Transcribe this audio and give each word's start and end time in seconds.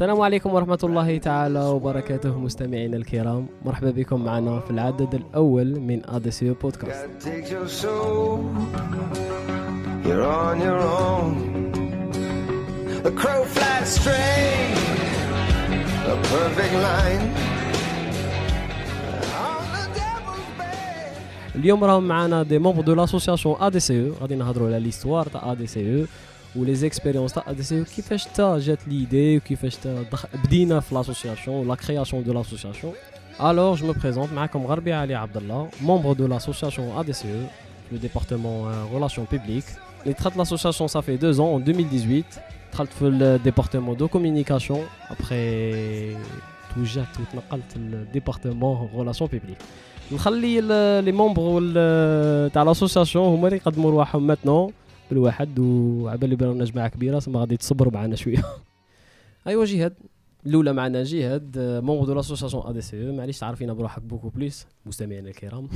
السلام 0.00 0.20
عليكم 0.20 0.54
ورحمة 0.54 0.78
الله 0.84 1.18
تعالى 1.18 1.60
وبركاته 1.60 2.38
مستمعينا 2.38 2.96
الكرام. 2.96 3.46
مرحبا 3.64 3.90
بكم 3.90 4.24
معنا 4.24 4.60
في 4.60 4.70
العدد 4.70 5.14
الأول 5.14 5.80
من 5.80 6.10
أديسيو 6.10 6.54
بودكاست 6.54 7.08
اليوم 21.54 21.84
راهم 21.84 22.08
معنا 22.08 22.42
دي 22.42 22.58
موب 22.58 22.84
دو 22.84 22.94
لاسوسياسيون 22.94 23.56
ا 23.60 23.68
دي 23.68 23.80
سي 23.80 24.08
أو 24.08 24.12
غادي 24.20 24.34
نهضروا 24.34 24.68
على 24.68 24.80
ليستوار 24.80 25.26
تاع 25.26 25.52
ا 25.52 25.54
دي 25.54 25.66
سي 25.66 26.00
أو 26.00 26.06
زيكسبيريونس 26.57 27.33
تاع 27.33 27.43
ADCE 27.43 27.95
كيفاش 27.95 28.25
تا 28.25 28.59
جات 28.59 28.87
ليدي 28.87 29.37
وكيفاش 29.37 29.75
تا 29.75 30.03
دخ... 30.11 30.25
بدينا 30.45 30.79
في 30.79 30.95
لاسوسياسيون 30.95 31.67
لا 31.67 31.75
كرياسيون 31.75 32.23
دو 32.23 32.33
لاسوسياسيون 32.33 32.93
Alors, 33.39 33.75
je 33.75 33.83
me 33.85 33.93
présente, 33.93 34.33
معكم 34.33 34.65
غربي 34.65 34.93
علي 34.93 35.15
عبد 35.15 35.37
الله, 35.37 35.67
membre 35.83 36.15
de 36.15 36.25
l'association 36.25 36.83
ADCE, 37.01 37.25
le 37.93 37.97
département 37.97 38.57
euh, 38.67 38.95
relations 38.95 39.25
publiques. 39.25 39.71
Les 40.05 40.13
traite 40.13 40.35
l'association, 40.37 40.87
ça 40.87 41.01
fait 41.01 41.17
deux 41.17 41.39
ans, 41.41 41.53
en 41.55 41.59
2018. 41.59 42.25
دخلت 42.73 42.89
في 42.93 43.09
le 43.19 43.49
département 43.51 43.95
de 44.01 44.05
communication. 44.07 44.77
Après, 45.09 45.33
توجهت 46.75 47.07
وتنقلت 47.19 47.77
للديبارتمون 47.77 48.89
relations 48.95 49.27
publiques. 49.27 49.63
نخلي 50.13 50.59
ال- 50.59 51.03
لي 51.03 51.11
مومبر 51.11 51.41
وال- 51.41 52.51
تاع 52.51 52.63
لاسوسياسيون 52.63 53.25
هما 53.27 53.47
اللي 53.47 53.57
يقدموا 53.57 53.91
رواحهم 53.91 54.27
ماتنون 54.27 54.71
بالواحد 55.09 55.59
وعبالي 55.59 56.35
بلا 56.35 56.65
جماعه 56.65 56.87
كبيره 56.87 57.19
سما 57.19 57.39
غادي 57.39 57.57
تصبروا 57.57 57.93
معنا 57.93 58.15
شويه 58.15 58.45
ايوا 59.47 59.65
جهاد 59.65 59.93
الاولى 60.45 60.73
معنا 60.73 61.03
جهاد 61.03 61.57
مومبر 61.57 62.05
دو 62.05 62.13
لاسوسياسيون 62.13 62.63
ا 62.67 62.71
دي 62.71 62.81
سي 62.81 63.09
او 63.09 63.15
معليش 63.15 63.39
تعرفينا 63.39 63.73
بروحك 63.73 64.01
بوكو 64.01 64.29
بليس 64.29 64.67
مستمعينا 64.85 65.29
الكرام 65.29 65.67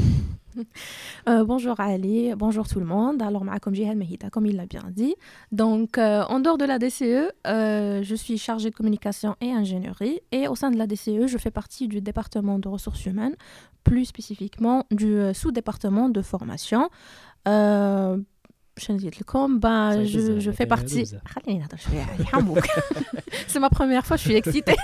Euh, 1.29 1.43
bonjour 1.51 1.79
Ali, 1.79 2.33
bonjour 2.35 2.67
tout 2.67 2.79
le 2.79 2.85
monde. 2.85 3.21
Alors, 3.21 3.43
comme 3.61 3.75
Jihad 3.75 3.97
Mehita, 3.97 4.29
comme 4.29 4.45
il 4.45 4.55
l'a 4.55 4.65
bien 4.65 4.85
dit. 5.01 5.15
Donc, 5.51 5.97
euh, 5.97 6.23
en 6.33 6.39
dehors 6.39 6.57
de 6.57 6.65
la 6.65 6.77
DCE, 6.79 7.03
euh, 7.47 8.01
je 8.09 8.15
suis 8.23 8.37
chargée 8.37 8.69
de 8.71 8.75
communication 8.75 9.35
et 9.41 9.51
ingénierie. 9.51 10.17
Et 10.31 10.47
au 10.47 10.55
sein 10.55 10.71
de 10.71 10.77
la 10.77 10.87
DCE, 10.87 11.27
je 11.33 11.37
fais 11.37 11.51
partie 11.51 11.87
du 11.87 12.01
département 12.01 12.57
de 12.63 12.67
ressources 12.67 13.05
humaines, 13.05 13.35
plus 13.83 14.05
spécifiquement 14.05 14.85
du 14.91 15.11
euh, 15.15 15.33
sous-département 15.33 16.09
de 16.09 16.21
formation. 16.21 16.89
Euh, 17.47 18.17
je 18.81 18.91
ne 18.93 18.97
dis 18.97 19.09
comme, 19.25 19.59
bah, 19.59 19.91
Ça 19.93 20.03
je, 20.05 20.15
يدز 20.17 20.45
je 20.45 20.47
عليك، 20.47 20.55
fais 20.57 20.61
هذا 20.61 20.75
partie. 20.75 21.01
بزاف. 21.01 21.21
خليني 21.27 21.59
نهضر 21.59 21.77
شوية 21.77 22.01
على 22.01 22.23
يحموك. 22.23 22.59
C'est 23.51 23.59
ma 23.59 23.69
première 23.69 24.05
fois, 24.05 24.15
je 24.17 24.21
suis 24.27 24.35
excitée. 24.43 24.75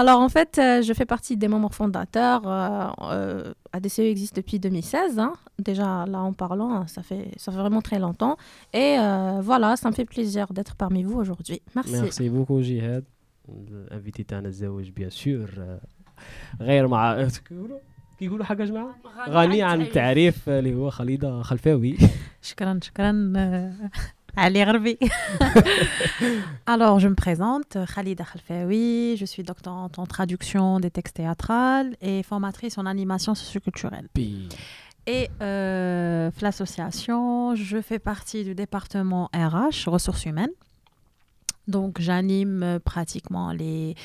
Alors 0.00 0.18
en 0.20 0.28
fait, 0.36 0.52
euh, 0.58 0.82
je 0.86 0.92
fais 0.98 1.06
partie 1.14 1.36
des 1.42 1.48
membres 1.48 1.72
fondateurs. 1.80 2.42
Euh, 2.46 2.90
euh, 3.00 3.52
ADCE 3.76 4.00
existe 4.14 4.36
depuis 4.36 4.58
2016. 4.58 5.18
hein. 5.18 5.32
Déjà 5.58 6.04
là 6.12 6.20
en 6.30 6.32
parlant, 6.44 6.86
ça 6.86 7.02
fait, 7.02 7.24
ça 7.42 7.48
fait 7.52 7.58
vraiment 7.58 7.80
très 7.88 7.98
longtemps. 7.98 8.36
Et 8.82 8.90
euh, 8.98 9.40
voilà, 9.50 9.76
ça 9.76 9.86
me 9.90 9.94
fait 9.94 10.04
plaisir 10.14 10.44
d'être 10.56 10.74
parmi 10.76 11.02
vous 11.04 11.18
aujourd'hui. 11.18 11.60
Merci. 11.74 11.92
ميرسي 12.02 12.28
بوكو 12.28 12.60
جهاد 12.60 13.04
الانفيتي 13.48 14.22
تاعنا 14.22 14.48
الزواج 14.48 14.90
بيان 14.90 15.10
سور 15.10 15.50
غير 16.60 16.88
مع 16.88 17.28
كيقولوا 18.22 18.44
كيقولوا 18.44 18.44
حاجه 18.44 18.62
يا 18.62 18.66
جماعه 18.66 18.94
غني 19.28 19.62
عن 19.62 19.80
التعريف 19.80 20.48
اللي 20.48 20.74
هو 20.74 20.90
خليده 20.90 21.42
خلفاوي 21.42 21.96
شكرا 22.42 22.80
شكرا 22.82 23.32
آه، 23.36 23.72
علي 24.36 24.64
غربي 24.64 24.98
Alors, 26.66 26.98
je 27.00 27.08
me 27.08 27.14
présente, 27.14 27.76
Khalida 27.94 28.24
Khalfaoui, 28.24 29.16
je 29.16 29.24
suis 29.24 29.42
doctorante 29.42 29.98
en 29.98 30.06
traduction 30.06 30.80
des 30.80 30.90
textes 30.90 31.16
théâtrales 31.16 31.96
et 32.00 32.22
formatrice 32.22 32.78
en 32.78 32.86
animation 32.86 33.34
socioculturelle. 33.34 34.08
بي 34.14 34.48
Et 35.06 35.30
euh, 35.40 36.30
l'association, 36.42 37.54
je 37.54 37.78
fais 37.88 37.98
partie 37.98 38.44
du 38.44 38.54
département 38.54 39.24
RH, 39.32 39.88
ressources 39.96 40.26
humaines. 40.26 40.56
Donc, 41.66 41.92
j'anime 42.06 42.62
euh, 42.62 42.78
pratiquement 42.92 43.50
les, 43.52 43.96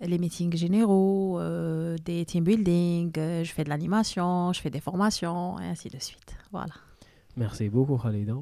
les 0.00 0.18
meetings 0.18 0.54
généraux, 0.56 1.38
euh, 1.40 1.96
des 2.04 2.24
team 2.24 2.44
building, 2.44 3.12
euh, 3.16 3.44
je 3.44 3.52
fais 3.52 3.64
de 3.64 3.68
l'animation, 3.68 4.52
je 4.52 4.60
fais 4.60 4.70
des 4.70 4.80
formations, 4.80 5.58
et 5.60 5.64
ainsi 5.64 5.88
de 5.88 5.98
suite. 5.98 6.36
Voilà. 6.52 6.74
Merci 7.36 7.68
beaucoup, 7.68 7.96
Khalida. 7.96 8.34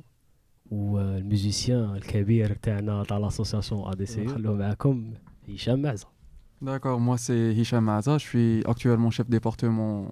Ou 0.71 0.99
euh, 0.99 1.19
le 1.19 1.25
musicien, 1.25 1.95
le 1.95 2.01
kabir, 2.01 2.51
dans 2.83 3.19
l'association 3.19 3.87
ADC, 3.87 4.27
Hicham 5.47 5.81
Maza. 5.81 6.07
D'accord, 6.63 6.99
moi 6.99 7.19
c'est 7.19 7.55
Hicham 7.55 7.85
Maza, 7.85 8.17
je 8.17 8.25
suis 8.25 8.63
actuellement 8.65 9.11
chef 9.11 9.29
département 9.29 10.09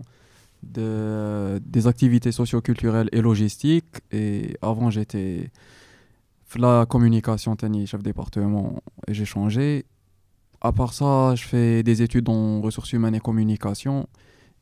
de, 0.63 1.59
des 1.65 1.87
activités 1.87 2.33
socio-culturelles 2.33 3.09
et 3.13 3.23
logistiques. 3.23 4.03
Et 4.11 4.57
avant, 4.61 4.91
j'étais 4.91 5.51
la 6.59 6.85
communication, 6.87 7.57
chef 7.87 8.03
département, 8.03 8.83
et 9.09 9.15
j'ai 9.15 9.25
changé 9.25 9.87
À 10.62 10.72
part 10.72 10.94
ça, 10.94 11.36
je 11.36 11.44
fais 11.44 11.84
des 11.84 12.02
études 12.02 12.30
en 12.30 12.62
ressources 12.62 12.92
humaines 12.94 13.16
et 13.16 13.20
communication. 13.20 14.08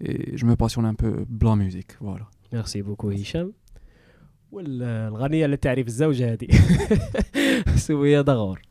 Et 0.02 0.36
je 0.38 0.46
me 0.46 0.56
passionne 0.56 0.86
un 0.86 0.94
peu 0.94 1.26
de 1.30 1.46
la 1.46 1.56
musique, 1.56 1.94
voilà. 2.02 2.28
ميرسي 2.54 2.82
بوكو 2.82 3.10
هشام 3.10 3.54
والغنية 4.52 5.46
للتعريف 5.46 5.88
الزوجة 5.88 6.34
هذه 6.34 6.48
سوية 7.76 8.22
دغور 8.22 8.62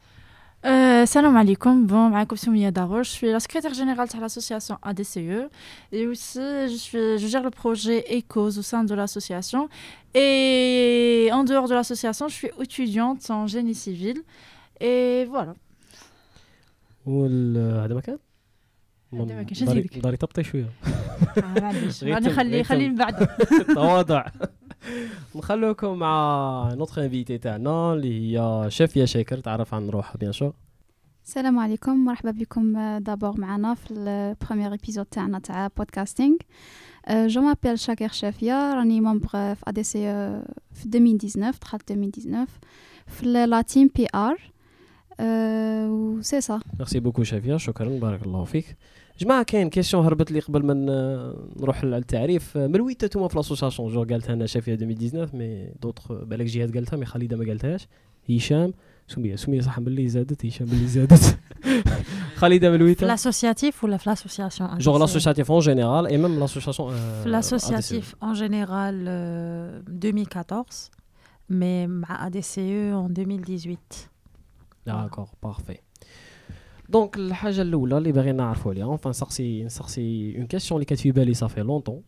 Euh, 0.67 1.05
salam 1.05 1.37
alaikum, 1.37 1.87
bon, 1.87 2.09
معاكم 2.11 2.37
Soumia 2.37 2.71
Daro, 2.71 3.03
je 3.03 3.11
suis 3.11 3.31
la 3.31 3.39
secrétaire 3.39 3.75
générale 3.75 4.09
de 4.09 4.19
l'association 4.19 4.79
ADCE 4.83 5.51
et 5.93 6.07
aussi 6.07 6.41
je, 6.41 6.77
suis, 6.79 7.19
je 7.19 7.27
gère 7.27 7.43
le 7.43 7.51
projet 7.51 7.99
ECOS 8.11 8.57
au 8.59 8.63
sein 8.63 8.83
de 8.83 8.95
l'association 8.95 9.69
et 10.15 11.29
en 11.35 11.45
dehors 11.45 11.69
de 11.69 11.75
l'association 11.75 12.29
je 12.29 12.35
suis 12.35 12.51
étudiante 12.59 13.29
en 13.29 13.47
génie 13.47 13.75
civil 13.75 14.17
et 14.81 15.27
voilà. 15.29 15.53
وال 17.10 17.58
هذا 17.84 17.94
ما 17.94 18.02
كان 18.02 18.18
هذا 19.14 19.24
ما 19.36 19.44
كان، 19.44 19.54
شو 19.56 19.66
غير 22.06 22.14
غادي 22.16 22.26
تم- 22.26 22.32
نخلي 22.32 22.52
غير 22.52 22.64
خلي 22.64 22.86
تم. 22.86 22.92
من 22.92 22.96
بعد 22.98 23.28
تواضع. 23.76 24.26
نخلوكم 25.36 25.98
مع 25.98 26.70
نوتخ 26.74 27.00
انفيتي 27.00 27.38
تاعنا 27.38 27.94
اللي 27.94 28.38
هي 28.38 28.66
شافية 28.72 29.06
شاكر. 29.06 29.38
تعرف 29.40 29.74
عن 29.74 29.90
روحها 29.90 30.18
بيان 30.18 30.32
سور 30.32 30.54
السلام 31.26 31.60
عليكم. 31.60 32.06
مرحبا 32.06 32.32
بكم 32.32 32.98
دابور 32.98 33.40
معنا 33.42 33.74
في 33.74 33.92
البروميير 33.92 34.72
ايبيزود 34.72 35.06
تاعنا 35.06 35.40
تاع 35.40 35.68
بودكاستينغ 35.78 36.36
جو 37.12 37.42
مابيل 37.42 37.80
شاكر 37.80 38.08
شافيا 38.08 38.74
راني 38.74 39.02
ممبر 39.02 39.28
في 39.28 39.64
ا 39.68 39.72
دي 39.72 39.84
سي 39.84 40.00
في 40.74 40.86
2019 40.86 41.58
دخلت 41.62 41.92
2019 41.92 42.48
في 43.08 43.26
لا 43.26 43.62
تيم 43.62 43.90
بي 43.96 44.08
ار 44.16 44.52
و 45.21 46.23
سي 46.23 46.41
سا 46.41 46.61
ميرسي 46.79 47.01
بوكو 47.01 47.23
شافية 47.23 47.57
شكرا 47.57 47.89
بارك 47.99 48.23
الله 48.23 48.45
فيك 48.45 48.77
جماعة 49.19 49.43
كاين 49.43 49.71
كيسيون 49.71 50.05
هربت 50.05 50.31
لي 50.33 50.41
قبل 50.41 50.63
ما 50.67 50.75
ن- 50.75 51.61
نروح 51.63 51.85
للتعريف 51.85 52.57
من 52.57 52.81
وين 52.81 52.97
نتوما 53.05 53.29
في 53.29 53.37
لاسوسياسيون 53.37 53.93
جو 53.93 54.05
قالتها 54.05 54.33
انا 54.33 54.47
شافية 54.47 54.75
2019 54.75 55.37
مي 55.37 55.69
دوطخ 55.83 56.13
بالك 56.13 56.47
جهاد 56.47 56.75
قالتها 56.75 56.97
مي 56.97 57.05
خالده 57.07 57.37
ما 57.37 57.45
قالتهاش 57.47 57.89
هشام 58.31 58.73
سمية 59.09 59.37
سمية 59.37 59.61
صح 59.61 59.81
باللي 59.81 60.09
زادت 60.09 60.47
هشام 60.47 60.67
باللي 60.67 60.87
زادت 60.87 61.39
خالده 62.37 62.71
من 62.71 62.83
وين 62.83 62.95
L'associatif 62.97 63.75
ou 63.83 63.87
la 63.87 63.99
l'association 63.99 64.79
جوغ 64.79 64.97
ADCE? 64.97 65.01
لاسوسياتيف 65.01 65.51
اون 65.51 65.61
جينيرال 65.61 66.07
اي 66.07 66.19
ميم 66.19 66.39
لاسوسياسيون 66.41 66.95
L'associatif 67.25 68.05
en 68.23 68.35
général 68.35 68.95
euh, 69.09 69.83
2014, 69.89 70.91
mais 71.51 71.89
à 72.09 72.25
ADCE 72.27 72.59
en 72.95 73.09
2018. 73.09 74.11
D'accord, 74.86 75.36
parfait. 75.42 75.82
Donc, 76.88 77.18
la 77.18 77.36
chose 77.36 77.60
l'oula, 77.60 78.00
les 78.00 78.12
barrières 78.12 78.34
n'arrivent 78.34 78.64
pas. 78.64 78.82
Hein. 78.82 78.88
Enfin, 78.88 79.12
c'est 79.14 80.32
une 80.32 80.48
question 80.48 80.80
qui 80.80 80.94
a 80.94 80.96
été 80.96 81.12
belle 81.12 81.36
ça 81.36 81.48
fait 81.48 81.64
longtemps. 81.64 82.02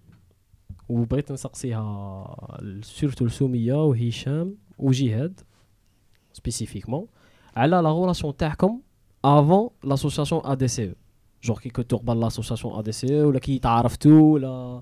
Ou 0.90 1.06
brit 1.06 1.24
euh, 1.30 1.38
surtout 2.82 3.24
le 3.24 3.30
Soumiya 3.30 3.86
ou 3.86 3.94
Hicham 3.94 4.56
ou 4.78 4.92
Jihad 4.92 5.34
spécifiquement. 6.34 7.08
Elle 7.56 7.74
a 7.74 7.82
la 7.82 7.92
relation 7.92 8.34
TACOM 8.34 8.82
avant 9.24 9.74
l'association 9.84 10.44
ADCE. 10.44 10.96
Genre, 11.42 11.62
qui 11.62 11.70
que 11.70 11.82
tu 11.82 11.96
l'association 12.16 12.76
ADCE 12.78 13.26
ou 13.26 13.32
là 13.32 13.40
qui 13.40 13.60
t'arrive 13.60 13.98
tout, 13.98 14.38
là. 14.38 14.82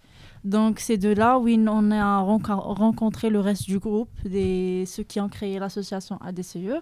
Donc 0.44 0.78
c'est 0.78 1.00
de 1.06 1.12
là 1.22 1.38
où 1.38 1.48
on 1.48 1.90
a 1.90 2.18
rencontré 2.84 3.26
le 3.30 3.40
reste 3.40 3.66
du 3.72 3.78
groupe, 3.78 4.10
des, 4.24 4.84
ceux 4.86 5.02
qui 5.02 5.18
ont 5.20 5.28
créé 5.28 5.58
l'association 5.58 6.16
ADCE. 6.28 6.76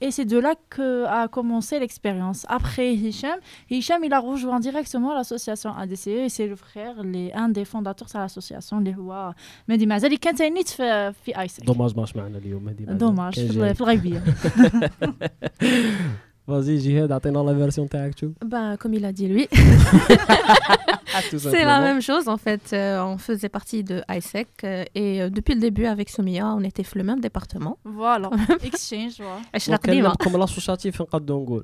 Et 0.00 0.10
c'est 0.10 0.24
de 0.24 0.38
là 0.38 0.54
que 0.74 1.04
a 1.04 1.28
commencé 1.28 1.78
l'expérience. 1.78 2.40
Après 2.48 2.92
Hicham, 2.92 3.38
Hicham 3.70 4.00
il 4.04 4.12
a 4.12 4.20
rejoint 4.30 4.60
directement 4.68 5.14
l'association 5.14 5.70
ADCE 5.76 6.08
et 6.26 6.28
c'est 6.28 6.48
le 6.48 6.56
frère, 6.56 6.94
les, 7.04 7.32
un 7.32 7.48
des 7.48 7.64
fondateurs 7.64 8.08
de 8.12 8.18
l'association 8.18 8.78
اللي 8.78 8.96
هو 8.96 9.34
مهدي 9.68 9.86
معزة 9.86 10.16
كان 10.16 10.34
تانيت 10.34 10.68
في 10.68 11.12
في 11.12 11.40
ايسك. 11.40 11.64
دوماج 11.64 11.96
ماش 11.96 12.16
معنا 12.16 12.38
اليوم 12.38 12.64
مهدي 12.64 12.84
دوماج 12.84 13.34
في 13.34 13.80
الغيبية. 13.80 14.22
Vas-y, 16.49 16.79
Jihad, 16.79 17.11
attends 17.11 17.43
la 17.43 17.53
version 17.53 17.85
tactile. 17.85 18.31
Bah, 18.43 18.75
comme 18.75 18.95
il 18.95 19.05
a 19.05 19.11
dit 19.11 19.27
lui. 19.27 19.47
c'est 21.37 21.63
la 21.63 21.79
même 21.79 22.01
chose 22.01 22.27
en 22.27 22.37
fait. 22.37 22.73
Euh, 22.73 23.03
on 23.03 23.19
faisait 23.19 23.49
partie 23.49 23.83
de 23.83 24.01
ISEC 24.09 24.47
euh, 24.63 24.83
et 24.95 25.21
euh, 25.21 25.29
depuis 25.29 25.53
le 25.53 25.59
début 25.59 25.85
avec 25.85 26.09
Soumia, 26.09 26.47
on 26.47 26.61
était 26.61 26.83
le 26.95 27.03
même 27.03 27.19
département. 27.19 27.77
Voilà, 27.83 28.31
exchange. 28.63 29.17
Voilà. 29.19 30.09
Hein. 30.09 30.13
Comme 30.19 30.37
l'associatif, 30.37 30.99
on 31.01 31.05
peut 31.05 31.63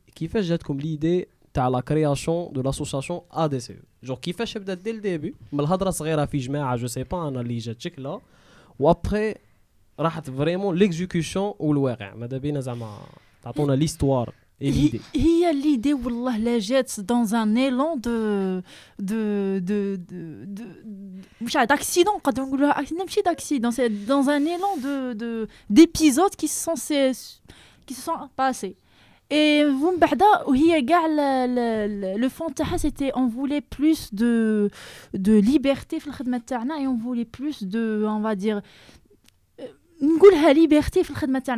كيفاش 0.14 0.44
جاتكم 0.44 0.80
ليدي 0.80 1.28
تاع 1.54 1.68
لا 1.68 1.80
كرياسيون 1.80 2.52
دو 2.52 2.62
لاسوسياسيون 2.62 3.20
ا 3.32 3.46
دي 3.46 3.60
سي 3.60 3.76
جور 4.02 4.16
كيفاش 4.16 4.58
بدات 4.58 4.78
دي 4.78 4.90
الديبي 4.90 5.34
من 5.52 5.60
الهضره 5.60 5.90
صغيره 5.90 6.24
في 6.24 6.38
جماعه 6.38 6.76
جو 6.76 6.86
سي 6.86 7.04
با 7.04 7.28
انا 7.28 7.40
اللي 7.40 7.58
جات 7.58 7.80
شكلها 7.80 8.20
وابخي 8.78 9.34
راحت 10.00 10.30
فريمون 10.30 10.76
ليكزيكسيون 10.76 11.52
والواقع 11.58 12.14
ماذا 12.14 12.38
بينا 12.38 12.60
زعما 12.60 12.98
تعطونا 13.42 13.72
ليستوار 13.72 14.34
اي 14.62 14.70
ليدي 14.70 15.00
هي 15.14 15.52
l'idée 15.62 16.04
والله 16.04 16.38
لا 16.38 16.58
جات 16.58 16.90
dans 17.00 17.30
un 17.32 17.56
élan 17.56 17.96
de 18.06 18.62
de 18.98 19.20
de 19.68 19.96
de 20.10 20.60
de 20.60 20.62
مش 21.40 21.56
عارف 21.56 21.72
d'accident 21.72 22.16
نقدر 22.16 22.42
نقولها 22.42 22.72
ac- 22.84 22.92
ماشي 22.92 23.20
d'accident 23.20 23.70
c'est 23.70 23.90
dans 24.08 24.28
un 24.28 24.44
élan 24.46 24.76
de 24.82 25.12
de 25.22 25.48
d'épisodes 25.70 26.34
qui 26.40 26.48
se 26.48 26.64
sont 26.64 26.76
se- 26.76 27.38
qui 27.86 27.94
se 27.94 28.02
sont 28.02 28.28
passés 28.36 28.76
Et 29.33 29.63
vous 29.63 29.93
me 29.93 29.97
gars 30.83 31.07
le 31.07 32.27
fond 32.27 32.49
de 32.49 32.53
c'était 32.77 33.11
on 33.15 33.27
voulait 33.27 33.61
plus 33.61 34.13
de 34.13 34.69
de 35.13 35.33
liberté 35.33 36.01
et 36.77 36.85
on 36.87 36.97
voulait 36.97 37.23
plus 37.23 37.63
de 37.63 38.03
on 38.05 38.19
va 38.19 38.35
dire 38.35 38.61
la 40.41 40.53
liberté 40.53 41.03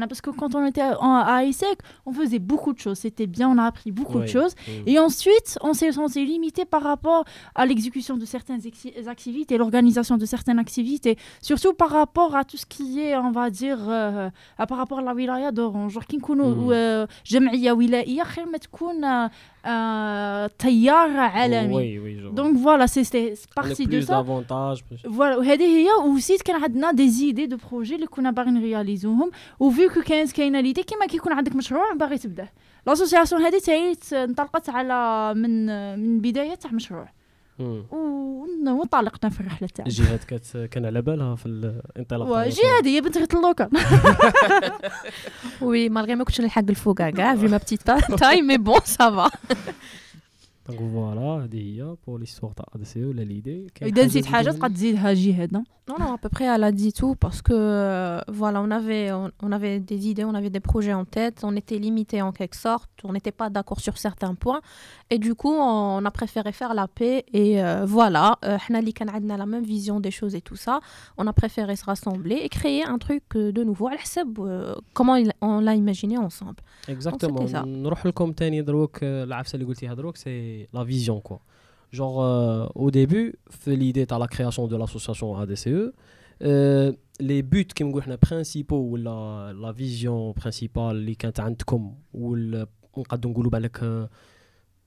parce 0.07 0.21
que 0.21 0.29
quand 0.29 0.55
on 0.55 0.65
était 0.65 0.81
à 0.81 1.43
ISEC, 1.43 1.79
on 2.05 2.11
faisait 2.13 2.39
beaucoup 2.39 2.73
de 2.73 2.79
choses. 2.79 2.99
C'était 2.99 3.27
bien, 3.27 3.49
on 3.49 3.57
a 3.57 3.65
appris 3.65 3.91
beaucoup 3.91 4.19
de 4.19 4.27
choses. 4.27 4.53
Mm. 4.67 4.71
Et 4.87 4.99
ensuite, 4.99 5.57
on 5.61 5.73
s'est 5.73 5.91
limité 6.23 6.65
par 6.65 6.83
rapport 6.83 7.25
à 7.55 7.65
l'exécution 7.65 8.17
de 8.17 8.25
certaines 8.25 8.61
activités, 9.07 9.57
l'organisation 9.57 10.17
de 10.17 10.25
certaines 10.25 10.59
activités, 10.59 11.17
surtout 11.41 11.73
par 11.73 11.89
rapport 11.89 12.35
à 12.35 12.43
tout 12.43 12.57
ce 12.57 12.65
qui 12.65 12.99
est, 13.01 13.15
on 13.15 13.31
va 13.31 13.49
dire, 13.49 13.79
euh, 13.87 14.29
par 14.67 14.77
rapport 14.77 14.99
à 14.99 15.01
la 15.01 15.13
wilaya 15.13 15.51
d'Orange. 15.51 15.93
Genre, 15.93 16.05
qui 16.05 16.17
mm. 16.17 16.23
euh, 16.71 17.07
تيار 19.63 21.09
oui, 21.09 22.35
دونك 22.35 22.63
فوالا 22.63 22.85
سي 22.85 23.03
سي 23.03 23.35
بارتي 23.57 23.85
دو 23.85 24.01
سا 24.01 24.23
فوالا 24.23 25.37
وهذه 25.37 25.63
هي 25.63 25.87
aussi 25.87 26.43
كان 26.43 26.63
عندنا 26.63 26.91
دي 26.91 27.09
زيدي 27.09 27.45
دو 27.45 27.57
بروجي 27.71 27.95
اللي 27.95 28.07
كنا 28.07 28.31
باغيين 28.31 28.53
نرياليزوهم 28.53 29.31
وفي 29.59 29.89
كو 29.89 30.01
كانت 30.01 30.31
كاينة 30.31 30.59
ليدي 30.59 30.83
كيما 30.83 31.05
كيكون 31.05 31.33
عندك 31.33 31.55
مشروع 31.55 31.93
باغي 31.93 32.17
تبداه 32.17 32.49
لاسوسياسيون 32.87 33.41
هذه 33.41 33.59
تاهي 33.59 33.95
انطلقت 34.13 34.69
على 34.69 35.33
من 35.33 35.65
من 35.99 36.19
بدايه 36.19 36.55
تاع 36.55 36.71
مشروع 36.71 37.22
وانطلقنا 37.58 39.30
في 39.30 39.40
الرحله 39.40 39.68
تاعنا 39.68 39.90
جهاد 39.90 40.18
كانت 40.18 40.56
كان 40.70 40.86
على 40.86 41.02
بالها 41.02 41.34
في 41.36 41.46
الانطلاق 41.46 42.28
تاع 42.28 42.48
جي 42.48 42.60
هذه 42.80 42.88
هي 42.88 43.00
بنت 43.00 43.18
غير 43.18 43.28
اللوكال 43.34 43.68
Oui, 45.60 45.90
malgré 45.90 46.14
ما 46.14 46.24
كنتش 46.24 46.40
نلحق 46.40 46.64
الفوق 46.68 46.96
كاع 47.02 47.36
vu 47.36 47.48
ma 47.48 47.58
petite 47.58 47.84
ta- 47.84 48.16
taille 48.16 48.42
mais 48.42 48.58
bon 48.58 48.78
ça 48.84 49.10
va. 49.10 49.28
دونك 50.68 50.78
فوالا 50.80 51.44
هذه 51.44 51.56
هي 51.56 51.96
بور 52.06 52.20
ليستوار 52.20 52.52
تاع 52.52 52.64
ادسي 52.74 53.04
ولا 53.04 53.22
ليدي 53.22 53.66
كاين 53.74 53.92
اذا 53.94 54.04
نسيت 54.06 54.26
حاجه 54.26 54.42
جديدة 54.50 54.58
تقدر 54.58 54.74
تزيدها 54.74 55.12
جهاد 55.14 55.56
non 55.56 55.62
Non, 55.90 55.98
non, 56.04 56.12
à 56.12 56.18
peu 56.18 56.28
près, 56.28 56.44
elle 56.54 56.64
a 56.64 56.72
dit 56.82 56.92
tout 57.00 57.14
parce 57.24 57.40
que 57.40 57.54
euh, 57.54 58.20
voilà, 58.40 58.58
on 58.66 58.70
avait, 58.78 59.06
on, 59.20 59.30
on 59.46 59.50
avait 59.58 59.76
des 59.90 60.00
idées, 60.10 60.26
on 60.32 60.34
avait 60.40 60.50
des 60.58 60.64
projets 60.70 60.92
en 61.02 61.06
tête, 61.16 61.36
on 61.50 61.54
était 61.62 61.78
limité 61.86 62.16
en 62.28 62.30
quelque 62.38 62.56
sorte, 62.66 62.90
Et 65.13 65.19
du 65.19 65.35
coup, 65.35 65.53
on 65.53 66.03
a 66.03 66.09
préféré 66.09 66.51
faire 66.51 66.73
la 66.73 66.87
paix. 66.87 67.23
Et 67.33 67.61
euh, 67.63 67.85
voilà, 67.85 68.39
euh, 68.43 68.57
Hanali 68.67 68.95
euh, 68.99 69.05
on 69.21 69.29
a 69.29 69.37
la 69.37 69.45
même 69.45 69.63
vision 69.63 69.99
des 69.99 70.09
choses 70.09 70.33
et 70.33 70.41
tout 70.41 70.55
ça. 70.55 70.79
On 71.19 71.27
a 71.27 71.33
préféré 71.33 71.75
se 71.75 71.85
rassembler 71.85 72.37
et 72.37 72.49
créer 72.49 72.83
un 72.83 72.97
truc 72.97 73.21
euh, 73.35 73.51
de 73.51 73.63
nouveau. 73.63 73.89
Euh, 73.91 74.73
comment 74.93 75.15
on 75.41 75.59
l'a 75.59 75.75
imaginé 75.75 76.17
ensemble. 76.17 76.55
Exactement. 76.87 77.45
C'est 80.17 80.67
la 80.73 80.83
vision. 80.83 81.21
quoi. 81.21 81.41
Genre, 81.91 82.23
euh, 82.23 82.65
au 82.73 82.89
début, 82.89 83.35
l'idée 83.67 84.07
à 84.09 84.17
la 84.17 84.27
création 84.27 84.65
de 84.65 84.75
l'association 84.75 85.37
ADCE. 85.37 85.91
les 87.19 87.43
buts 87.43 87.67
qui 87.75 87.83
principaux 88.17 88.81
ou 88.89 88.95
la, 88.95 89.53
la 89.55 89.71
vision 89.71 90.33
principale 90.33 91.05
qui 91.19 91.27
est 91.27 91.39
ou 92.15 92.33
le, 92.33 92.65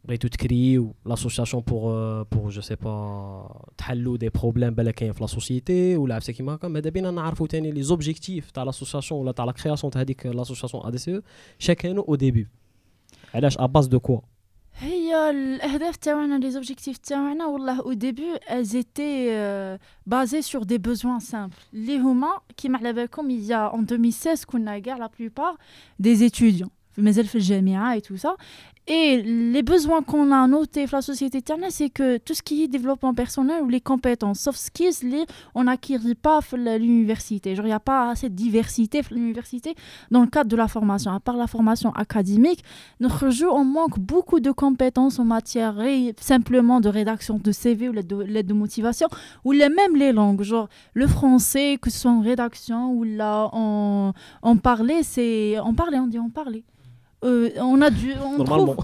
بغيتو 0.05 0.27
تكريو 0.27 0.95
لاسوسياسيون 1.05 1.63
بور 1.63 2.23
بور 2.23 2.49
جو 2.49 2.61
سي 2.61 2.75
با 2.75 3.65
تحلوا 3.77 4.17
دي 4.17 4.29
بروبليم 4.29 4.73
بالك 4.73 4.93
كاين 4.93 5.13
في 5.13 5.21
لا 5.21 5.27
سوسيتي 5.27 5.97
ولا 5.97 6.15
عفسه 6.15 6.33
كيما 6.33 6.55
هكا 6.55 6.67
ماذا 6.67 6.89
بينا 6.89 7.11
نعرفوا 7.11 7.47
تاني 7.47 7.71
لي 7.71 7.83
زوبجيكتيف 7.83 8.51
تاع 8.51 8.63
لاسوسياسيون 8.63 9.21
ولا 9.21 9.31
تاع 9.31 9.45
لا 9.45 9.51
كرياسيون 9.51 9.91
تاع 9.91 10.01
هذيك 10.01 10.25
لاسوسياسيون 10.25 10.85
ا 10.85 10.89
دي 10.89 10.97
سي 10.97 11.15
او 11.15 11.21
شا 11.59 11.73
كانوا 11.73 12.03
او 12.07 12.15
ديبي 12.15 12.47
علاش 13.33 13.57
اباز 13.57 13.87
دو 13.87 13.99
كوا 13.99 14.19
هي 14.77 15.29
الاهداف 15.29 15.95
تاعنا 15.95 16.39
لي 16.39 16.51
زوبجيكتيف 16.51 16.97
تاعنا 16.97 17.45
والله 17.45 17.79
او 17.81 17.93
ديبي 17.93 18.37
ازيتي 18.47 19.27
بازي 20.05 20.41
سور 20.41 20.63
دي 20.63 20.77
بوزوان 20.77 21.19
سامبل 21.19 21.53
اللي 21.73 21.99
هما 21.99 22.39
كيما 22.57 22.77
على 22.77 22.93
بالكم 22.93 23.29
يا 23.29 23.75
ان 23.75 23.79
2016 23.91 24.45
كنا 24.45 24.79
كاع 24.79 24.97
لا 24.97 25.09
بلوبار 25.19 25.57
دي 25.99 26.29
étudiants 26.29 26.69
مازال 26.97 27.27
في 27.27 27.35
الجامعه 27.35 27.99
et 27.99 28.01
tout 28.01 28.17
ça 28.17 28.29
et 28.88 29.20
les 29.20 29.62
besoins 29.64 30.02
qu'on 30.02 30.30
a 30.30 30.46
notés 30.46 30.86
dans 30.86 30.98
la 30.98 31.02
société 31.02 31.42
terne, 31.42 31.64
c'est 31.70 31.90
que 31.90 32.18
tout 32.18 32.34
ce 32.34 32.42
qui 32.42 32.62
est 32.62 32.68
développement 32.68 33.14
personnel 33.14 33.62
ou 33.64 33.68
les 33.68 33.80
compétences, 33.80 34.38
soft 34.40 34.60
skills, 34.60 35.02
les, 35.02 35.24
on 35.56 35.64
n'acquérit 35.64 36.14
pas 36.14 36.38
l'université. 36.78 37.54
Il 37.54 37.62
n'y 37.64 37.72
a 37.72 37.80
pas 37.80 38.10
assez 38.10 38.28
de 38.28 38.34
diversité 38.34 39.00
à 39.00 39.02
l'université 39.10 39.74
dans 40.12 40.20
le 40.20 40.28
cadre 40.28 40.48
de 40.48 40.56
la 40.56 40.68
formation. 40.68 41.10
À 41.10 41.18
part 41.18 41.36
la 41.36 41.48
formation 41.48 41.92
académique, 41.94 42.62
notre 43.00 43.30
jeu, 43.30 43.50
on 43.50 43.64
manque 43.64 43.98
beaucoup 43.98 44.38
de 44.38 44.52
compétences 44.52 45.18
en 45.18 45.24
matière 45.24 45.76
simplement 46.20 46.80
de 46.80 46.88
rédaction 46.88 47.38
de 47.38 47.50
CV 47.50 47.88
ou 47.88 47.92
de, 47.92 48.42
de 48.42 48.54
motivation, 48.54 49.08
ou 49.44 49.50
les, 49.50 49.68
même 49.68 49.96
les 49.96 50.12
langues, 50.12 50.42
genre 50.42 50.68
le 50.94 51.08
français, 51.08 51.78
que 51.82 51.90
ce 51.90 51.98
soit 51.98 52.10
en 52.12 52.20
rédaction 52.20 52.92
ou 52.92 53.02
là 53.02 53.48
en, 53.52 54.12
en 54.42 54.56
parler, 54.56 55.02
c'est 55.02 55.58
en 55.58 55.74
parler, 55.74 55.98
on 55.98 56.06
dit 56.06 56.20
en 56.20 56.30
parler. 56.30 56.64
Euh, 57.24 57.50
on 57.58 57.80
a 57.80 57.88
du, 57.88 58.12
on 58.38 58.44
trouve, 58.44 58.76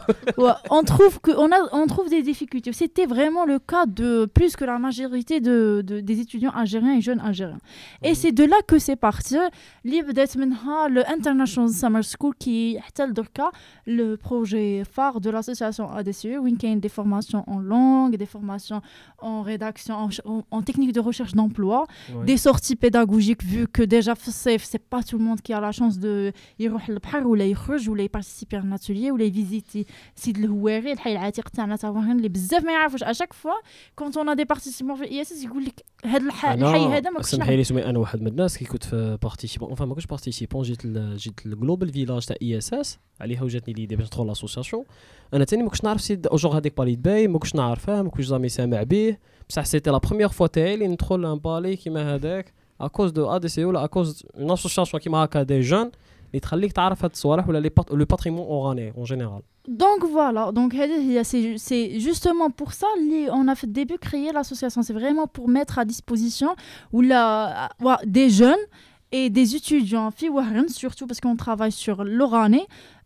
on 0.70 0.82
trouve 0.84 1.20
que, 1.20 1.30
on 1.32 1.52
a, 1.52 1.58
on 1.72 1.86
trouve 1.86 2.08
des 2.08 2.22
difficultés. 2.22 2.72
C'était 2.72 3.04
vraiment 3.04 3.44
le 3.44 3.58
cas 3.58 3.84
de 3.86 4.24
plus 4.24 4.56
que 4.56 4.64
la 4.64 4.78
majorité 4.78 5.40
de, 5.40 5.82
des 5.84 6.20
étudiants 6.20 6.50
algériens 6.50 6.94
et 6.96 7.02
jeunes 7.02 7.20
algériens. 7.20 7.58
Et 8.02 8.10
mhm. 8.10 8.14
c'est 8.14 8.32
de 8.32 8.44
là 8.44 8.56
que 8.66 8.78
c'est 8.78 8.96
parti. 8.96 9.36
le 9.84 11.02
International 11.10 11.70
Summer 11.70 12.02
School 12.02 12.34
qui 12.38 12.76
est 12.76 13.02
le 13.86 14.16
projet 14.16 14.82
phare 14.90 15.20
de 15.20 15.28
l'association 15.28 15.90
ADCE, 15.90 16.38
où 16.40 16.46
il 16.46 16.62
y 16.62 16.72
a 16.72 16.74
des 16.76 16.88
formations 16.88 17.44
en 17.46 17.58
langue, 17.58 18.16
des 18.16 18.26
formations 18.26 18.80
en 19.18 19.42
rédaction, 19.42 20.08
en, 20.24 20.42
en 20.50 20.62
technique 20.62 20.92
de 20.92 21.00
recherche 21.00 21.34
d'emploi, 21.34 21.86
des 22.24 22.36
sorties 22.38 22.76
pédagogiques 22.76 23.44
vu 23.44 23.68
que 23.68 23.82
déjà 23.82 24.14
c'est 24.16 24.78
pas 24.78 25.02
tout 25.02 25.18
le 25.18 25.24
monde 25.24 25.40
qui 25.42 25.52
a 25.52 25.60
la 25.60 25.72
chance 25.72 25.98
de 25.98 26.32
y 26.58 26.68
يبارتيسيبي 28.22 28.56
ان 28.58 28.72
اتولي 28.72 29.10
ولا 29.10 29.24
يفيزيتي 29.24 29.86
سيد 30.16 30.38
الهواري 30.38 30.92
الحي 30.92 31.12
العتيق 31.12 31.48
تاعنا 31.48 31.76
تا 31.76 31.88
وين 31.88 32.10
اللي 32.10 32.28
بزاف 32.28 32.64
ما 32.64 32.72
يعرفوش. 32.72 33.02
اشاك 33.02 33.32
فوا 33.32 33.52
كونت 33.96 34.16
اون 34.16 34.36
دي 34.36 34.44
بارتيسيبون 34.44 34.96
في 34.96 35.02
الاي 35.04 35.20
إس 35.22 35.32
إس 35.32 35.44
يقول 35.44 35.64
لك 35.64 35.84
هذا 36.04 36.26
الح- 36.26 36.44
الحي 36.46 36.84
هذا 36.86 37.10
ما 37.10 37.16
كنتش 37.16 37.30
سمحي. 37.30 37.56
لي 37.56 37.64
سمي 37.64 37.84
أنا 37.84 37.98
واحد 37.98 38.20
من 38.20 38.26
الناس 38.26 38.58
كي 38.58 38.64
كنت 38.64 38.84
في 38.84 39.18
بارتيسيبون 39.22 39.74
ما 39.80 39.94
كنتش 39.94 40.06
بارتيسيبون 40.06 40.62
جيت 40.62 40.84
ل... 40.84 41.16
جيت 41.16 41.46
الجلوبال 41.46 41.92
فيلاج 41.92 42.24
تاع 42.26 42.36
إي 42.42 42.58
إس 42.58 42.74
إس 42.74 42.98
عليها 43.20 43.42
وجاتني 43.42 43.74
ليدي 43.74 43.96
باش 43.96 44.06
ندخل 44.06 44.26
لاسوسياسيون 44.26 44.84
أنا 45.34 45.44
تاني 45.44 45.62
ما 45.62 45.68
كنتش 45.68 45.84
نعرف 45.84 46.00
سيد 46.00 46.26
اوجور 46.26 46.58
هذيك 46.58 46.76
بالي 46.76 46.96
باي 46.96 47.28
ما 47.28 47.38
كنتش 47.38 47.54
نعرفه 47.54 48.02
ما 48.02 48.10
كنتش 48.10 48.24
زامي 48.24 48.48
سامع 48.48 48.82
به. 48.82 49.16
بصح 49.48 49.64
سيتي 49.64 49.90
لا 49.90 49.98
بروميير 49.98 50.28
فوا 50.28 50.46
تاعي 50.46 50.74
اللي 50.74 50.88
ندخل 50.88 51.26
ان 51.26 51.38
بالي 51.38 51.76
كيما 51.76 52.14
هذاك 52.14 52.52
اكوز 52.80 53.10
دو 53.10 53.30
ا 53.30 53.38
دي 53.38 53.48
سي 53.48 53.64
ولا 53.64 53.84
اكوز 53.84 54.26
اون 54.36 54.50
اسوسياسيون 54.50 55.00
كيما 55.02 55.18
هكا 55.24 55.42
دي 55.42 55.60
جون 55.60 55.90
اللي 56.31 56.39
تخليك 56.39 56.71
تعرف 56.71 57.03
هاد 57.03 57.11
الصوالح 57.11 57.49
ولا 57.49 57.57
لي 57.57 57.69
بات... 57.69 57.91
لو 57.91 58.05
باتريمون 58.05 58.45
اوراني 58.47 58.93
اون 58.97 59.03
جينيرال 59.03 59.41
Donc 59.69 60.01
voilà, 60.05 60.51
donc 60.53 60.75
هذه 60.75 60.97
هي- 61.09 61.23
c'est 61.23 61.57
c'est 61.67 61.99
justement 61.99 62.49
pour 62.61 62.71
ça 62.73 62.85
اللي 62.97 63.31
on 63.31 63.47
a 63.51 63.55
fait 63.55 63.67
au 63.67 63.71
début 63.81 63.97
créer 63.97 64.31
l'association, 64.31 64.81
c'est 64.81 64.93
vraiment 65.01 65.27
pour 65.27 65.47
mettre 65.57 65.75
à 65.79 65.83
disposition 65.93 66.51
ou 66.93 67.01
la, 67.01 67.69
ouais, 67.85 67.95
des 68.05 68.29
jeunes 68.29 68.63
et 69.11 69.29
des 69.29 69.47
étudiants, 69.59 70.09
filles 70.17 70.29
ou 70.35 70.37
rien, 70.53 70.65
surtout 70.83 71.05
parce 71.09 71.19
qu'on 71.23 71.35
travaille 71.47 71.73
sur 71.85 71.97
l'orané, 72.19 72.61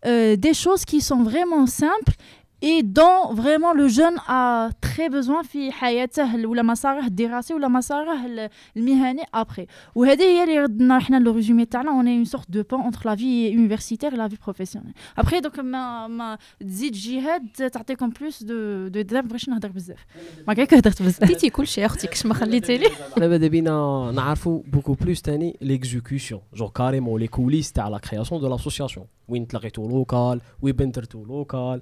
euh, 0.05 0.35
des 0.47 0.55
choses 0.63 0.83
qui 0.91 0.99
sont 1.09 1.21
vraiment 1.31 1.65
simples 1.83 2.15
et 2.63 2.83
dont 2.83 3.21
vraiment 3.41 3.73
le 3.81 3.87
jeune 3.87 4.17
a 4.27 4.69
très 4.81 5.09
besoin 5.09 5.41
في 5.43 5.71
حياته 5.71 6.47
ولا 6.47 6.61
مساره 6.61 7.05
الدراسي 7.05 7.53
ولا 7.53 7.67
مساره 7.67 8.25
ال- 8.25 8.49
المهني 8.77 9.21
après 9.37 9.65
وهذه 9.95 10.21
هي 10.23 10.43
اللي 10.43 10.59
ردنا 10.59 10.97
احنا 10.97 11.19
لو 11.19 11.31
ريزومي 11.31 11.65
تاعنا 11.65 11.91
on 12.01 12.05
est 12.05 12.27
une 12.27 12.37
sorte 12.37 12.51
de 12.51 12.61
pont 12.61 12.83
entre 12.89 13.01
la 13.07 13.15
vie 13.15 13.49
universitaire 13.49 14.13
et 14.13 14.17
la 14.17 14.27
vie 14.27 14.37
professionnelle 14.37 14.93
après 15.21 15.41
donc 15.41 15.59
ما 15.59 16.07
ما 16.07 16.37
تزيد 16.59 16.93
جهاد 16.93 17.47
تعطيكم 17.73 18.09
بلوس 18.09 18.43
دو 18.43 18.87
دو 18.87 19.01
دابا 19.01 19.27
بغيتش 19.27 19.49
نهضر 19.49 19.69
بزاف 19.71 20.05
ما 20.47 20.53
كاين 20.53 20.67
هضرت 20.73 21.01
بزاف 21.01 21.23
ديتي 21.23 21.49
كل 21.49 21.67
شيء 21.67 21.85
اختي 21.85 22.07
كش 22.07 22.25
ما 22.25 22.33
خليتي 22.33 22.77
لي 22.77 22.87
انا 23.17 23.27
ماذا 23.27 23.47
بينا 23.47 24.11
نعرفوا 24.15 24.61
بوكو 24.67 24.93
بلوس 24.93 25.21
تاني 25.21 25.57
ليكزيكسيون 25.61 26.41
جور 26.53 26.69
كاريمون 26.69 27.19
لي 27.19 27.27
كوليس 27.27 27.71
تاع 27.71 27.87
لا 27.87 27.97
كرياسيون 27.97 28.41
دو 28.41 28.47
لاسوسياسيون 28.49 29.05
وين 29.27 29.47
تلاقيتو 29.47 29.87
لوكال 29.89 30.41
وين 30.61 30.73
بنترتو 30.75 31.23
لوكال 31.25 31.81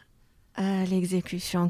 à 0.61 0.85
l'exécution 0.85 1.69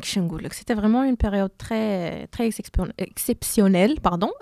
C'était 0.51 0.73
vraiment 0.73 1.03
une 1.03 1.17
période 1.17 1.51
très, 1.57 2.27
très 2.27 2.49
exceptionnelle. 2.97 3.99
Pardon. 4.01 4.31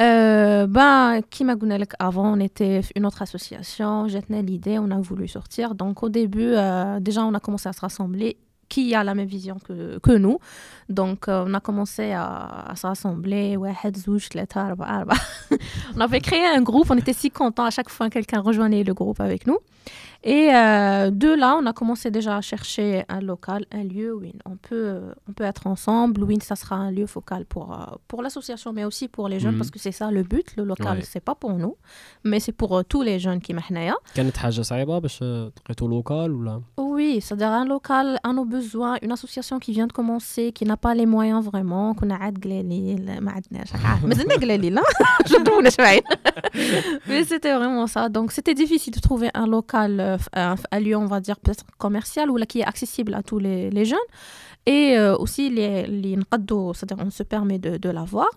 Euh, 0.00 0.66
ben, 0.66 1.20
Kim 1.28 1.54
avant, 1.98 2.32
on 2.32 2.40
était 2.40 2.80
une 2.96 3.04
autre 3.04 3.20
association. 3.20 4.08
J'étais 4.08 4.40
l'idée, 4.40 4.78
on 4.78 4.90
a 4.90 4.98
voulu 4.98 5.28
sortir. 5.28 5.74
Donc, 5.74 6.02
au 6.02 6.08
début, 6.08 6.54
euh, 6.54 7.00
déjà, 7.00 7.22
on 7.22 7.34
a 7.34 7.38
commencé 7.40 7.68
à 7.68 7.74
se 7.74 7.82
rassembler 7.82 8.38
qui 8.70 8.94
a 8.94 9.04
la 9.04 9.14
même 9.14 9.28
vision 9.28 9.58
que, 9.58 9.98
que 9.98 10.12
nous. 10.12 10.38
Donc, 10.88 11.28
euh, 11.28 11.44
on 11.46 11.52
a 11.52 11.60
commencé 11.60 12.12
à, 12.12 12.70
à 12.70 12.76
se 12.76 12.86
rassembler. 12.86 13.58
on 15.96 16.00
avait 16.00 16.20
créé 16.20 16.46
un 16.46 16.62
groupe. 16.62 16.90
On 16.90 16.96
était 16.96 17.12
si 17.12 17.30
contents 17.30 17.66
à 17.66 17.70
chaque 17.70 17.90
fois 17.90 18.08
que 18.08 18.14
quelqu'un 18.14 18.40
rejoignait 18.40 18.84
le 18.84 18.94
groupe 18.94 19.20
avec 19.20 19.46
nous. 19.46 19.58
Et 20.22 20.54
euh, 20.54 21.10
de 21.10 21.28
là, 21.28 21.56
on 21.60 21.64
a 21.64 21.72
commencé 21.72 22.10
déjà 22.10 22.36
à 22.36 22.40
chercher 22.42 23.04
un 23.08 23.20
local, 23.20 23.64
un 23.72 23.84
lieu 23.84 24.14
où 24.14 24.22
on 24.44 24.56
peut, 24.56 25.00
on 25.28 25.32
peut 25.32 25.44
être 25.44 25.66
ensemble. 25.66 26.22
Où 26.22 26.40
ça 26.40 26.56
sera 26.56 26.76
un 26.76 26.90
lieu 26.90 27.06
focal 27.06 27.46
pour, 27.46 27.72
euh, 27.72 27.96
pour 28.06 28.22
l'association, 28.22 28.72
mais 28.72 28.84
aussi 28.84 29.08
pour 29.08 29.28
les 29.28 29.40
jeunes, 29.40 29.52
mhm. 29.52 29.58
parce 29.58 29.70
que 29.70 29.78
c'est 29.78 29.92
ça 29.92 30.10
le 30.10 30.22
but. 30.22 30.54
Le 30.56 30.64
local, 30.64 30.98
ouais. 30.98 31.04
c'est 31.04 31.20
pas 31.20 31.34
pour 31.34 31.54
nous, 31.54 31.76
mais 32.24 32.38
c'est 32.38 32.52
pour 32.52 32.76
euh, 32.76 32.82
tous 32.82 33.02
les 33.02 33.18
jeunes 33.18 33.40
qui 33.40 33.54
m'ahnaya. 33.54 33.94
Bah, 34.14 34.22
local 35.88 36.32
ou 36.32 36.42
là? 36.42 36.60
Oui, 36.76 37.20
c'est-à-dire 37.22 37.48
un 37.48 37.64
local 37.64 38.18
à 38.22 38.32
nos 38.32 38.44
besoins, 38.44 38.98
une 39.02 39.12
association 39.12 39.58
qui 39.58 39.72
vient 39.72 39.86
de 39.86 39.92
commencer, 39.92 40.52
qui 40.52 40.66
n'a 40.66 40.76
pas 40.76 40.94
les 40.94 41.06
moyens 41.06 41.44
vraiment, 41.44 41.94
qu'on 41.94 42.10
a 42.10 42.16
hâte 42.16 42.34
Mais 47.08 47.24
c'était 47.24 47.54
vraiment 47.54 47.86
ça. 47.86 48.08
Donc 48.08 48.32
c'était 48.32 48.54
difficile 48.54 48.92
de 48.92 49.00
trouver 49.00 49.30
un 49.34 49.46
local 49.46 50.09
euh, 50.09 50.17
f- 50.23 50.29
un, 50.33 50.55
un 50.75 50.79
lieu 50.85 50.95
on 51.05 51.09
va 51.15 51.19
dire 51.27 51.37
peut-être 51.43 51.65
commercial 51.85 52.25
ou 52.31 52.35
là 52.41 52.45
qui 52.51 52.57
est 52.61 52.67
accessible 52.73 53.13
à 53.19 53.21
tous 53.29 53.39
les, 53.45 53.69
les 53.77 53.85
jeunes 53.91 54.09
et 54.65 54.85
euh, 54.97 55.15
aussi 55.23 55.43
les, 55.57 55.85
les 56.03 56.15
نقدو 56.17 56.73
c'est-à-dire 56.73 56.99
on 57.07 57.11
se 57.19 57.23
permet 57.23 57.59
de, 57.65 57.71
de 57.85 57.89
l'avoir 57.97 58.31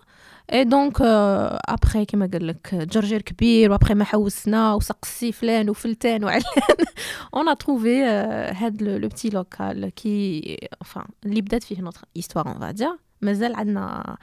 et 0.51 0.65
donc 0.65 0.93
euh, 1.01 1.57
après 1.75 2.03
كما 2.07 2.29
قال 2.33 2.47
لك 2.47 2.75
جرجير 2.75 3.21
كبير 3.21 3.71
وابخي 3.71 3.93
ما 3.93 4.03
حوسنا 4.03 4.73
وسقسي 4.73 5.31
فلان 5.31 5.69
وفلتان 5.69 6.23
وعلان 6.23 6.43
on 7.35 7.45
a 7.47 7.55
trouvé 7.55 7.95
euh, 8.07 8.51
had 8.61 8.81
le, 8.81 8.97
le 9.03 9.07
petit 9.09 9.29
local 9.29 9.91
qui 9.95 10.41
enfin 10.85 11.03
اللي 11.25 11.41
بدات 11.41 11.63
فيه 11.63 11.77
notre 11.81 12.05
histoire 12.19 12.45
on 12.55 12.59
va 12.59 12.73
dire 12.73 12.95
مازال 13.24 13.54
عندنا 13.54 14.16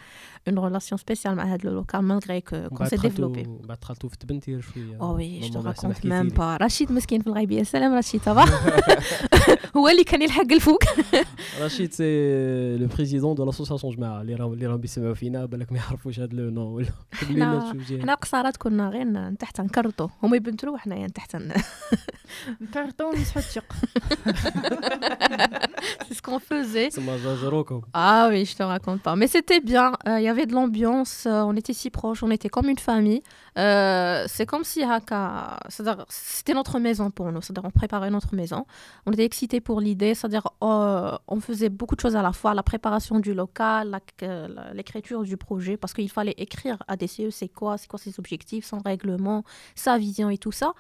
اون 0.48 0.60
غولاسيون 0.60 1.00
سبيسيال 1.00 1.36
مع 1.36 1.44
هذا 1.44 1.70
لوكال 1.70 2.00
مالغري 2.00 2.42
كو 2.42 2.70
كون 2.70 2.88
سي 2.88 2.98
ديفلوبي 2.98 3.44
بعد 3.44 3.78
دخلتو 3.80 4.08
في 4.08 4.18
تبنتير 4.18 4.62
شوية 4.62 4.98
أو 5.02 5.16
وي 5.16 5.40
جو 5.40 5.62
راكونت 5.62 6.06
ميم 6.06 6.28
با 6.28 6.58
رشيد 6.58 6.92
مسكين 6.92 7.22
في 7.22 7.28
الغيبية. 7.28 7.64
سلام 7.64 7.94
رشيد 7.94 8.22
صباح 8.22 8.48
هو 9.78 9.90
اللي 9.90 10.04
كان 10.04 10.22
يلحق 10.22 10.52
الفوق. 10.52 10.84
رشيد 11.62 11.94
سي 11.94 12.78
لو 12.78 12.88
بريزيدون 12.88 13.36
دو 13.36 13.46
لاسوسياسيون 13.46 13.96
جماعة 13.96 14.22
اللي 14.22 14.36
راهم 14.36 14.54
اللي 14.54 14.66
راهم 14.66 14.78
بيسمعوا 14.78 15.14
فينا 15.14 15.46
بالك 15.46 15.72
ما 15.72 15.78
يعرفوش 15.78 16.20
هذا 16.20 16.34
لو 16.34 16.50
نو. 16.50 16.76
ولا 16.76 16.88
حنا 18.02 18.14
قصارات 18.22 18.58
كنا 18.58 18.90
غير 18.90 19.34
تحت 19.36 19.62
نكرطو 19.62 20.10
هما 20.24 20.38
يبنترو 20.38 20.74
وحنايا 20.74 21.08
تحت 21.08 21.38
نكرطو 22.62 23.10
ونسحو 23.10 23.40
الشق 23.40 23.74
c'est 26.08 26.14
ce 26.14 26.22
qu'on 26.22 26.40
faisait. 26.40 26.90
Ah 27.94 28.28
oui, 28.30 28.46
je 28.46 28.56
te 28.56 28.64
raconte 28.64 29.02
pas. 29.02 29.16
Mais 29.16 29.28
c'était 29.28 29.60
bien. 29.60 29.94
Euh, 30.08 30.20
il 30.20 30.24
y 30.24 30.28
avait 30.28 30.46
de 30.46 30.54
l'ambiance. 30.54 31.26
Euh, 31.26 31.42
on 31.42 31.56
était 31.56 31.74
si 31.74 31.90
proches. 31.90 32.24
On 32.24 32.32
était 32.32 32.50
comme 32.50 32.70
une 32.70 32.80
famille. 32.80 33.22
Euh, 33.58 34.26
c'est 34.28 34.46
comme 34.46 34.64
si 34.64 34.82
Haka, 34.82 35.60
c'était 36.08 36.54
notre 36.54 36.80
maison 36.80 37.12
pour 37.12 37.32
nous, 37.32 37.42
c'est-à-dire 37.42 37.66
on 37.66 37.72
préparait 37.72 38.10
notre 38.10 38.34
maison, 38.34 38.66
on 39.06 39.12
était 39.12 39.26
excités 39.26 39.60
pour 39.60 39.82
l'idée, 39.82 40.16
c'est-à-dire 40.16 40.48
euh, 40.64 41.18
on 41.28 41.40
faisait 41.42 41.68
beaucoup 41.68 41.96
de 41.96 42.00
choses 42.00 42.16
à 42.16 42.22
la 42.22 42.32
fois, 42.32 42.54
la 42.54 42.64
préparation 42.64 43.20
du 43.20 43.34
local, 43.34 44.00
euh, 44.24 44.48
l'écriture 44.74 45.24
du 45.24 45.36
projet, 45.36 45.76
parce 45.76 45.94
qu'il 45.94 46.10
fallait 46.10 46.36
écrire 46.38 46.78
à 46.88 46.96
DCE 46.96 47.30
c'est 47.30 47.50
quoi, 47.50 47.78
c'est 47.78 47.88
quoi 47.90 48.00
ses 48.00 48.18
objectifs, 48.20 48.66
son 48.66 48.80
règlement, 48.80 49.44
sa 49.76 49.98
vision 49.98 50.30
et 50.30 50.38
tout 50.38 50.54
ça, 50.54 50.74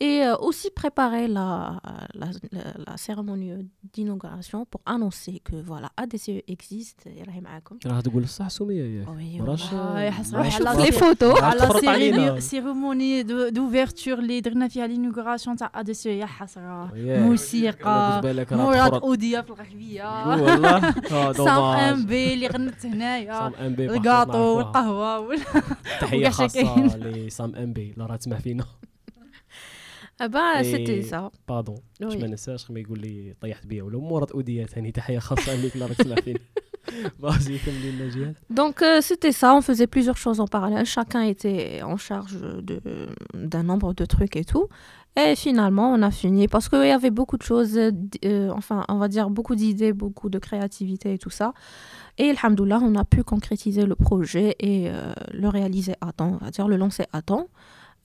et 0.00 0.24
euh, 0.24 0.34
aussi 0.38 0.70
préparer 0.70 1.28
la, 1.28 1.80
la, 2.14 2.96
cérémonie 2.96 3.52
d'inauguration 3.92 4.64
pour 4.64 4.80
annoncer 4.86 5.40
que 5.44 5.56
voilà, 5.56 5.90
ADCE 5.96 6.42
existe. 6.48 7.06
Oui, 9.14 9.38
les 10.78 10.92
photos, 10.92 11.38
علينا 12.14 12.40
سيرموني 12.40 13.22
دوفيرتور 13.50 14.18
اللي 14.18 14.40
درنا 14.40 14.68
فيها 14.68 14.86
لينوغوراسيون 14.86 15.56
تاع 15.56 15.70
ا 15.74 15.82
دي 15.82 15.94
سي 15.94 16.18
يا 16.18 16.26
حسره 16.26 16.92
موسيقى 16.94 18.20
مراد 18.50 18.94
اوديا 18.94 19.40
في 19.42 19.50
الغربيه 19.50 20.28
والله 20.28 20.92
سام 21.32 21.48
ام 21.62 22.06
بي 22.06 22.34
اللي 22.34 22.46
غنت 22.46 22.86
هنايا 22.86 23.52
الكاطو 23.66 24.38
والقهوه 24.38 25.36
تحيه 26.00 26.28
خاصه 26.28 26.86
لسام 26.86 27.54
ام 27.54 27.72
بي 27.72 27.94
لا 27.96 28.06
راه 28.06 28.16
تسمع 28.16 28.38
فينا 28.38 28.64
با 30.20 30.62
سيتي 30.62 31.02
سا 31.02 31.30
بادون 31.48 31.78
باش 32.00 32.14
ما 32.14 32.26
ننساش 32.26 32.70
ما 32.70 32.80
يقول 32.80 33.00
لي 33.00 33.34
طيحت 33.40 33.66
بيا 33.66 33.82
ولا 33.82 33.98
مراد 33.98 34.30
اوديا 34.32 34.66
ثاني 34.66 34.92
تحيه 34.92 35.18
خاصه 35.18 35.54
ليك 35.54 35.76
لا 35.76 35.86
راه 35.86 35.92
تسمع 35.92 36.14
فينا 36.16 36.38
فازي 37.21 37.57
كملي 37.57 37.91
لنا 37.91 38.09
جهاد 38.09 38.35
Donc 38.53 38.81
euh, 38.81 39.01
c'était 39.01 39.31
ça, 39.41 39.55
on 39.55 39.61
faisait 39.61 39.87
plusieurs 39.95 40.17
choses 40.17 40.39
en 40.39 40.47
parallèle, 40.55 40.85
chacun 40.85 41.21
était 41.33 41.81
en 41.93 41.97
charge 41.97 42.35
de- 42.69 42.81
d'un 43.51 43.63
nombre 43.63 43.89
de 43.93 44.05
trucs 44.05 44.35
et 44.35 44.45
tout. 44.53 44.67
Et 45.23 45.33
finalement, 45.45 45.87
on 45.97 46.01
a 46.09 46.11
fini 46.11 46.43
parce 46.53 46.67
qu'il 46.69 46.87
y 46.93 46.97
avait 47.01 47.15
beaucoup 47.19 47.37
de 47.43 47.47
choses, 47.51 47.73
euh, 47.77 47.89
d- 47.91 48.19
euh, 48.25 48.59
enfin, 48.59 48.79
on 48.93 48.97
va 49.03 49.07
dire 49.15 49.27
beaucoup 49.37 49.55
d'idées, 49.61 49.93
beaucoup 50.03 50.29
de 50.35 50.39
créativité 50.47 51.07
et 51.15 51.19
tout 51.25 51.33
ça. 51.39 51.47
Et 52.21 52.27
alhamdoulilah, 52.35 52.79
on 52.89 52.95
a 53.03 53.05
pu 53.13 53.19
concrétiser 53.33 53.83
le 53.91 53.95
projet 54.07 54.47
et 54.71 54.77
euh, 54.89 55.13
le 55.41 55.47
réaliser 55.57 55.95
à 56.07 56.09
temps, 56.19 56.31
on 56.35 56.45
va 56.45 56.51
dire 56.57 56.67
le 56.73 56.77
lancer 56.83 57.05
à 57.17 57.21
temps. 57.31 57.47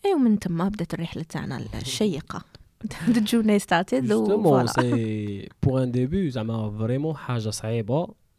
Et 0.06 0.12
ومن 0.14 0.38
تما 0.38 0.68
بدات 0.68 0.94
الرحلة 0.94 1.22
تاعنا 1.22 1.60
الشيقة. 1.82 2.40
The 3.14 3.20
journey 3.30 3.58
started. 3.60 4.02
و 4.04 4.06
جوستومون 4.06 4.66
voilà. 4.66 4.70
سي 4.80 5.48
بور 5.62 5.82
ان 5.82 5.90
ديبي 5.90 6.30
زعما 6.30 6.70
فريمون 6.78 7.16
حاجه 7.16 7.50
صعيبه 7.50 8.08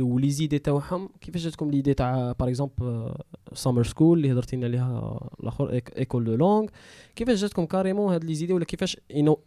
ولي 0.00 0.30
زيدي 0.30 0.58
تاعهم 0.58 1.08
كيفاش 1.20 1.44
جاتكم 1.44 1.70
ليدي 1.70 1.94
تاع 1.94 2.32
باغ 2.32 2.48
اكزومبل 2.48 3.14
سامر 3.54 3.82
سكول 3.84 4.18
اللي 4.18 4.32
هضرتي 4.32 4.56
لنا 4.56 4.66
عليها 4.66 5.20
الاخر 5.40 5.80
ايكول 5.98 6.24
دو 6.24 6.34
لونغ 6.34 6.68
كيفاش 7.16 7.40
جاتكم 7.40 7.64
كاريمون 7.64 8.12
هاد 8.12 8.24
لي 8.24 8.34
زيدي 8.34 8.52
ولا 8.52 8.64
كيفاش 8.64 8.96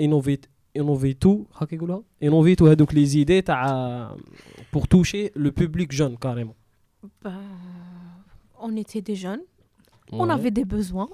انوفيت 0.02 0.46
انوفيتو 0.78 1.44
هكا 1.56 1.76
يقولها 1.76 2.04
انوفيتو 2.24 2.68
هادوك 2.68 2.94
لي 2.94 3.06
زيدي 3.06 3.42
تاع 3.42 4.16
بور 4.74 4.84
توشي 4.84 5.32
لو 5.36 5.52
بوبليك 5.52 5.92
جون 5.94 6.16
كاريمون 6.16 6.54
Bah, 7.24 7.32
on 8.66 8.76
était 8.84 9.02
des 9.10 9.16
jeunes. 9.26 9.46
on 10.13 10.29
avait 10.29 10.51
des 10.51 10.65
besoins. 10.65 11.09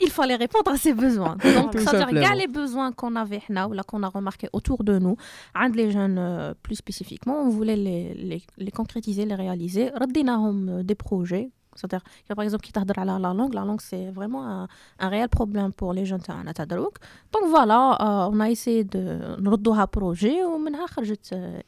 Il 0.00 0.10
fallait 0.10 0.36
répondre 0.36 0.70
à 0.70 0.76
ces 0.76 0.94
besoins. 0.94 1.36
Donc, 1.42 1.74
c'est-à-dire, 1.74 2.08
il 2.10 2.18
y 2.18 2.24
a 2.24 2.34
les 2.34 2.46
besoins 2.46 2.92
qu'on 2.92 3.16
avait, 3.16 3.42
là, 3.48 3.68
qu'on 3.86 4.02
a 4.02 4.08
remarqué 4.08 4.48
autour 4.52 4.84
de 4.84 4.98
nous, 4.98 5.16
entre 5.54 5.76
les 5.76 5.90
jeunes 5.90 6.54
plus 6.62 6.76
spécifiquement, 6.76 7.42
on 7.42 7.48
voulait 7.48 7.76
les, 7.76 8.70
concrétiser, 8.70 9.24
les 9.26 9.34
réaliser. 9.34 9.90
Radinahom 9.90 10.82
des 10.82 10.94
projets. 10.94 11.50
C'est-à-dire, 11.74 12.02
par 12.34 12.42
exemple, 12.44 12.64
qui 12.64 12.72
à 12.98 13.04
la, 13.04 13.18
la 13.18 13.32
langue, 13.32 13.54
la 13.54 13.64
langue, 13.64 13.80
c'est 13.80 14.10
vraiment 14.10 14.66
un, 14.98 15.08
réel 15.08 15.28
problème 15.28 15.72
pour 15.72 15.92
les 15.92 16.04
jeunes 16.04 16.20
à 16.28 16.66
Donc 16.66 17.42
voilà, 17.48 18.28
on 18.30 18.40
a 18.40 18.50
essayé 18.50 18.84
de 18.84 19.40
nous 19.40 19.56
un 19.72 19.86
projet, 19.86 20.36
et 20.38 20.44
on 20.44 20.66
a 20.66 20.78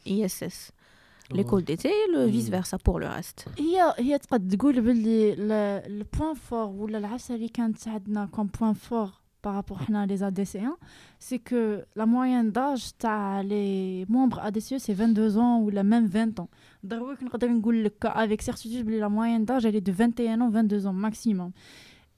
ISS. 0.04 0.72
l'école 1.37 1.63
d'été, 1.63 1.91
le 2.13 2.25
Mm. 2.25 2.29
vice-versa 2.29 2.77
pour 2.77 2.99
le 2.99 3.07
reste. 3.07 3.45
هي 3.59 3.93
هي 3.99 4.17
تقد 4.17 4.55
تقول 4.57 4.81
باللي 4.81 5.33
البوان 5.87 6.33
فور 6.33 6.65
ولا 6.67 6.97
العفسه 6.97 7.35
اللي 7.35 7.47
كانت 7.49 7.87
عندنا 7.87 8.25
كوم 8.25 8.49
بوان 8.59 8.73
فور 8.73 9.09
بارابور 9.43 9.77
حنا 9.77 10.05
لي 10.05 10.27
اديسيان 10.27 10.75
سي 11.19 11.37
كو 11.37 11.77
لا 11.95 12.05
موين 12.05 12.51
داج 12.51 12.91
تاع 12.99 13.41
لي 13.41 14.05
مومبر 14.09 14.47
اديسيو 14.47 14.77
سي 14.79 14.91
22 14.91 15.31
ans 15.35 15.65
ولا 15.67 15.81
ميم 15.83 16.05
20 16.05 16.33
ans 16.39 16.45
دروك 16.83 17.23
نقدر 17.23 17.47
نقول 17.49 17.83
لك 17.83 18.05
افيك 18.05 18.41
سيرتيتود 18.41 18.85
بلي 18.85 18.99
لا 18.99 19.07
موين 19.07 19.45
داج 19.45 19.67
elle 19.67 19.75
est 19.75 19.87
de 19.89 19.91
21 19.91 20.41
ans 20.41 20.49
22 20.49 20.87
ans 20.87 20.93
maximum 20.93 21.51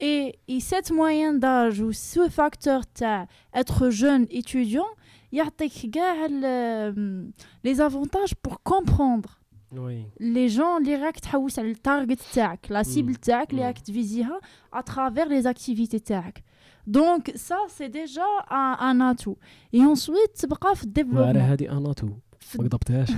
et, 0.00 0.38
et 0.48 0.60
cette 0.60 0.90
moyenne 0.92 1.38
d'âge 1.40 1.80
ou 1.80 1.92
ce 1.92 2.28
facteur 2.28 2.80
تاع 2.94 3.26
être 3.56 3.90
jeune 3.90 4.26
étudiant 4.30 4.90
يعطيك 5.34 5.72
كاع 5.92 6.26
ال- 6.26 7.30
les 7.66 7.76
avantages 7.80 8.32
pour 8.48 8.56
comprendre 8.72 9.30
وي 9.72 10.04
les 10.20 10.48
gens 10.56 10.76
اللي 10.80 10.96
راك 10.96 11.18
تحوس 11.20 11.58
على 11.58 11.70
التارجت 11.70 12.20
تاعك 12.34 12.66
لا 12.70 12.82
سيبل 12.82 13.08
مم. 13.08 13.14
تاعك 13.14 13.50
اللي 13.50 13.62
مم. 13.62 13.66
راك 13.66 13.78
تفيزيها 13.78 14.40
à 14.76 14.80
travers 14.82 15.28
les 15.28 15.46
activités 15.46 15.98
تاعك 16.04 16.44
دونك 16.86 17.30
ça 17.30 17.56
c'est 17.78 17.88
déjà 17.92 18.26
un, 18.50 18.76
un 18.80 19.00
atout 19.14 19.36
et 19.76 19.80
ensuite 19.80 20.40
تبقى 20.42 20.76
في 20.76 20.82
وعلى 20.82 20.84
الديفلوبمون 20.86 21.36
هادي 21.36 21.70
اناتو 21.70 22.06
في 22.06 22.12
ما 22.58 22.64
قضبتهاش 22.64 23.08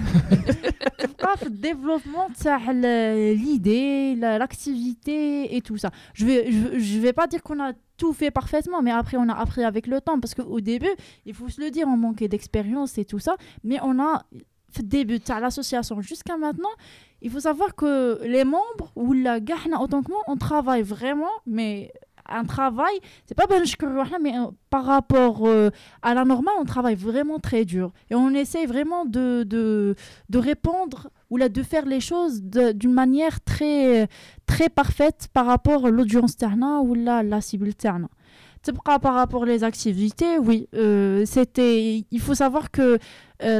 تبقى 0.98 1.36
في 1.36 1.46
الديفلوبمون 1.46 2.32
تاع 2.44 2.72
l'idée 3.34 4.16
la- 4.20 4.38
l'activité 4.38 5.56
et 5.56 5.60
tout 5.62 5.76
ça 5.84 5.90
je 6.14 6.24
vais 6.26 6.50
je, 6.52 6.58
vais- 6.58 6.80
je 6.80 6.98
vais 7.04 7.12
pas 7.12 7.26
dire 7.26 7.42
qu'on 7.42 7.60
a 7.60 7.72
tout 7.96 8.12
fait 8.12 8.30
parfaitement 8.30 8.80
mais 8.82 8.90
après 8.90 9.16
on 9.24 9.28
a 9.28 9.34
appris 9.44 9.64
avec 9.64 9.86
le 9.86 9.98
temps 10.06 10.18
parce 10.22 10.34
qu'au 10.34 10.60
début 10.60 10.94
il 11.28 11.34
faut 11.38 11.48
se 11.54 11.60
le 11.64 11.70
dire 11.76 11.86
on 11.94 11.98
manquait 12.06 12.28
d'expérience 12.32 12.92
et 12.98 13.04
tout 13.12 13.18
ça 13.26 13.34
mais 13.68 13.78
on 13.90 13.94
a 14.08 14.12
في 14.74 14.80
الدébut 14.80 15.18
تاع 15.18 15.38
l'association 15.40 16.00
jusqu'à 16.00 16.36
maintenant 16.38 16.74
il 17.24 17.30
faut 17.30 17.40
savoir 17.40 17.74
que 17.74 17.92
les 18.34 18.44
membres 18.44 18.88
ou 18.96 19.12
la 19.12 19.38
gahna 19.40 19.76
autant 19.84 20.02
que 20.02 20.10
moi 20.10 20.22
on 20.32 20.36
travaille 20.48 20.82
vraiment 20.82 21.34
mais 21.46 21.92
un 22.29 22.45
travail, 22.45 22.93
c'est 23.25 23.35
pas 23.35 23.45
ben 23.47 23.63
mais 24.21 24.37
euh, 24.37 24.45
par 24.69 24.85
rapport 24.85 25.47
euh, 25.47 25.69
à 26.01 26.13
la 26.13 26.25
normale, 26.25 26.53
on 26.59 26.65
travaille 26.65 26.95
vraiment 26.95 27.39
très 27.39 27.65
dur. 27.65 27.91
Et 28.09 28.15
on 28.15 28.31
essaye 28.31 28.65
vraiment 28.65 29.05
de, 29.05 29.43
de, 29.43 29.95
de 30.29 30.37
répondre 30.37 31.09
ou 31.29 31.37
là, 31.37 31.49
de 31.49 31.63
faire 31.63 31.85
les 31.85 31.99
choses 31.99 32.41
d'une 32.43 32.93
manière 32.93 33.41
très, 33.41 34.07
très 34.45 34.69
parfaite 34.69 35.27
par 35.33 35.45
rapport 35.45 35.85
à 35.85 35.89
l'audience 35.89 36.37
terna 36.37 36.81
ou 36.81 36.93
là, 36.93 37.23
la 37.23 37.41
cible 37.41 37.73
terna. 37.73 38.07
Par 39.01 39.13
rapport 39.13 39.43
aux 39.43 39.63
activités, 39.63 40.37
oui, 40.39 40.67
euh, 40.73 41.23
c'était. 41.25 42.05
Il 42.11 42.19
faut 42.19 42.35
savoir 42.35 42.71
que 42.71 42.99
euh, 43.43 43.59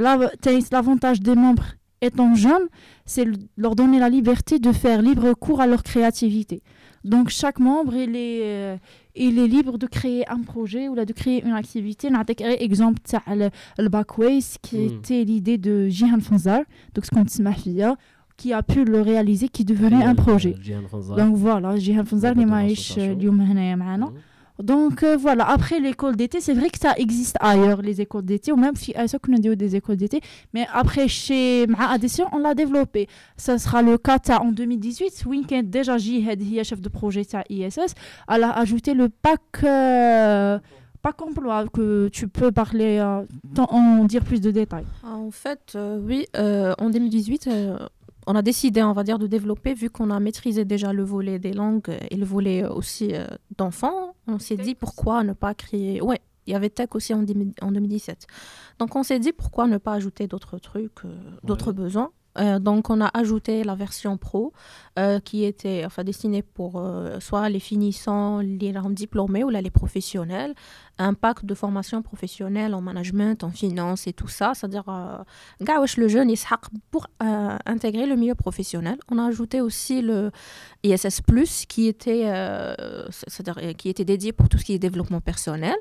l'avantage 0.71 1.21
des 1.21 1.35
membres 1.35 1.75
étant 2.01 2.35
jeunes, 2.35 2.67
c'est 3.05 3.25
leur 3.55 3.75
donner 3.75 3.99
la 3.99 4.09
liberté 4.09 4.59
de 4.59 4.71
faire 4.71 5.01
libre 5.01 5.33
cours 5.33 5.61
à 5.61 5.67
leur 5.67 5.83
créativité. 5.83 6.61
Donc 7.07 7.29
chaque 7.29 7.59
membre, 7.59 7.93
euh, 7.95 8.77
il 9.15 9.39
est, 9.39 9.47
libre 9.47 9.77
de 9.77 9.87
créer 9.87 10.27
un 10.29 10.41
projet 10.41 10.89
ou 10.89 10.95
de 10.95 11.13
créer 11.13 11.43
une 11.43 11.53
activité. 11.53 12.09
On 12.11 12.21
Exemple, 12.59 12.99
le 13.27 13.89
Backways, 13.89 14.57
qui 14.61 14.83
était 14.85 15.23
l'idée 15.23 15.57
de 15.57 15.87
Jihan 15.87 16.19
Fanzar, 16.19 16.61
donc 16.93 17.05
ce 17.05 17.11
qu'on 17.11 17.23
dit 17.23 17.41
qui 18.35 18.53
a 18.53 18.61
pu 18.61 18.85
le 18.85 19.01
réaliser, 19.01 19.49
qui 19.49 19.65
devenait 19.65 20.03
un 20.03 20.15
projet. 20.15 20.55
Donc 21.17 21.35
voilà, 21.35 21.77
Jihan 21.77 22.05
Fanzar, 22.05 22.33
il 22.37 22.45
m'a 22.45 22.65
donc 24.59 25.03
euh, 25.03 25.15
voilà, 25.17 25.49
après 25.49 25.79
l'école 25.79 26.15
d'été, 26.15 26.41
c'est 26.41 26.53
vrai 26.53 26.69
que 26.69 26.79
ça 26.79 26.93
existe 26.97 27.37
ailleurs, 27.39 27.81
les 27.81 28.01
écoles 28.01 28.25
d'été, 28.25 28.51
ou 28.51 28.55
même 28.55 28.75
si 28.75 28.93
euh, 28.97 29.05
nous 29.27 29.55
des 29.55 29.75
écoles 29.75 29.97
d'été, 29.97 30.21
mais 30.53 30.67
après 30.73 31.07
chez 31.07 31.67
Ma 31.67 31.97
on 32.31 32.37
l'a 32.39 32.55
développé. 32.55 33.07
Ça 33.37 33.57
sera 33.59 33.81
le 33.81 33.97
cas 33.97 34.17
en 34.39 34.51
2018, 34.51 35.25
Weekend 35.27 35.69
déjà 35.69 35.97
Jihad, 35.97 36.41
chef 36.63 36.81
de 36.81 36.89
projet 36.89 37.23
ça 37.23 37.43
ISS, 37.49 37.93
elle 38.27 38.43
a 38.43 38.51
ajouté 38.57 38.93
le 38.93 39.09
pack. 39.09 39.41
Euh, 39.63 40.59
pack 41.03 41.21
emploi 41.21 41.65
que 41.71 42.09
tu 42.09 42.27
peux 42.27 42.51
parler, 42.51 42.99
en 43.57 44.05
dire 44.05 44.23
plus 44.23 44.41
de 44.41 44.49
détails. 44.49 44.85
En 45.03 45.29
fait, 45.29 45.77
oui, 46.01 46.25
en 46.35 46.89
2018, 46.89 47.49
on 48.27 48.35
a 48.35 48.41
décidé, 48.41 48.83
on 48.83 48.91
va 48.91 49.03
dire, 49.03 49.17
de 49.17 49.25
développer, 49.25 49.73
vu 49.73 49.89
qu'on 49.89 50.11
a 50.11 50.19
maîtrisé 50.19 50.65
déjà 50.65 50.91
le 50.91 51.03
volet 51.03 51.39
des 51.39 51.53
langues 51.53 51.97
et 52.11 52.17
le 52.17 52.25
volet 52.25 52.63
euh, 52.63 52.69
aussi 52.69 53.15
euh, 53.15 53.25
d'enfants, 53.57 54.15
on 54.27 54.37
s'est 54.37 54.57
dit 54.57 54.75
pourquoi 54.75 55.23
ne 55.23 55.33
pas 55.33 55.53
créer... 55.53 56.01
Ouais, 56.01 56.19
il 56.45 56.51
y 56.51 56.55
avait 56.55 56.69
Tech 56.69 56.89
aussi 56.93 57.13
en, 57.13 57.23
10 57.23 57.53
en 57.61 57.71
2017. 57.71 58.27
Donc 58.79 58.95
on 58.95 59.03
s'est 59.03 59.19
dit 59.19 59.31
pourquoi 59.31 59.67
ne 59.67 59.77
pas 59.77 59.93
ajouter 59.93 60.27
d'autres 60.27 60.59
trucs, 60.59 61.05
euh, 61.05 61.15
d'autres 61.43 61.71
besoins. 61.71 62.11
Euh, 62.39 62.59
donc 62.59 62.89
on 62.89 63.01
a 63.01 63.09
ajouté 63.13 63.63
la 63.63 63.75
version 63.75 64.17
pro 64.17 64.53
euh, 64.99 65.19
qui 65.19 65.43
était 65.43 65.83
enfin 65.85 66.03
destinée 66.03 66.41
pour 66.41 66.73
euh, 66.75 67.19
soit 67.19 67.49
les 67.49 67.59
finissants, 67.59 68.39
les 68.39 68.73
diplômés 68.89 69.43
ou 69.43 69.49
là, 69.49 69.61
les 69.61 69.71
professionnels 69.71 70.53
un 70.99 71.13
pack 71.13 71.45
de 71.45 71.53
formation 71.53 72.01
professionnelle 72.01 72.73
en 72.73 72.81
management, 72.81 73.43
en 73.43 73.51
finance 73.51 74.07
et 74.07 74.13
tout 74.13 74.27
ça. 74.27 74.53
C'est-à-dire, 74.55 74.85
le 75.95 76.07
jeune, 76.07 76.31
hack 76.31 76.61
pour 76.89 77.05
intégrer 77.19 78.07
le 78.07 78.15
milieu 78.15 78.33
professionnel. 78.33 78.97
On 79.11 79.19
a 79.19 79.27
ajouté 79.27 79.61
aussi 79.61 80.01
le 80.01 80.31
ISS, 80.83 81.21
qui 81.67 81.85
était, 81.85 82.23
c'est-à-dire, 83.11 83.77
qui 83.77 83.89
était 83.89 84.05
dédié 84.05 84.33
pour 84.33 84.49
tout 84.49 84.57
ce 84.57 84.65
qui 84.65 84.73
est 84.73 84.79
développement 84.79 85.21
personnel. 85.21 85.75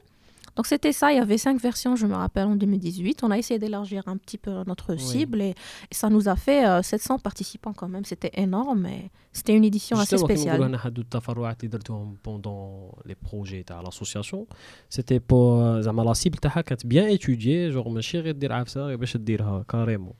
Donc 0.57 0.65
c'était 0.67 0.91
ça, 1.01 1.07
il 1.13 1.17
y 1.17 1.23
avait 1.27 1.37
cinq 1.47 1.57
versions, 1.69 1.95
je 1.95 2.05
me 2.05 2.13
rappelle, 2.23 2.47
en 2.53 2.55
2018. 2.55 3.23
On 3.23 3.31
a 3.31 3.37
essayé 3.37 3.57
d'élargir 3.57 4.01
un 4.13 4.17
petit 4.17 4.37
peu 4.37 4.51
notre 4.71 4.89
Oui. 4.95 4.99
cible 4.99 5.41
et, 5.41 5.53
et 5.91 5.95
ça 6.01 6.09
nous 6.09 6.27
a 6.27 6.35
fait 6.35 6.65
euh, 6.67 6.81
700 6.81 7.19
participants 7.19 7.71
quand 7.73 7.87
même. 7.87 8.03
C'était 8.03 8.31
énorme, 8.45 8.81
mais 8.81 9.09
c'était 9.31 9.55
une 9.55 9.63
édition 9.63 9.95
assez 9.97 10.17
Justement, 10.17 10.27
كيما 10.27 10.43
نقولوا 10.43 10.57
spéciale. 10.57 10.61
هنا 10.69 10.77
حدو 10.77 11.01
التفرعات 11.01 11.59
اللي 11.63 11.71
درتوهم 11.71 12.17
بوندون 12.25 12.91
لي 13.05 13.15
بروجي 13.31 13.63
تاع 13.63 13.81
لاسوسياسيون 13.81 14.45
سيتي 14.89 15.19
بو 15.29 15.79
زعما 15.81 16.01
لا 16.03 16.13
سيبل 16.13 16.37
تاعها 16.37 16.61
كانت 16.61 16.85
بيان 16.85 17.05
ايتوديي 17.05 17.69
جوغ 17.69 17.89
ماشي 17.89 18.19
غير 18.19 18.33
دير 18.35 18.53
عفسه 18.53 18.81
غير 18.81 18.97
باش 18.97 19.17
ديرها 19.17 19.63
كاريمون 19.69 20.13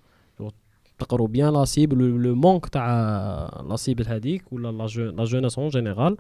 تقروا 1.00 1.28
بيان 1.28 1.54
لا 1.54 1.66
سيبل 1.66 1.98
لو 1.98 2.36
مونك 2.36 2.66
تاع 2.68 2.86
لا 3.70 3.76
سيبل 3.76 4.08
هذيك 4.08 4.54
ولا 4.54 4.72
لا 4.72 4.86
جو- 4.86 5.10
لا 5.12 5.24
جوناس 5.26 5.60
اون 5.60 5.70
جينيرال 5.70 6.18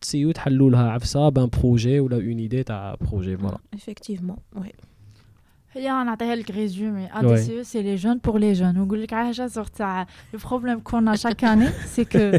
تسيو 0.00 0.32
تحلوا 0.32 0.70
لها 0.70 0.90
عفسه 0.90 1.28
بان 1.28 1.48
بروجي 1.62 2.00
ولا 2.00 2.16
اون 2.16 2.38
ايدي 2.38 2.62
تاع 2.62 2.96
بروجي 3.00 3.36
فوالا 3.36 3.58
Effectivement, 3.76 4.58
oui. 4.58 4.68
هي 5.72 5.88
نعطيها 5.88 6.34
لك 6.36 6.50
ريزومي 6.50 7.08
ADCE 7.08 7.66
c'est 7.72 7.82
les 7.82 7.98
jeunes 8.04 8.20
pour 8.28 8.38
les 8.38 8.54
jeunes 8.54 8.78
ونقول 8.78 9.02
لك 9.02 9.14
حاجه 9.14 9.46
صور 9.46 9.64
تاع 9.64 10.06
le 10.36 10.38
problème 10.38 10.80
qu'on 10.82 11.06
a 11.06 11.16
chaque 11.16 11.42
année 11.44 11.70
c'est 11.94 12.04
que 12.04 12.38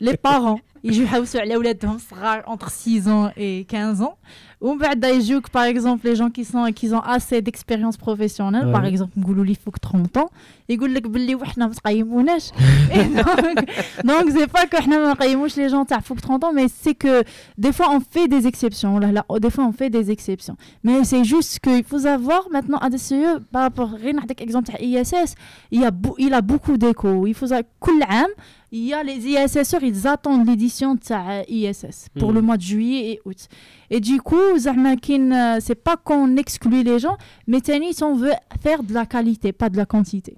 les 0.00 0.16
parents 0.16 0.60
يجوا 0.84 1.04
يحوسوا 1.04 1.40
على 1.40 1.54
اولادهم 1.54 1.98
صغار 1.98 2.42
entre 2.56 2.70
6 2.70 3.08
ans 3.08 3.30
et 3.36 3.64
15 3.64 4.02
ans 4.02 4.16
ومن 4.60 4.78
بعد 4.78 5.04
يجوك 5.04 5.46
par 5.46 5.64
exemple 5.64 6.04
les 6.08 6.16
gens 6.16 6.30
qui 6.30 6.44
sont 6.44 6.72
qui 6.72 6.92
ont 6.94 7.00
assez 7.16 7.42
d'expérience 7.42 7.96
professionnelle 7.96 8.66
Ouais. 8.66 8.72
par 8.72 8.84
exemple 8.84 9.12
نقولوا 9.18 9.44
لي 9.44 9.54
فوق 9.54 9.76
30 9.76 10.18
ans 10.18 10.28
يقول 10.68 10.94
لك 10.94 11.02
باللي 11.06 11.34
وحنا 11.34 11.66
ما 11.66 11.72
تقيموناش 11.72 12.50
donc 14.04 14.30
c'est 14.30 14.46
pas 14.50 14.66
que 14.66 14.76
حنا 14.80 14.98
ما 14.98 15.10
نقيموش 15.12 15.54
les 15.54 15.70
gens 15.72 15.84
تاع 15.88 16.00
فوق 16.00 16.18
30 16.20 16.44
ans 16.44 16.52
mais 16.54 16.68
c'est 16.68 16.94
que 16.94 17.22
des 17.58 17.72
fois 17.72 17.86
on 17.90 18.00
fait 18.00 18.28
des 18.28 18.46
exceptions 18.46 18.98
là, 18.98 19.12
là, 19.12 19.24
des 19.40 19.50
fois 19.50 19.64
on 19.64 19.72
fait 19.72 19.90
des 19.90 20.10
exceptions 20.10 20.56
mais 20.84 21.04
c'est 21.04 21.24
juste 21.24 21.58
qu'il 21.60 21.84
faut 21.84 21.98
savoir 21.98 22.42
maintenant 22.52 22.78
ADCE 22.78 23.40
par 23.52 23.62
rapport 23.62 23.90
غير 23.94 24.14
نعطيك 24.14 24.40
exemple 24.42 24.66
تاع 24.66 24.76
ISS 24.80 25.34
il 25.72 25.80
y 25.80 25.84
a 25.84 25.90
beau- 25.90 26.16
il 26.18 26.32
a 26.34 26.40
beaucoup 26.40 26.76
d'écho 26.78 27.26
il 27.26 27.34
faut 27.34 27.46
savoir 27.46 27.64
كل 27.80 28.02
عام 28.02 28.28
il 28.72 28.84
y 28.88 28.94
a 28.94 29.02
les 29.02 29.18
ISSeurs 29.32 29.82
ils 29.82 30.06
attendent 30.08 30.46
l'édition 30.48 30.96
تاع 30.96 31.42
ISS 31.48 32.08
pour 32.18 32.28
Mhm. 32.30 32.34
le 32.34 32.40
mois 32.42 32.56
de 32.56 32.62
juillet 32.62 33.02
et 33.12 33.20
août 33.28 33.40
et 33.90 34.00
du 34.00 34.20
coup 34.20 34.49
زعما 34.49 34.49
كاين 34.49 34.49
euh, 34.49 34.49
euh, 35.31 35.57
c'est 35.59 35.75
pas 35.75 35.97
qu'on 35.97 36.37
exclut 36.37 36.83
les 36.83 36.99
gens, 36.99 37.17
mais 37.47 37.61
on 38.03 38.15
veut 38.15 38.31
faire 38.61 38.83
de 38.83 38.93
la 38.93 39.05
qualité, 39.05 39.51
pas 39.51 39.69
de 39.69 39.77
la 39.77 39.85
quantité. 39.85 40.37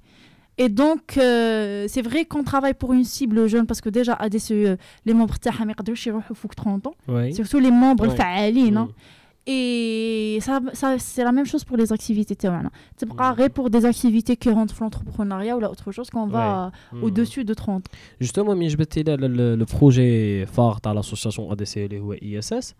Et 0.58 0.69
donc, 0.69 1.17
euh, 1.17 1.86
c'est 1.88 2.04
vrai 2.04 2.26
qu'on 2.26 2.43
travaille 2.43 2.76
pour 2.76 2.93
une 2.93 3.04
cible 3.04 3.47
jeune 3.47 3.65
parce 3.65 3.82
que 3.82 3.89
déjà, 3.89 4.13
à 4.13 4.28
euh, 4.28 4.76
les 5.06 5.13
membres 5.13 5.36
de 5.84 5.95
faut 6.36 6.47
30 6.47 6.88
ans, 6.88 6.95
surtout 7.32 7.60
les 7.60 7.71
membres 7.71 8.08
oui. 8.08 8.15
Hein. 8.78 8.89
Et 9.45 10.38
ça, 10.41 10.62
ça 10.71 10.97
c'est 10.99 11.23
la 11.23 11.34
même 11.34 11.45
chose 11.45 11.65
pour 11.65 11.76
les 11.76 11.91
activités. 11.91 12.47
Hein. 12.47 12.69
C'est 12.95 13.12
pareil 13.13 13.49
pour 13.49 13.69
des 13.69 13.84
activités 13.84 14.38
qui 14.38 14.49
rentrent 14.49 14.73
dans 14.80 14.86
l'entrepreneuriat 14.86 15.58
ou 15.58 15.60
là, 15.60 15.69
autre 15.69 15.91
chose 15.91 16.10
qu'on 16.10 16.28
va 16.28 16.71
au-dessus 17.02 17.41
hmm. 17.41 17.45
de 17.45 17.54
30. 17.54 17.86
Justement, 18.21 18.56
mais 18.56 18.69
je 18.69 18.78
le, 18.78 19.56
le 19.56 19.65
projet 19.65 20.45
phare 20.49 20.80
de 20.82 20.89
l'association 20.93 21.52
ADC 21.52 21.78
et 21.78 21.89
ISS. 22.21 22.76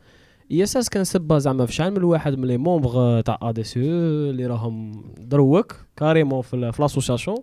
اللي 0.50 0.61
هو 0.61 0.61
اي 0.61 0.64
اس 0.64 0.76
اس 0.76 0.76
اي 0.76 0.82
اس 0.82 0.87
اس 0.87 0.88
كان 0.88 1.04
سبا 1.04 1.38
زعما 1.38 1.66
في 1.66 1.72
شحال 1.72 1.94
من 1.94 2.04
واحد 2.04 2.38
من 2.38 2.44
لي 2.48 2.56
مومبغ 2.56 3.20
تاع 3.20 3.38
ا 3.42 3.50
دي 3.50 3.64
سي 3.64 3.80
اللي 3.80 4.46
راهم 4.46 5.04
دروك 5.18 5.76
كاريمون 5.96 6.42
في 6.42 6.54
ال- 6.56 6.72
في 6.72 6.82
لاسوسياسيون 6.82 7.37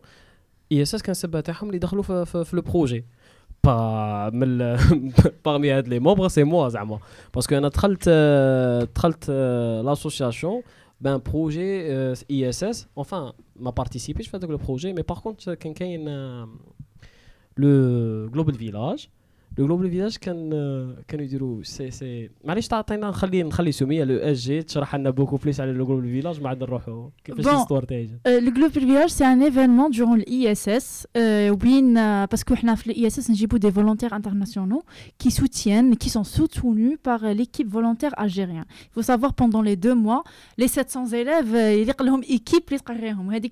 اي 0.72 0.82
اس 0.82 0.96
اس 0.96 1.02
كان 1.02 1.14
سبا 1.14 1.42
تاعهم 1.42 1.68
اللي 1.68 1.80
دخلوا 1.80 2.04
في, 2.04 2.26
في, 2.26 2.44
في 2.46 2.56
لو 2.56 2.62
بروجي 2.62 3.06
با 3.64 4.30
من 4.34 4.58
باغمي 5.46 5.72
هاد 5.72 5.88
لي 5.88 6.00
مومبغ 6.00 6.28
سي 6.28 6.44
موا 6.44 6.70
زعما 6.70 7.00
باسكو 7.36 7.56
انا 7.58 7.68
دخلت 7.68 8.06
آه، 8.08 8.88
دخلت 8.96 9.26
آه، 9.30 9.82
لاسوسياسيون 9.82 10.62
بان 11.02 11.22
بروجي 11.32 11.82
اي 12.32 12.50
اس 12.50 12.64
اس 12.64 12.88
انفان 12.98 13.32
ما 13.56 13.70
بارتيسيبيش 13.72 14.28
في 14.28 14.38
هذاك 14.38 14.50
لو 14.50 14.58
بروجي 14.58 14.94
مي 14.94 15.02
باغ 15.02 15.20
كونت 15.20 15.50
كان 15.50 15.74
كاين 15.74 16.08
آه، 16.08 16.50
لو 17.58 18.30
جلوبال 18.30 18.54
فيلاج 18.56 19.08
لو 19.58 19.66
جلوبال 19.66 19.90
فيلاج 19.90 20.18
كان 20.18 20.50
كانوا 21.08 21.26
يديروا 21.26 21.64
سي 21.64 21.92
سي 21.92 22.30
معليش 22.46 22.68
تعطينا 22.68 23.10
نخلي 23.10 23.44
نخلي 23.44 23.72
سميه 23.72 24.04
لو 24.04 24.16
اس 24.18 24.38
جي 24.38 24.62
تشرح 24.64 24.96
لنا 24.96 25.10
بوكو 25.10 25.38
بليس 25.38 25.60
على 25.62 25.72
لو 25.74 25.86
جلوبال 25.86 26.10
فيلاج 26.12 26.42
ما 26.42 26.50
عاد 26.50 26.64
نروحوا 26.64 27.10
كيفاش 27.24 27.46
Bon. 27.46 27.48
الستوار 27.48 27.84
تاعي 27.84 28.10
Euh, 28.28 28.40
le 28.42 28.52
Global 28.52 28.84
Village, 28.86 29.10
c'est 29.18 29.26
un 29.36 29.40
événement 29.40 29.90
durant 29.90 30.16
l'ISS. 30.16 31.08
Euh, 31.18 31.56
oui, 31.64 31.76
euh, 31.98 32.28
parce 32.28 32.44
que 32.44 32.54
l'ISS, 32.90 33.30
nous 33.30 33.60
des 33.66 33.70
volontaires 33.80 34.14
internationaux 34.20 34.84
qui 35.22 35.32
soutiennent, 35.40 35.92
qui 36.04 36.10
sont 36.16 36.28
soutenus 36.38 36.98
par 37.08 37.20
euh, 37.24 37.34
l'équipe 37.40 37.70
volontaire 37.80 38.14
algérienne. 38.26 38.68
Il 38.90 38.94
faut 38.96 39.08
savoir, 39.14 39.32
pendant 39.42 39.62
les 39.70 39.78
deux 39.86 39.96
mois, 40.06 40.22
les 40.58 40.68
700 40.68 41.14
élèves, 41.22 41.54
euh, 41.56 41.82
il 41.82 41.88
y 41.88 41.92
a 41.92 41.96
une 42.16 42.24
équipe, 42.40 42.68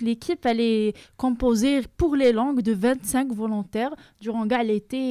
l'équipe, 0.10 0.44
elle 0.52 0.62
est 0.74 0.94
composée 1.24 1.76
pour 2.00 2.12
les 2.22 2.32
langues 2.40 2.62
de 2.70 2.74
25 2.74 3.32
volontaires. 3.32 3.94
Durant 4.22 4.46
gars, 4.46 4.64
l'été, 4.64 5.04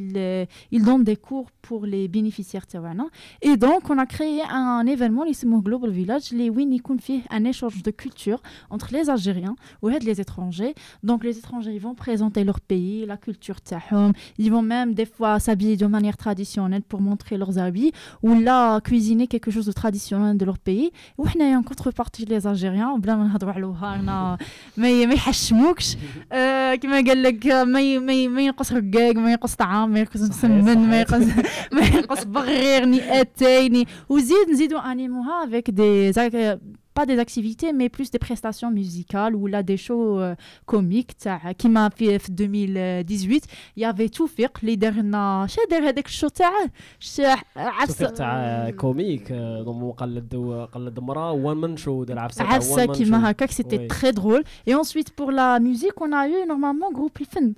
ils, 0.00 0.12
euh, 0.16 0.16
ils, 0.16 0.16
euh, 0.16 0.44
ils 0.70 0.82
donnent 0.84 1.04
des 1.04 1.16
cours 1.16 1.48
pour 1.62 1.86
les 1.86 2.08
bénéficiaires. 2.08 2.66
taouana. 2.66 3.06
Et 3.42 3.56
donc, 3.56 3.90
on 3.90 3.98
a 3.98 4.06
créé 4.06 4.40
un 4.48 4.84
événement, 4.86 5.24
les 5.24 5.32
Global 5.66 5.90
Village, 5.90 6.30
les 6.32 6.48
Win, 6.50 6.70
fait 7.00 7.22
un 7.30 7.44
échange 7.44 7.82
de 7.82 7.90
culture 7.90 8.40
entre 8.70 8.88
les 8.92 9.08
Algériens 9.10 9.56
ou 9.82 9.88
les 9.88 10.20
étrangers. 10.20 10.74
Donc 11.02 11.24
les 11.24 11.36
étrangers, 11.38 11.74
ils 11.78 11.80
vont 11.80 11.94
présenter 11.94 12.44
leur 12.44 12.60
pays, 12.60 13.04
la 13.06 13.16
culture 13.16 13.60
tahom. 13.60 14.12
Ils 14.38 14.50
vont 14.54 14.62
même 14.62 14.94
des 14.94 15.06
fois 15.06 15.38
s'habiller 15.40 15.76
de 15.76 15.86
manière 15.86 16.16
traditionnelle 16.16 16.82
pour 16.82 17.00
montrer 17.00 17.36
leurs 17.42 17.58
habits 17.58 17.92
ou 18.22 18.30
là 18.48 18.80
cuisiner 18.80 19.26
quelque 19.26 19.50
chose 19.50 19.66
de 19.66 19.72
traditionnel 19.72 20.36
de 20.36 20.44
leur 20.44 20.58
pays. 20.58 20.90
Ou 21.18 21.24
il 21.34 21.40
y 21.40 21.52
a 21.52 21.58
en 21.58 21.62
contrepartie 21.62 22.24
les 22.24 22.46
Algériens, 22.46 22.96
بلا 22.98 23.16
ما 23.16 23.24
نهضروا 23.26 23.52
علوها 23.52 23.94
أنا 24.00 24.38
ما 24.76 25.06
ما 25.06 25.14
يحشموكش 25.14 25.96
آه، 26.32 26.74
كما 26.74 26.96
قال 26.96 27.22
لك 27.22 27.46
آه، 27.46 27.64
ما 27.64 27.80
ي- 27.80 27.98
ما 27.98 28.12
ي- 28.12 28.28
ما 28.28 28.42
ينقص 28.42 28.72
رقاق 28.72 29.14
ما 29.16 29.30
ينقص 29.30 29.54
طعام 29.54 29.89
ما 29.90 29.98
ينقص 29.98 30.20
مسمن 30.22 30.78
ما 30.78 30.98
ينقص 31.00 31.26
ما 31.72 31.86
ينقص 31.94 32.24
بغير 32.24 32.84
ني 32.84 33.20
اتاي 33.20 33.68
ني 33.68 33.86
وزيد 34.08 34.50
نزيدوا 34.50 34.92
انيموها 34.92 35.46
avec 35.46 35.70
des 35.74 36.12
ac- 36.18 36.58
pas 37.00 37.06
des 37.12 37.18
activités 37.26 37.70
mais 37.78 37.88
plus 37.96 38.08
des 38.14 38.22
prestations 38.26 38.70
musicales 38.80 39.34
ou 39.40 39.42
là 39.54 39.60
des 39.70 39.76
shows 39.86 40.18
euh, 40.18 40.34
comiques 40.72 41.12
تاع 41.20 41.52
كيما 41.52 41.88
في 41.88 42.18
في 42.18 42.28
2018 42.32 43.44
il 43.78 43.82
y 43.82 43.84
avait 43.84 44.08
توفيق 44.10 44.58
اللي 44.62 44.76
دار 44.76 44.92
لنا 44.92 45.46
شا 45.48 45.62
دار 45.70 45.88
هذاك 45.88 46.06
الشو 46.06 46.28
تاعه 46.28 46.70
شا 47.00 47.36
عفسه 47.56 47.94
توفيق 47.94 48.10
تاع 48.14 48.70
كوميك 48.70 49.32
آه، 49.32 49.62
ضم 49.62 49.90
قلد 49.90 50.34
قلد 50.72 50.98
مرا 51.00 51.30
وان 51.30 51.56
مان 51.56 51.76
شو 51.76 52.04
دار 52.04 52.18
عفسه 52.18 52.38
تاع 52.44 52.52
عفسه 52.54 52.86
one 52.86 52.88
man 52.88 52.92
show. 52.94 52.98
كيما 52.98 53.30
هكاك 53.30 53.50
c'était 53.50 53.78
Oui. 53.78 53.88
très 53.88 54.12
drôle 54.20 54.42
et 54.68 54.74
ensuite 54.74 55.10
pour 55.20 55.30
la 55.32 55.58
musique 55.60 56.00
on 56.00 56.12
a 56.12 56.28
eu 56.28 56.46
normalement 56.48 56.92
groupe 56.98 57.20
الفن 57.20 57.52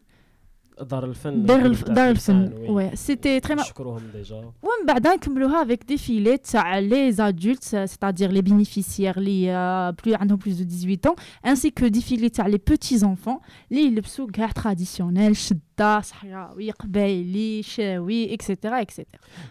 Ouais, 2.70 2.92
c'était 2.96 3.40
très 3.42 3.56
mal. 3.56 3.66
avec 5.60 5.86
des 5.86 5.98
filets, 5.98 6.42
les 6.82 7.22
adultes, 7.22 7.64
c'est-à-dire 7.64 8.32
les 8.32 8.42
bénéficiaires, 8.42 9.20
les 9.20 9.50
euh, 9.50 9.92
plus, 9.94 10.14
plus 10.38 10.58
de 10.58 10.64
18 10.64 11.08
ans, 11.08 11.16
ainsi 11.44 11.72
que 11.72 11.86
des 11.86 12.02
filets, 12.02 12.32
les 12.48 12.60
petits-enfants, 12.60 13.42
les 13.70 13.90
traditionnels, 14.54 14.54
traditionnels 14.54 15.36
شده 15.74 16.02
صحراوي 16.02 16.72
قبايلي 16.72 17.64
شاوي 17.64 18.38
donc 18.38 18.44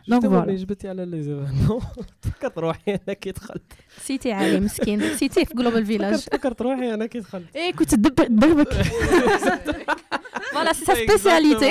جوستومون 0.09 0.43
voilà 0.43 0.47
ملي 0.47 0.57
جبتي 0.57 0.89
على 0.89 1.05
لي 1.05 1.23
زيفينمون 1.23 1.81
فكرت 2.21 2.59
روحي 2.59 2.95
أنا 2.95 3.13
كي 3.13 3.31
دخلت 3.31 3.73
سيتي 3.99 4.33
عالي 4.33 4.61
مسكين 4.61 5.15
سيتي 5.15 5.45
في 5.45 5.55
جلوبال 5.55 5.87
فيلاج 5.87 6.15
فكرت 6.15 6.63
روحي 6.63 6.95
أنا 6.95 7.07
كي 7.07 7.21
دخلت 7.21 7.57
إيه 7.57 7.73
كنت 7.73 7.95
تدربك 7.95 8.73
فوالا 10.53 10.73
سي 10.73 10.85
سا 10.85 10.95
سبيسياليتي. 10.95 11.71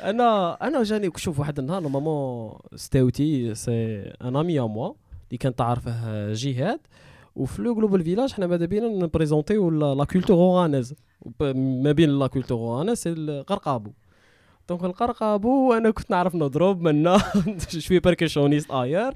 أنا 0.00 0.58
أنا 0.66 0.82
جاني 0.82 1.10
شوف 1.16 1.38
واحد 1.38 1.58
النهار 1.58 1.82
نورمالمون 1.82 2.52
ستاوتي 2.74 3.54
سي 3.54 4.00
ان 4.24 4.36
امي 4.36 4.60
ا 4.60 4.62
موا 4.62 4.92
اللي 5.28 5.38
كان 5.38 5.54
تعرفه 5.54 6.32
جهاد. 6.32 6.80
وفي 7.36 7.62
لو 7.62 7.74
جلوبال 7.74 8.04
فيلاج 8.04 8.32
حنا 8.32 8.46
ماذا 8.46 8.66
بينا 8.66 8.88
نبريزونتيو 8.88 9.70
لا 9.70 10.04
كولتور 10.04 10.36
غانيز 10.36 10.94
ما 11.54 11.92
بين 11.92 12.10
لا 12.10 12.26
كولتور 12.26 12.78
غانيز 12.78 12.98
سي 12.98 13.12
القرقابو 13.12 13.92
دونك 14.68 14.84
القرقابو 14.84 15.72
أنا 15.72 15.90
كنت 15.90 16.10
نعرف 16.10 16.34
نضرب 16.34 16.80
منا 16.80 17.18
شوية 17.78 18.00
بيركشونيست 18.00 18.70
اير 18.70 19.14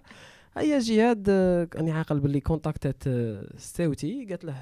هيا 0.57 0.78
جهاد 0.78 1.31
راني 1.76 1.90
عاقل 1.90 2.20
باللي 2.20 2.40
كونتاكتات 2.40 3.02
ستاوتي 3.57 4.26
قالت 4.28 4.44
له 4.44 4.52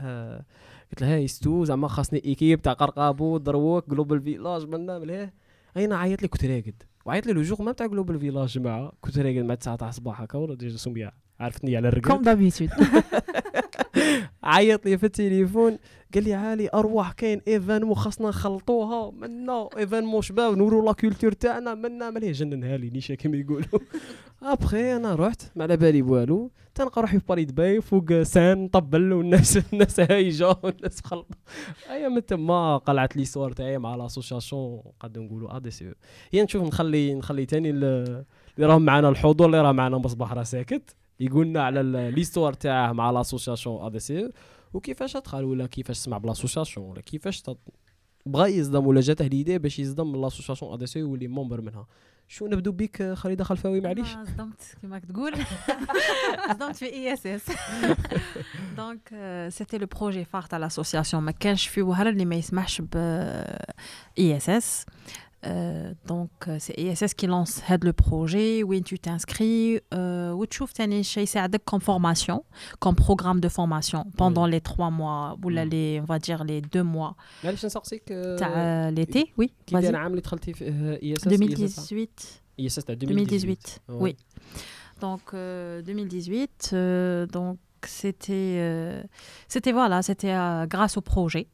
قلت 0.90 1.00
لها 1.00 1.14
هاي 1.14 1.28
ستو 1.28 1.64
زعما 1.64 1.88
خاصني 1.88 2.22
ايكيب 2.24 2.62
تاع 2.62 2.72
قرقابو 2.72 3.38
دروك 3.38 3.90
جلوبال 3.90 4.20
فيلاج 4.20 4.66
منا 4.66 4.98
مليه 4.98 5.34
أنا 5.76 5.96
عيط 5.96 6.22
لي 6.22 6.28
كنت 6.28 6.44
راقد 6.44 6.82
وعيط 7.04 7.26
لي 7.26 7.32
لو 7.32 7.42
جوغ 7.42 7.62
مام 7.62 7.74
تاع 7.74 7.86
جلوبال 7.86 8.20
فيلاج 8.20 8.48
جماعة 8.48 8.92
كنت 9.00 9.18
راقد 9.18 9.38
مع 9.38 9.54
9 9.54 9.76
تاع 9.76 9.88
الصباح 9.88 10.20
هكا 10.20 10.38
ولا 10.38 10.54
ديجا 10.54 10.76
سميه 10.76 11.25
عرفتني 11.40 11.76
على 11.76 11.88
الرقد 11.88 12.08
comme 12.12 12.24
d'habitude 12.28 12.84
عيط 14.44 14.86
لي 14.86 14.98
في 14.98 15.06
التليفون 15.06 15.78
قال 16.14 16.24
لي 16.24 16.34
عالي 16.34 16.70
أرواح 16.74 17.12
كاين 17.12 17.40
ايفينمون 17.48 17.94
خاصنا 17.94 18.28
نخلطوها 18.28 19.10
منا 19.10 19.68
ايفينمون 19.78 20.22
شباب 20.22 20.56
نورو 20.58 20.84
لا 20.86 20.92
كولتور 20.92 21.32
تاعنا 21.32 21.74
منا 21.74 22.10
ماليه 22.10 22.32
جننها 22.32 22.76
لي 22.76 22.90
نيشا 22.90 23.14
كيما 23.14 23.36
يقولوا. 23.36 23.66
ابخي 24.42 24.96
أنا 24.96 25.14
رحت 25.14 25.42
ما 25.56 25.62
على 25.64 25.76
بالي 25.76 26.02
والو. 26.02 26.50
تنلقى 26.74 27.00
روحي 27.02 27.18
في 27.18 27.24
باريد 27.28 27.54
باي 27.54 27.80
فوق 27.80 28.22
سان 28.22 28.64
نطبل 28.64 29.12
والناس 29.12 29.56
الناس 29.72 30.00
هايجة 30.00 30.56
والناس 30.62 31.00
مخلطه 31.04 31.36
ايا 31.90 32.08
من 32.08 32.26
تما 32.26 32.76
قلعت 32.76 33.16
لي 33.16 33.24
صور 33.24 33.52
تاعي 33.52 33.78
مع 33.78 33.96
لاسوسياسيون 33.96 34.82
قد 35.00 35.18
نقولوا 35.18 35.56
ا 35.56 35.58
دي 35.58 35.70
سي 35.70 35.92
هي 36.32 36.42
نشوف 36.42 36.62
نخلي 36.62 37.14
نخلي 37.14 37.46
تاني 37.46 37.70
ال- 37.70 38.24
اللي 38.56 38.66
راهم 38.66 38.82
معنا 38.82 39.08
الحضور 39.08 39.46
اللي 39.46 39.60
راه 39.62 39.72
معنا 39.72 39.98
مصباح 39.98 40.32
راه 40.32 40.42
ساكت. 40.42 40.96
يقولنا 41.20 41.62
على 41.62 41.82
ليستوار 42.10 42.52
تاعه 42.52 42.92
مع 42.92 43.10
لاسوسياسيون 43.10 43.84
ا 43.86 43.88
دي 43.88 43.98
سي 43.98 44.30
وكيفاش 44.74 45.16
دخل 45.16 45.44
ولا 45.44 45.66
كيفاش 45.66 45.96
سمع 45.96 46.18
بلاسوسياسيون 46.18 46.86
ولا 46.90 47.00
كيفاش 47.00 47.42
ت- 47.42 47.58
بغى 48.26 48.56
يصدم 48.58 48.86
ولا 48.86 49.00
جاته 49.00 49.26
ليدي 49.26 49.58
باش 49.58 49.78
يصدم 49.78 50.22
لاسوسياسيون 50.22 50.72
ا 50.72 50.76
دي 50.76 50.86
سي 50.86 51.02
ويولي 51.02 51.28
مومبر 51.28 51.60
منها. 51.60 51.86
شو 52.28 52.46
نبدو 52.46 52.72
بيك 52.72 53.02
آه، 53.02 53.14
خالده 53.14 53.44
خلفاوي؟ 53.44 53.80
معليش. 53.80 54.08
صدمت 54.08 54.62
كما 54.82 54.98
تقول 54.98 55.32
صدمت 56.52 56.76
في 56.76 56.86
إي 56.86 57.12
إس 57.12 57.26
إس. 57.26 57.42
دونك 58.76 59.08
سيتي 59.48 59.78
لو 59.78 59.86
بروجي 59.86 60.24
فار 60.24 60.42
تاع 60.42 60.58
لاسوسياسيون 60.58 61.22
ما 61.22 61.30
كانش 61.32 61.66
في 61.66 61.82
وهر 61.82 62.08
اللي 62.08 62.24
ما 62.24 62.34
يسمحش 62.36 62.80
ب 62.80 62.96
إي 64.18 64.36
إس 64.36 64.48
إس. 64.50 64.86
Euh, 65.46 65.94
donc 66.06 66.30
euh, 66.48 66.56
c'est 66.58 66.78
ISS 66.78 67.14
qui 67.14 67.26
lance 67.26 67.62
le 67.82 67.92
projet. 67.92 68.62
Où 68.62 68.78
tu 68.80 68.98
t'inscris. 68.98 69.80
Où 69.92 70.46
tu 70.46 70.58
trouves 70.58 70.72
comme 71.64 71.80
formation 71.80 72.44
comme 72.78 72.94
programme 72.94 73.40
de 73.40 73.48
formation 73.48 74.06
pendant 74.16 74.46
les 74.46 74.60
trois 74.60 74.90
mois 74.90 75.36
ou 75.42 75.48
les 75.48 76.00
on 76.00 76.04
va 76.04 76.18
dire 76.18 76.44
les 76.44 76.60
deux 76.60 76.82
mois. 76.82 77.16
Euh, 78.10 78.90
l'été? 78.90 79.32
oui 79.36 79.52
2018 81.24 82.42
2018, 83.06 83.80
oui. 83.88 84.16
Donc 85.00 85.20
euh, 85.34 85.82
2018 85.82 86.74
donc 87.32 87.58
c'était 87.86 89.02
c'était 89.48 89.72
voilà 89.72 90.02
c'était 90.02 90.34
grâce 90.68 90.96
au 90.96 91.00
projet. 91.00 91.48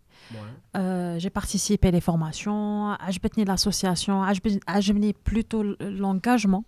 Euh, 0.76 1.18
j'ai 1.18 1.30
participé 1.30 1.88
à 1.88 1.90
les 1.90 2.00
formations, 2.00 2.96
j'ai 3.08 3.18
l'association, 3.44 4.22
j'ai 4.80 4.90
plutôt 5.12 5.62
l'engagement. 5.80 6.64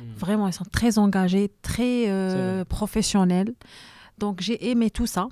Hmm. 0.00 0.04
Vraiment, 0.16 0.46
ils 0.46 0.52
sont 0.52 0.64
très 0.64 0.98
engagés, 0.98 1.50
très 1.62 2.08
euh, 2.08 2.64
professionnels. 2.64 3.54
Donc 4.18 4.40
j'ai 4.40 4.70
aimé 4.70 4.90
tout 4.90 5.06
ça. 5.06 5.28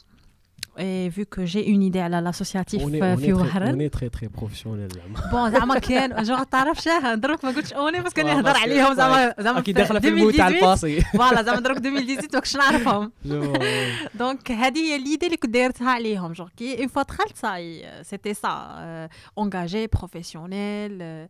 et 0.79 1.09
vu 1.17 1.25
que 1.25 1.43
j'ai 1.51 1.63
une 1.73 1.81
idée 1.89 1.99
à 2.07 2.09
l'associatif 2.09 2.81
On 2.83 2.91
est, 2.93 3.01
euh, 3.01 3.15
on, 3.15 3.17
في 3.17 3.33
est 3.33 3.35
très, 3.35 3.41
وهران 3.41 3.75
on 3.75 3.89
est 3.89 3.93
très 3.97 4.09
très 4.09 4.27
professionnel 4.39 4.93
زعما 4.95 5.29
بون 5.31 5.51
زعما 5.51 5.79
كان 5.79 6.23
جو 6.23 6.43
تعرف 6.43 6.81
شاه 6.81 7.15
دروك 7.15 7.45
ما 7.45 7.51
قلتش 7.51 7.73
اوني 7.73 8.01
باسكو 8.01 8.21
آه، 8.21 8.23
نهضر 8.23 8.53
باسكو- 8.53 8.57
عليهم 8.61 8.93
زعما 8.93 9.33
زعما 9.39 9.59
كي 9.61 9.71
داخله 9.71 9.99
في 9.99 10.07
الموت 10.07 10.35
تاع 10.35 10.47
2018 10.47 10.87
الباسي 10.87 11.01
فوالا 11.17 11.41
زعما 11.43 11.59
دروك 11.59 11.77
2018 11.77 12.27
ماكش 12.33 12.55
نعرفهم 12.57 13.11
جو، 13.25 13.53
ouais. 13.53 14.17
دونك 14.17 14.51
هذه 14.51 14.79
هي 14.79 14.97
ليدي 14.97 15.25
اللي 15.25 15.37
كنت 15.37 15.51
دايرتها 15.53 15.91
عليهم 15.91 16.31
جور 16.33 16.49
كي 16.57 16.79
اون 16.79 16.87
فوا 16.87 17.03
دخلت 17.03 17.37
صاي 17.37 17.85
سيتي 18.03 18.33
سا 18.33 19.09
اونجاجي 19.37 19.87
بروفيسيونيل 19.87 21.27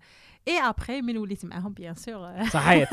اي 0.48 0.60
ابخي 0.60 1.02
من 1.02 1.18
وليت 1.18 1.46
معاهم 1.46 1.74
بيان 1.74 1.94
سور 1.96 2.48
صحيت 2.54 2.88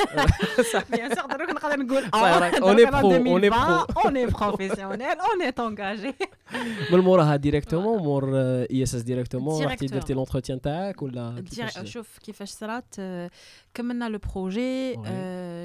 بيان 0.90 1.14
سور 1.14 1.26
دروك 1.26 1.50
نقدر 1.50 1.76
نقول 1.78 2.02
صحيح 2.12 2.36
راك. 2.36 2.54
On 2.54 2.78
est 2.78 2.90
pro, 2.90 3.12
on 3.36 3.42
est 3.44 3.50
pro. 3.50 4.04
اون 4.04 4.16
اي 4.16 4.26
بروفيسيونيل 4.26 5.02
اون 5.20 5.42
اي 5.42 5.52
انجاجي 5.58 6.14
من 6.92 6.98
موراها 6.98 7.36
ديريكتومون 7.36 8.02
مور 8.02 8.30
اي 8.36 8.82
اس 8.82 8.94
اس 8.94 9.02
ديريكتومون 9.02 9.64
رحتي 9.64 9.86
Directement. 9.88 9.92
درتي 9.94 10.14
لونتروتيان 10.14 10.60
تاعك 10.60 11.02
ولا 11.02 11.30
دير- 11.30 11.44
كيفاش؟ 11.66 11.90
شوف 11.92 12.18
كيفاش 12.18 12.50
صرات 12.50 12.94
آه، 12.98 13.30
كملنا 13.74 14.08
لو 14.08 14.18
بروجي 14.34 14.94
Ouais. 14.94 15.08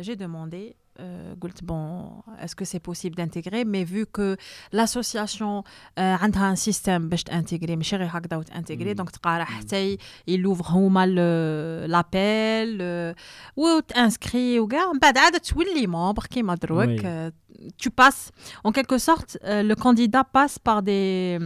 جي 0.06 0.16
دوموندي 0.16 0.76
euh, 1.01 1.35
bon, 1.63 2.23
est-ce 2.41 2.55
que 2.55 2.65
c'est 2.65 2.81
possible 2.81 3.17
d'intégrer? 3.17 3.65
Mais 3.65 3.85
vu 3.85 4.07
que 4.07 4.37
l'association 4.73 5.65
euh, 5.99 6.17
a 6.17 6.25
un 6.25 6.57
système 6.57 7.09
pour 7.09 7.19
intégrer, 7.31 7.77
mais 7.77 7.85
chérie, 7.85 8.09
hakda 8.13 8.39
ou 8.39 8.43
intégrer, 8.55 8.93
mm. 8.93 8.97
donc 8.97 9.11
mm. 9.11 9.97
il 10.27 10.47
ouvre 10.47 10.73
euh, 11.19 11.87
l'appel, 11.87 12.79
euh, 12.81 13.13
ou 13.57 13.81
t'inscris 13.87 14.59
ou 14.61 14.67
gars, 14.67 14.87
bah 15.01 15.13
tu 15.43 15.61
es 15.63 15.75
les 15.75 15.87
membres 15.87 16.29
qui 16.29 16.43
m'a 16.43 16.57
euh, 17.05 17.31
tu 17.77 17.91
passes, 17.91 18.31
en 18.63 18.73
quelque 18.73 18.99
sorte, 18.99 19.39
le 19.43 19.75
candidat 19.75 20.25
passe 20.25 20.59
par 20.59 20.83
des 20.83 21.39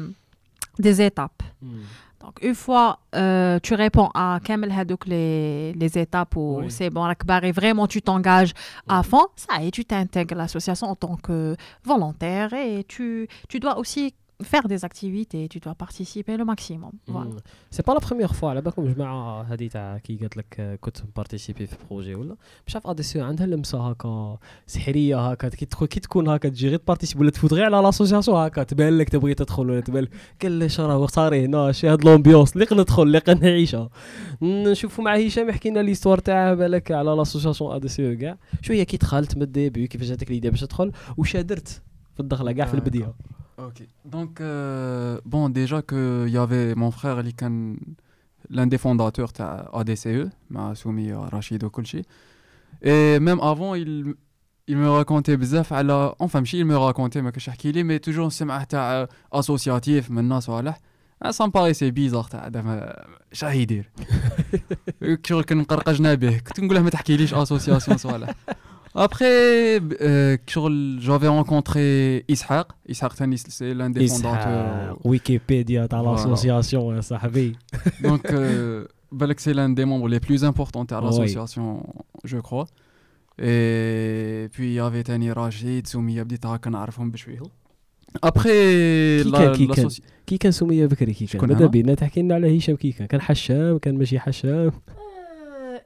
des 0.79 1.03
étapes. 1.03 1.43
Mm 1.63 1.79
donc, 2.21 2.39
une 2.43 2.55
fois 2.55 2.99
euh, 3.15 3.59
tu 3.63 3.75
réponds 3.75 4.11
à 4.15 4.41
Kamel 4.43 4.73
Hadouk 4.73 5.07
les, 5.07 5.73
les 5.75 5.99
étapes 5.99 6.35
où 6.37 6.59
Oui. 6.63 6.71
c'est 6.71 6.91
bon, 6.91 7.05
et 7.45 7.53
vraiment 7.53 7.87
tu 7.87 8.03
t'engages 8.03 8.53
à 8.89 9.03
fond, 9.03 9.27
ça 9.37 9.63
y 9.63 9.69
est, 9.69 9.71
tu 9.71 9.85
t'intègres 9.85 10.35
à 10.35 10.39
l'association 10.39 10.89
en 10.89 10.97
tant 10.97 11.17
que 11.17 11.57
volontaire 11.85 12.53
et 12.55 12.85
tu, 12.85 13.29
tu 13.49 13.61
dois 13.61 13.79
aussi 13.79 14.15
faire 14.43 14.69
des 14.69 14.85
activités, 14.85 15.49
tu 15.49 15.59
dois 15.59 15.75
participer 15.75 16.37
le 16.37 16.45
maximum. 16.45 16.93
Voilà. 17.09 17.43
سي 17.71 17.83
با 17.83 17.93
لا 17.93 17.99
بروميير 17.99 18.33
فوا 18.33 18.51
على 18.51 18.61
بالكم 18.61 18.93
جماعة 18.93 19.43
هذه 19.43 19.67
تاع 19.67 19.99
كي 19.99 20.17
قالت 20.17 20.37
لك 20.37 20.79
كنت 20.81 20.99
بارتيسيبي 21.17 21.67
في 21.67 21.77
بروجي 21.91 22.15
ولا 22.15 22.37
مش 22.67 22.75
عارف 22.75 22.87
اديسيو 22.87 23.25
عندها 23.25 23.47
لمسه 23.47 23.91
هكا 23.91 24.39
سحريه 24.67 25.31
هكا 25.31 25.49
كي 25.49 25.67
تدخل 25.67 25.87
كي 25.87 26.01
تكون 26.01 26.29
هكا 26.29 26.49
تجي 26.49 26.69
غير 26.69 26.79
تبارتيسيبي 26.79 27.21
ولا 27.21 27.31
تفوت 27.31 27.53
غير 27.53 27.65
على 27.65 27.87
لاسوسياسيون 27.87 28.37
هكا 28.37 28.63
تبان 28.63 28.99
لك 28.99 29.09
تبغي 29.09 29.35
تدخل 29.35 29.71
ولا 29.71 29.81
تبان 29.81 30.03
لك 30.03 30.11
قال 30.43 30.53
لي 30.53 30.69
راه 30.79 31.07
صاري 31.07 31.45
هنا 31.45 31.73
شي 31.73 31.89
هاد 31.89 32.05
لومبيونس 32.05 32.57
اللي 32.57 32.67
ندخل 32.73 33.03
اللي 33.03 33.23
نعيشها 33.29 33.91
نشوفوا 34.43 35.05
مع 35.05 35.17
هشام 35.17 35.49
يحكي 35.49 35.71
لنا 35.71 35.81
ليستوار 35.81 36.19
تاعه 36.19 36.55
بالك 36.55 36.91
على 36.93 37.11
لاسوسياسيون 37.11 37.75
اديسيو 37.75 38.19
كاع 38.19 38.39
شو 38.63 38.73
هي 38.73 38.85
كي 38.85 38.97
دخلت 38.97 39.37
من 39.37 39.43
الديبي 39.43 39.87
كيفاش 39.87 40.09
جاتك 40.09 40.31
ليدي 40.31 40.51
باش 40.51 40.61
تدخل 40.61 40.93
وش 41.17 41.37
درت 41.37 41.83
في 42.15 42.21
الدخله 42.21 42.53
كاع 42.53 42.67
في 42.67 42.77
D'accord. 42.77 43.38
البديه 43.60 43.64
Ok. 43.70 43.80
Donc, 44.16 44.42
euh, 44.42 45.20
bon, 45.26 45.50
déjà 45.50 45.82
qu'il 45.90 46.30
y 46.30 46.38
avait 46.38 46.74
mon 46.76 46.92
frère, 46.92 47.18
Ali 47.20 47.34
Khan, 47.34 47.76
l'un 48.50 48.68
des 48.68 48.80
fondateurs 48.80 49.32
de 49.40 49.44
ADCE, 49.80 50.30
m'a 50.50 50.76
soumis 50.76 51.12
à 51.12 51.20
Rachid 51.34 51.64
Okulchi. 51.64 52.02
Et 52.82 53.20
même 53.20 53.40
avant, 53.42 53.76
il, 53.76 54.16
il 54.68 54.78
me 54.78 54.90
racontait 54.90 55.36
بزاف 55.38 55.74
على 55.74 56.14
enfin 56.20 56.40
ماشي 56.40 56.64
il 56.64 56.66
me 56.66 56.76
racontait 56.78 57.18
ما 57.22 57.30
كنتش 57.32 57.50
احكي 57.50 57.72
لي 57.72 57.84
mais 57.84 58.02
toujours 58.02 58.20
نسمعه 58.28 58.64
تاع 58.64 59.08
associatif 59.36 60.10
من 60.10 60.20
الناس 60.20 60.44
صالح 60.44 60.80
Ah, 61.26 61.32
ça 61.32 61.48
me 61.48 61.52
paraissait 61.52 61.92
bizarre 61.92 62.30
تاع 62.30 62.50
زعما 62.54 63.04
شاه 63.32 63.52
يدير 63.52 63.90
شغل 65.26 65.44
كان 65.44 65.64
قرقجنا 65.64 66.14
به 66.14 66.38
كنت 66.38 66.60
نقول 66.60 66.76
له 66.76 66.82
ما 66.82 66.90
تحكيليش 66.90 67.34
association 67.36 67.96
صالح 67.96 68.34
Après, 68.98 69.80
euh, 70.02 70.38
شغل 70.48 71.00
j'avais 71.02 71.28
rencontré 71.28 72.26
Ishaq. 72.30 72.68
Ishaq 72.88 73.16
Tani, 73.16 73.38
c'est 73.38 73.74
l'un 73.74 73.90
des 73.90 74.08
fondateurs. 74.08 74.94
إسحاق 74.94 75.08
ويكيبيديا 75.08 75.86
تاع 75.86 76.02
Voilà. 76.04 76.06
لاسوسياسيون 76.20 76.96
يا 76.96 77.02
صاحبي 77.02 77.56
Donc, 78.04 78.26
euh, 78.32 78.86
Balak, 79.12 79.40
c'est 79.40 79.54
l'un 79.54 79.70
des 79.70 79.86
membres 79.86 80.08
les 80.08 80.20
plus 80.20 80.44
importants 80.44 80.86
de 80.86 80.96
Oui. 80.96 81.04
l'association, 81.06 81.84
je 82.24 82.38
crois. 82.38 82.66
Et 83.40 84.48
puis, 84.54 84.68
il 84.72 84.74
y 84.74 84.80
avait 84.80 85.04
Tani 85.04 85.32
Rachid, 85.32 85.88
Soumia 85.88 86.24
Bdita, 86.24 86.58
qu'on 86.64 86.74
a 86.74 86.78
عرفهم 86.78 87.12
بشويه. 87.12 87.40
Après, 88.26 89.24
Qui 89.24 89.32
la- 89.32 89.38
كان- 89.38 89.56
qui 89.56 89.76
كان؟ 89.76 89.90
l'associ- 89.90 90.02
كي 90.28 90.38
كان 90.38 90.52
سميه 90.52 90.86
بكري 90.86 91.14
كي 91.14 91.26
كان 91.26 91.28
شكون 91.28 91.50
ماذا 91.50 91.60
أنا؟ 91.60 91.68
بينا 91.68 91.94
تحكي 91.94 92.22
لنا 92.22 92.36
على 92.36 92.58
هشام 92.58 92.76
كي 92.76 92.92
كان 92.92 93.08
كان 93.08 93.22
حشام 93.22 93.78
كان 93.78 93.98
ماشي 93.98 94.20
حشام 94.20 94.72
Euh, 94.72 94.74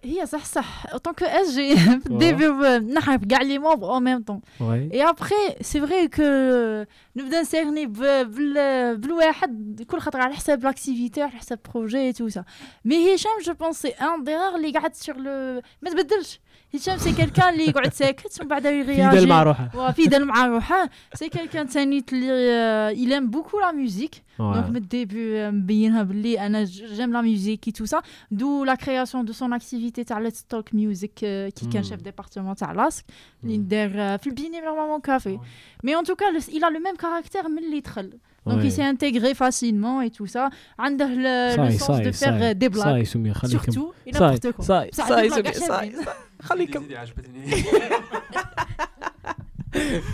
هي 0.04 0.26
صح 0.26 0.46
صح 0.46 0.88
en 0.88 0.98
tant 0.98 1.14
que 1.22 1.26
S 1.26 1.48
j'ai 1.56 1.78
في 1.80 2.06
الديبي 2.10 2.48
نعرف 2.94 3.26
كاع 3.26 3.42
لي 3.42 3.58
مومبر 3.60 4.00
en 4.00 4.02
même 4.02 4.24
temps 4.32 4.62
وي 4.62 4.90
et 4.94 5.02
après 5.02 5.64
c'est 5.64 5.80
vrai 5.80 6.08
que 6.18 6.88
نبدا 7.16 7.42
نسيرني 7.42 7.86
ب- 7.86 7.98
بال 8.32 8.98
بالواحد 8.98 9.86
كل 9.90 10.00
خطره 10.00 10.22
على 10.24 10.34
حساب 10.36 10.64
لاكتيفيتي 10.64 11.22
على 11.22 11.32
حساب 11.32 11.60
بروجي 11.74 12.14
et 12.14 12.16
tout 12.16 12.30
ça 12.30 12.42
mais 12.88 13.14
هشام 13.14 13.32
جو 13.46 13.54
بونس 13.54 13.82
سي 13.82 13.88
ان 13.90 14.24
دي 14.24 14.36
رار 14.36 14.56
اللي 14.56 14.72
قاعد 14.72 14.96
سور 14.96 15.16
لو 15.18 15.62
ما 15.82 15.90
تبدلش 15.90 16.40
هشام 16.76 16.98
سي 16.98 17.12
كيلكان 17.12 17.54
اللي 17.54 17.66
يقعد 17.68 17.94
ساكت 17.94 18.40
ومن 18.42 18.50
بعد 18.50 18.62
في 18.64 18.80
يرياجي 18.80 19.26
مع 19.26 19.44
روحه 19.44 19.92
فيدال 19.92 20.26
مع 20.26 20.46
روحه 20.48 20.90
سي 21.14 21.30
كيلكان 21.30 21.68
تاني 21.70 22.04
اللي 22.14 22.96
il 22.96 23.12
aime 23.22 23.30
beaucoup 23.36 23.60
la 23.60 23.74
musique 23.74 24.16
Ouais. 24.38 24.42
دونك 24.42 24.70
من 24.70 24.76
الديبي 24.76 25.52
مبينها 25.52 26.04
باللي 26.04 26.40
انا 26.46 26.64
جيم 26.64 27.14
لا 27.14 27.22
ميوزيك 27.22 27.60
كي 27.60 27.72
تو 27.72 27.86
سا 27.86 28.02
دو 28.32 28.64
لا 28.66 28.76
كرياسيون 28.76 29.26
دو 29.26 29.34
سون 29.34 29.54
اكتيفيتي 29.54 30.04
تاع 30.04 30.20
ليتس 30.20 30.44
توك 30.44 30.74
ميوزيك 30.74 31.12
كي 31.14 31.52
كان 31.74 31.84
Mm. 31.84 31.86
شيف 31.86 32.02
ديبارتمون 32.02 32.56
تاع 32.56 32.72
لاسك 32.72 33.06
اللي 33.44 33.56
Mm. 33.56 33.60
ندير 33.60 33.92
آه، 33.96 34.18
في 34.18 34.28
البيني 34.28 34.62
نورمالمون 34.62 35.00
كافي 35.02 35.40
مي 35.84 35.96
ان 36.00 36.04
توكا 36.04 36.26
il 36.40 36.62
a 36.64 36.70
le 36.70 36.80
même 36.80 36.98
caractère 37.02 37.48
من 37.50 37.58
اللي 37.58 37.80
دخل 37.80 38.14
دونك 38.48 38.62
Ouais. 38.62 38.66
il 38.66 38.72
s'est 38.72 38.84
intégré 38.96 39.34
facilement 39.34 40.02
et 40.02 40.10
tout 40.18 40.28
ça 40.34 40.50
عنده 40.80 41.08
le, 41.08 41.56
le 41.56 41.56
صاي 41.56 41.78
sens 41.80 41.84
صاي 41.84 42.12
de 42.12 42.16
faire 42.16 42.20
صاي 42.20 42.54
des 42.54 42.70
blagues 42.74 42.84
صاي 42.84 43.06
سميه 43.06 43.34
خليكم 43.34 43.72
surtout 43.72 44.10
et 44.10 44.18
صاي 44.18 44.36
n'importe 44.38 44.56
quoi 44.58 44.62
صاي 44.66 44.90
بصح 44.90 45.08
صاي 45.08 45.30
des 45.44 46.31
blagues 46.42 46.48
سميه 46.48 46.68
صاي 46.68 46.68
عشان 46.68 46.78
صاي. 46.78 46.78
خليكم 46.78 46.84
اللي 46.84 46.98
عجبتني. 46.98 47.64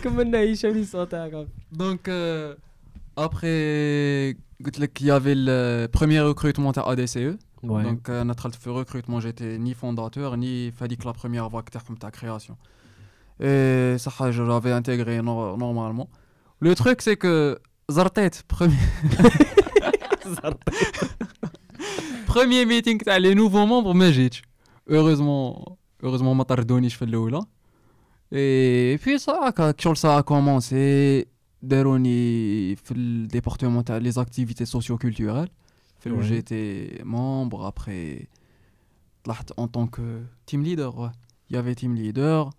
كملنا 0.03 0.53
هشام 0.53 0.77
الصوت 0.77 1.11
تاعك 1.11 1.47
Donc, 1.73 2.07
euh, 2.07 2.57
après, 3.19 4.35
قلت 4.65 4.79
لك, 4.79 4.99
il 5.01 5.05
y 5.05 5.11
avait 5.11 5.35
le 5.35 5.87
premier 5.87 6.19
recrutement 6.21 6.71
à 6.71 6.91
ADCE. 6.91 7.37
Ouais. 7.63 7.83
Donc, 7.83 8.09
euh, 8.09 8.23
notre 8.25 8.49
في 8.51 8.69
recrutement, 8.69 9.19
j'étais 9.21 9.57
ni 9.57 9.73
fondateur, 9.73 10.37
ni 10.37 10.71
فهاديك 10.71 11.03
la 11.07 11.13
première 11.13 11.49
vague 11.49 11.69
تاعهم 11.71 11.95
تاع 11.95 12.09
création. 12.09 12.55
Et 13.41 13.97
ça, 13.97 14.31
je 14.31 14.43
l'avais 14.43 14.71
intégré 14.71 15.21
no- 15.21 15.57
normalement. 15.57 16.07
Le 16.61 16.75
truc, 16.75 17.01
c'est 17.01 17.15
que 17.17 17.57
زرطيت 17.91 18.35
premier 18.49 18.73
premier 22.27 22.65
meeting 22.65 22.97
تاع 23.03 23.19
les 23.19 23.35
nouveaux 23.35 23.65
membres 23.67 23.93
ما 23.95 24.11
جيتش. 24.11 24.41
Heureusement, 24.89 25.76
heureusement 26.03 26.33
ما 26.33 26.43
طردونيش 26.43 26.95
في 26.95 27.05
الاولى. 27.05 27.41
Et 28.33 28.97
puis 28.97 29.19
ça, 29.19 29.51
quand 29.57 29.81
شغل 29.81 29.97
ça 29.97 30.17
a 30.17 30.23
commencé, 30.23 31.27
داروني 31.61 32.75
في 32.75 32.91
الديبارتمون 32.91 33.83
تاع 33.83 33.97
لي 33.97 34.11
زاكتيفيتي 34.11 34.65
سوسيو 34.65 34.97
كولتورال 34.97 35.49
في 35.99 36.09
Ouais. 36.09 36.19
جيتي 36.23 36.89
ممبر 37.03 37.67
ابخي 37.67 38.27
طلعت 39.23 39.51
en 39.51 39.67
tant 39.67 39.87
que 39.87 40.01
team 40.51 40.63
leader 40.63 40.97
ouais. 40.97 41.11
il 41.49 41.55
y 41.55 41.59
avait 41.59 41.75
team 41.75 41.95
leader 41.95 42.49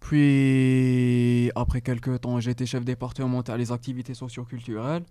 puis 0.00 1.50
après 1.54 1.80
quelques 1.80 2.20
temps 2.20 2.40
j'étais 2.40 2.66
chef 2.66 2.84
départemental 2.84 3.58
les 3.58 3.70
activités 3.72 4.14
socio-culturelles 4.14 5.04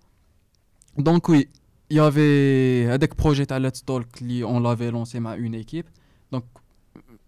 donc 0.98 1.28
oui 1.28 1.48
il 1.90 1.96
y 1.96 2.00
avait 2.00 2.86
هذاك 2.92 3.14
projet 3.22 3.46
تاع 3.46 3.58
Let's 3.70 3.80
Talk 3.84 4.22
اللي 4.22 4.44
on 4.44 4.60
l'avait 4.60 4.90
lancé 4.92 5.16
مع 5.16 5.36
une 5.36 5.64
équipe 5.64 5.88
donc 6.34 6.44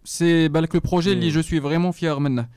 c'est 0.04 0.48
بالك 0.48 0.76
le 0.76 0.80
projet 0.80 1.06
اللي 1.08 1.30
Mm. 1.30 1.34
je 1.34 1.38
suis 1.46 1.58
vraiment 1.60 1.92
fier 2.00 2.18
منه 2.18 2.48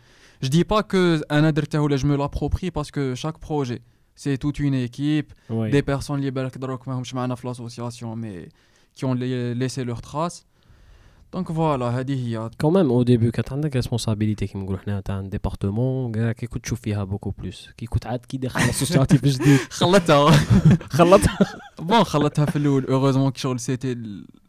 je 0.44 0.48
dis 0.48 0.64
pas 0.64 0.82
que 0.84 1.22
انا 1.32 1.50
درته 1.50 1.80
ولا 1.82 1.98
je 1.98 2.02
me 2.02 2.18
l'approprie 2.18 2.72
parce 2.72 2.92
que 2.92 3.16
chaque 3.16 3.38
projet 3.38 3.80
c'est 4.16 4.38
toute 4.38 4.60
une 4.60 4.74
équipe 4.90 5.34
Ouais. 5.50 5.72
des 5.72 5.82
personnes 5.82 6.12
اللي 6.12 6.32
بالك 6.32 6.58
دروك 6.58 6.88
ماهمش 6.88 7.14
معنا 7.14 7.36
في 7.36 7.54
l'association 7.54 8.16
mais 8.16 8.50
qui 9.00 9.06
ont 9.06 9.14
la- 9.16 9.54
laissé 9.62 9.84
leurs 9.86 10.02
traces 10.02 10.46
donc 11.36 11.48
voilà 11.52 11.84
هذه 11.84 12.28
هي 12.28 12.50
Quand 12.64 12.72
même, 12.72 12.92
au 12.92 13.04
début, 13.06 13.30
كانت 13.32 13.52
عندك 13.54 13.78
responsabilité 13.84 14.44
كيما 14.44 14.64
نقولوا 14.64 14.80
حنا 14.80 15.00
تاع 15.02 15.22
un 15.24 15.26
département 15.36 16.12
كاع 16.16 16.32
كي 16.32 16.48
كنت 16.48 16.64
تشوف 16.64 16.82
فيها 16.82 17.06
beaucoup 17.06 17.44
plus 17.44 17.72
كي 17.78 17.86
كنت 17.86 18.06
عاد 18.08 18.20
كي 18.26 18.38
داخل 18.38 18.60
السوسياتيف 18.70 19.26
جديد 19.26 19.60
خلطها 19.70 20.32
خلطها 20.90 21.38
بون 21.80 22.04
خلطها 22.04 22.46
في 22.46 22.56
الاول 22.56 22.84
heureusement 22.86 23.32
كي 23.32 23.40
شغل 23.42 23.60
سيتي 23.60 23.92
ال- 23.92 24.26
كي 24.26 24.45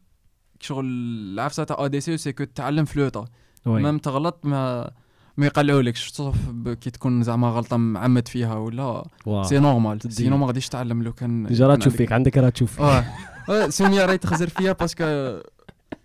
شغل 0.59 0.85
العفسة 0.85 1.63
تاع 1.63 1.75
ا 1.79 1.87
دي 1.87 2.01
سي 2.01 2.31
كو 2.33 2.43
تعلم 2.43 2.85
فلوطه 2.85 3.25
ميم 3.65 3.97
تغلط 3.97 4.39
ما 4.43 4.91
ما 5.37 5.45
يقلعولكش 5.45 6.09
صوف 6.09 6.35
كي 6.81 6.89
تكون 6.89 7.23
زعما 7.23 7.49
غلطة 7.49 7.77
معمد 7.77 8.27
فيها 8.27 8.55
ولا. 8.55 9.07
سي 9.43 9.59
نورمال. 9.59 9.99
سينو 10.13 10.37
ما 10.37 10.47
غاديش 10.47 10.69
تعلم 10.69 11.03
لو 11.03 11.13
كان 11.13 11.43
ديجا 11.43 11.67
راه 11.67 11.75
تشوف 11.75 11.95
فيك 11.95 12.11
عندك 12.11 12.37
راه 12.37 12.49
تشوف 12.49 12.81
آه. 12.81 13.05
آه، 13.49 13.69
سمية 13.69 14.05
راهي 14.05 14.17
تخزر 14.17 14.49
فيها 14.49 14.71
باسكو 14.73 15.39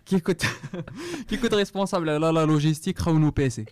كي 0.05 0.19
كنت 0.19 0.41
كي 1.29 1.37
كنت 1.37 1.53
ريسبونسابل 1.53 2.09
على 2.09 2.31
لا 2.31 2.45
لوجيستيك 2.45 2.99
خونو 2.99 3.31
بيسي 3.31 3.65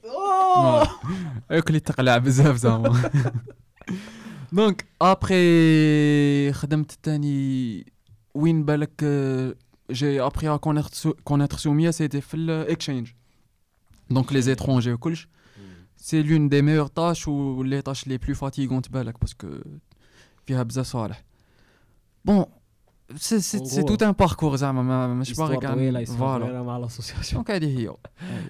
هاك 1.51 1.67
اللي 1.67 1.79
تقلع 1.79 2.17
بزاف 2.17 2.55
زعما. 2.55 3.01
دونك 4.53 4.85
ابخي 5.01 6.53
خدمت 6.53 6.91
تاني 7.03 7.85
وين 8.33 8.65
بالك؟ 8.65 9.03
جي 9.90 10.20
ابخي 10.20 10.48
ا 10.48 10.56
كونيتر 11.24 11.56
سوميا 11.56 11.90
سيتي 11.90 12.20
في 12.20 12.34
الاكشينج 12.36 13.08
دونك 14.10 14.32
لي 14.32 14.40
زيترونجي 14.40 14.92
وكلش 14.92 15.28
سي 15.96 16.22
لون 16.22 16.48
دي 16.48 16.62
ميور 16.62 16.86
تاش 16.86 17.28
و 17.28 17.62
لي 17.62 17.82
تاش 17.82 18.06
لي 18.06 18.18
بلو 18.18 18.34
فاتيغونت 18.34 18.88
بالك 18.88 19.20
باسكو 19.20 19.48
فيها 20.46 20.62
بزاف 20.62 20.86
صالح 20.86 21.24
بون 22.24 22.44
سي 23.16 23.40
سي 23.40 23.64
سي 23.64 23.80
En 23.80 23.84
gros, 23.84 23.88
توت 23.88 24.02
ان 24.02 24.12
باركور 24.12 24.56
زعما 24.56 24.82
ما- 24.82 25.14
ماشي 25.14 25.34
باغي 25.34 25.56
Histoire 25.56 25.60
طويلة 25.72 26.04
كاع 26.04 26.14
histoire 26.14 26.18
فوالا 26.18 26.44
طويلة 26.44 26.62
مع 26.62 26.86
l'association 26.88 27.34
دونك 27.34 27.50
هذه 27.50 27.78
هي 27.78 27.94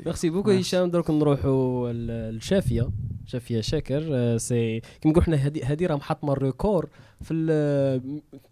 ميرسي 0.06 0.30
بوكو 0.30 0.50
Merci. 0.50 0.60
هشام 0.60 0.90
درك 0.90 1.10
نروحوا 1.10 1.92
للشافيه 1.92 2.88
شافيه 3.26 3.60
شاكر 3.60 4.02
آه، 4.12 4.36
سي 4.36 4.80
كيما 5.00 5.12
نقول 5.12 5.24
حنا 5.24 5.36
هذه 5.36 5.72
هذه 5.72 5.86
راه 5.86 5.96
محطمه 5.96 6.32
الريكور 6.32 6.88
في 7.22 7.34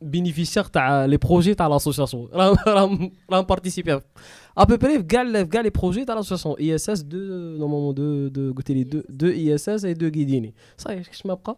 البينيفيسيير 0.03 0.65
تاع 0.67 1.05
لي 1.05 1.17
بروجي 1.17 1.55
تاع 1.55 1.67
لاسوسياسيون 1.67 2.29
راه 2.33 2.57
راه 2.67 3.11
راه 3.31 3.41
بارتيسيبي 3.41 3.93
ا 4.59 4.65
بو 4.65 4.77
بري 4.77 4.99
في 4.99 5.03
كاع 5.03 5.23
ال- 5.23 5.45
في 5.45 5.51
كاع 5.51 5.61
لي 5.61 5.71
بروجي 5.71 6.05
تاع 6.05 6.15
لاسوسياسيون 6.15 6.55
اي 6.61 6.75
اس 6.75 6.91
اس 6.91 7.01
دو 7.03 7.19
نورمالمون 7.59 7.95
دو 7.95 8.29
دو 8.29 8.55
قلت 8.57 8.71
لي 8.71 8.85
دو 8.85 9.03
دو 9.09 9.27
اي 9.27 9.55
اس 9.55 9.69
اس 9.69 9.85
اي 9.85 9.95
دو 9.95 10.07
غيديني 10.07 10.55
صاي 10.79 11.01
كاش 11.03 11.27
ما 11.27 11.35
بقى 11.35 11.57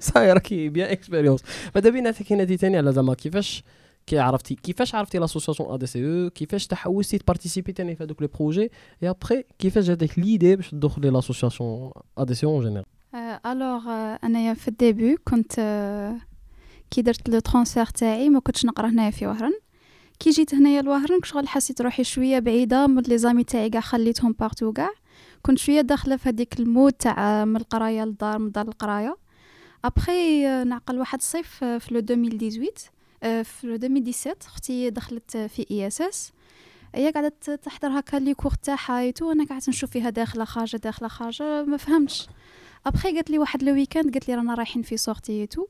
صاي 0.00 0.32
راكي 0.32 0.68
بيان 0.68 0.90
اكسبيريونس 0.90 1.40
بعدا 1.74 1.90
بينا 1.90 2.12
حكينا 2.12 2.44
تاني 2.44 2.76
على 2.76 2.92
زعما 2.92 3.14
كيفاش 3.14 3.62
كي 4.06 4.18
عرفتي 4.18 4.54
كيفاش 4.54 4.94
عرفتي 4.94 5.18
لاسوسياسيون 5.18 5.72
ا 5.74 5.76
دي 5.76 5.86
سي 5.86 6.04
او 6.24 6.30
كيفاش 6.30 6.66
تحوستي 6.66 7.18
تبارتيسيبي 7.18 7.72
تاني 7.72 7.96
في 7.96 8.04
هذوك 8.04 8.22
لي 8.22 8.28
بروجي 8.38 8.70
اي 9.02 9.08
ابخي 9.10 9.44
كيفاش 9.58 9.84
جاتك 9.84 10.18
ليدي 10.18 10.56
باش 10.56 10.70
تدخلي 10.70 11.10
لاسوسياسيون 11.10 11.90
ا 12.18 12.24
دي 12.24 12.34
سي 12.34 12.46
اون 12.46 12.62
جينيرال 12.64 12.84
الوغ 13.46 13.88
انايا 14.24 14.54
في 14.54 14.68
الديبي 14.68 15.16
كنت 15.24 15.52
آه، 15.58 16.16
كي 16.93 17.01
درت 17.01 17.29
لو 17.29 17.39
ترونسفير 17.39 17.85
تاعي 17.85 18.29
ما 18.29 18.39
كنتش 18.39 18.65
نقرا 18.65 18.87
هنايا 18.89 19.11
في 19.11 19.27
وهران. 19.27 19.53
كي 20.19 20.29
جيت 20.29 20.55
هنايا 20.55 20.81
لوهران 20.81 21.19
شغل 21.23 21.47
حسيت 21.47 21.81
روحي 21.81 22.03
شوية 22.03 22.39
بعيدة 22.39 22.87
من 22.87 23.01
لي 23.01 23.17
زامي 23.17 23.43
تاعي 23.43 23.69
كاع 23.69 23.81
خليتهم 23.81 24.35
بارتو 24.39 24.73
كاع 24.73 24.89
كنت 25.41 25.57
شوية 25.59 25.81
داخلة 25.81 26.15
في 26.17 26.29
هذيك 26.29 26.59
المود 26.59 26.93
تاع 26.93 27.45
من 27.45 27.55
القراية 27.55 28.03
للدار 28.05 28.39
من 28.39 28.47
الدار 28.47 28.65
للقرايه 28.65 29.15
ابخي 29.85 30.47
آه، 30.47 30.63
نعقل 30.63 30.99
واحد 30.99 31.17
الصيف 31.19 31.63
آه، 31.63 31.77
في 31.77 31.93
لو 31.93 31.99
2018 31.99 32.89
آه، 33.23 33.41
في 33.41 33.67
لو 33.67 33.75
2017 33.75 34.35
أختي 34.47 34.89
دخلت 34.89 35.37
في 35.37 35.65
إي 35.71 35.87
إس 35.87 36.01
إس. 36.01 36.31
هي 36.95 37.11
قاعدة 37.11 37.33
ت- 37.41 37.49
تحضر 37.49 37.99
هكا 37.99 38.17
لي 38.17 38.33
كور 38.33 38.51
تاعها 38.53 38.99
ايتو 38.99 39.31
أنا 39.31 39.45
قاعدة 39.45 39.63
نشوف 39.69 39.89
فيها 39.89 40.09
داخلة 40.09 40.45
خارجة 40.45 40.77
داخلة 40.77 41.07
خارجة 41.07 41.63
ما 41.63 41.77
فهمتش. 41.77 42.27
ابخي 42.85 43.15
قالت 43.15 43.29
لي 43.29 43.37
واحد 43.39 43.63
لو 43.63 43.73
ويكاند 43.73 44.13
قالت 44.13 44.27
لي 44.27 44.35
رانا 44.35 44.53
رايحين 44.53 44.81
في 44.81 44.97
سورتي 44.97 45.47
تو 45.47 45.67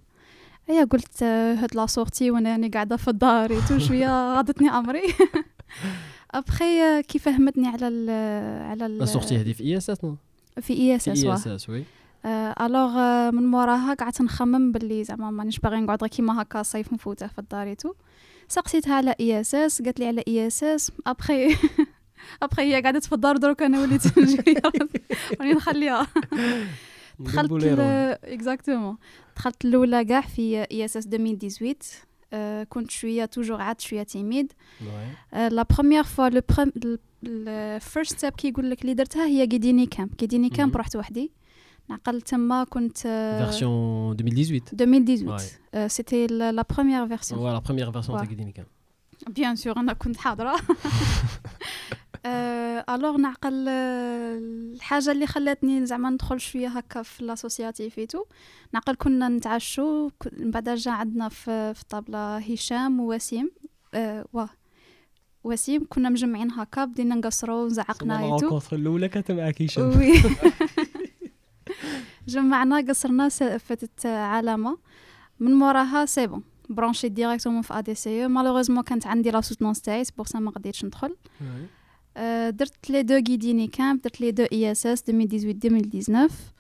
هيا 0.70 0.84
قلت 0.84 1.24
آه، 1.24 1.54
هاد 1.54 1.76
لا 1.76 1.86
سورتي 1.86 2.32
وأنا 2.32 2.50
يعني 2.50 2.68
قاعدة 2.70 2.98
في 2.98 3.08
الدار 3.08 3.60
تو 3.70 3.80
شوية 3.80 4.36
غاضتني 4.36 4.70
أمري. 4.70 5.02
أبخي 6.32 6.82
آه، 6.82 7.02
كي 7.02 7.20
فهمتني 7.20 7.68
على 7.68 7.88
ال 7.88 8.10
على 8.70 8.86
ال 8.86 8.98
لا 8.98 9.06
سورتي 9.06 9.38
هذه 9.38 9.54
في 9.54 9.64
إي 9.64 9.78
إس 9.78 9.90
إس؟ 9.90 10.00
في 10.62 10.74
إي 10.74 10.96
إس 10.96 11.04
في 11.04 11.12
اس 11.12 11.24
إي 11.24 11.30
واه 11.30 11.36
إس 11.36 11.48
إس 11.48 11.70
وي. 11.70 11.84
الوغ 12.62 12.92
من 13.32 13.52
موراها 13.52 13.94
قعدت 13.94 14.22
نخمم 14.22 14.72
باللي 14.72 15.04
زعما 15.04 15.32
مانيش 15.32 15.60
باغي 15.60 15.80
نقعد 15.80 16.02
غير 16.04 16.10
كيما 16.10 16.42
هكا 16.42 16.64
صيف 16.64 16.94
نفوته 16.94 17.28
في 17.28 17.40
الدار 17.40 17.74
تو. 17.74 17.94
سقسيتها 18.48 18.96
على 18.96 19.16
إي 19.20 19.42
إس 19.42 19.56
إس 19.56 19.82
قالت 19.82 20.00
لي 20.00 20.08
على 20.08 20.24
إي 20.28 20.48
إس 20.48 20.64
إس. 20.64 20.92
أبخي 21.08 21.56
أبخي 22.44 22.62
هي 22.62 22.82
قعدت 22.82 23.06
في 23.06 23.14
الدار 23.14 23.38
دروك 23.38 23.62
أنا 23.62 23.82
وليت 23.82 24.20
نجري 24.20 24.56
راني 25.42 25.54
نخليها. 25.54 26.08
دخلت 27.19 27.53
اكزاكتومون 28.25 28.97
دخلت 29.37 29.65
الاولى 29.65 30.05
كاع 30.05 30.21
في 30.21 30.63
اي 30.63 30.85
اس 30.85 30.97
اس 30.97 31.07
2018 31.07 31.75
آه، 32.33 32.65
كنت 32.65 32.91
شويه 32.91 33.25
توجور 33.25 33.61
عاد 33.61 33.81
شويه 33.81 34.03
تيميد 34.03 34.53
لا 35.33 35.63
بروميير 35.63 36.03
فوا 36.05 36.29
لو 36.29 36.41
الفيرست 37.25 38.19
ستيب 38.19 38.33
كي 38.33 38.49
يقول 38.49 38.71
لك 38.71 38.83
اللي 38.83 38.95
درتها 38.95 39.27
هي 39.27 39.47
كيديني 39.47 39.87
كامب 39.87 40.15
كيديني 40.15 40.49
كامب 40.51 40.69
مهم. 40.73 40.81
رحت 40.81 40.97
وحدي 40.97 41.33
نعقل 41.91 42.21
تما 42.23 42.65
كنت 42.65 42.99
آه، 43.07 43.45
فيرسيون 43.45 44.13
2018 44.13 44.73
2018 44.73 45.45
آه، 45.75 45.87
سيتي 45.87 46.27
لا 46.27 46.65
بروميير 46.77 47.09
فيرسيون 47.09 47.41
هو 47.41 47.53
لا 47.53 47.59
بروميير 47.59 47.93
فيرسيون 47.93 48.19
Ouais. 48.19 48.21
تاع 48.21 48.29
كيديني 48.31 48.53
كان 48.53 48.67
بيان 49.29 49.57
سور 49.57 49.77
انا 49.77 49.93
كنت 49.93 50.17
حاضره 50.17 50.57
الوغ 52.26 53.18
نعقل 53.18 53.68
الحاجة 53.70 55.12
اللي 55.12 55.28
خلاتني 55.28 55.86
زعما 55.86 56.10
ندخل 56.10 56.40
شوية 56.40 56.68
هكا 56.68 57.02
في 57.02 57.24
لاسوسياتيف 57.26 58.00
ايتو 58.00 58.24
نعقل 58.74 58.96
كنا 58.96 59.30
نتعشوا 59.30 60.10
من 60.38 60.52
بعد 60.52 60.70
جا 60.70 60.92
عندنا 60.92 61.30
في 61.30 61.74
في 61.74 61.82
الطابله 61.82 62.38
هشام 62.38 63.00
ووسيم 63.00 63.52
آه 63.94 64.26
واه 64.34 64.50
وسيم 65.44 65.86
كنا 65.90 66.10
مجمعين 66.10 66.52
هكا 66.52 66.86
بدينا 66.86 67.16
نقصروا 67.16 67.66
وزعقنا 67.66 68.20
ايتو 68.36 68.60
الاولى 68.74 69.10
كانت 69.10 69.32
معاك 69.32 69.62
هشام 69.62 69.92
جمعنا 72.28 72.78
قصرنا 72.78 73.30
فاتت 73.58 74.06
علامه 74.06 74.78
من 75.40 75.54
موراها 75.54 76.06
سي 76.06 76.28
بون 76.28 76.44
برونشي 76.70 77.10
ديريكتومون 77.10 77.62
في 77.62 77.74
ا 77.74 77.80
دي 77.82 77.96
سي 77.96 78.28
مالوغوزمون 78.28 78.84
كانت 78.84 79.08
عندي 79.08 79.32
لا 79.32 79.42
سوتونس 79.42 79.82
تاعي 79.82 80.04
بور 80.18 80.26
سا 80.26 80.40
ما 80.40 80.52
قديتش 80.52 80.86
ندخل 80.86 81.16
درت 82.50 82.90
لي 82.90 83.04
دو 83.04 83.14
غيديني 83.14 83.68
كامب 83.68 84.02
درت 84.02 84.22
لي 84.22 84.32
دو 84.32 84.44
إي 84.44 84.72
إس 84.72 84.86
إس 84.86 85.04
2018 85.10 85.50
2019 85.50 86.54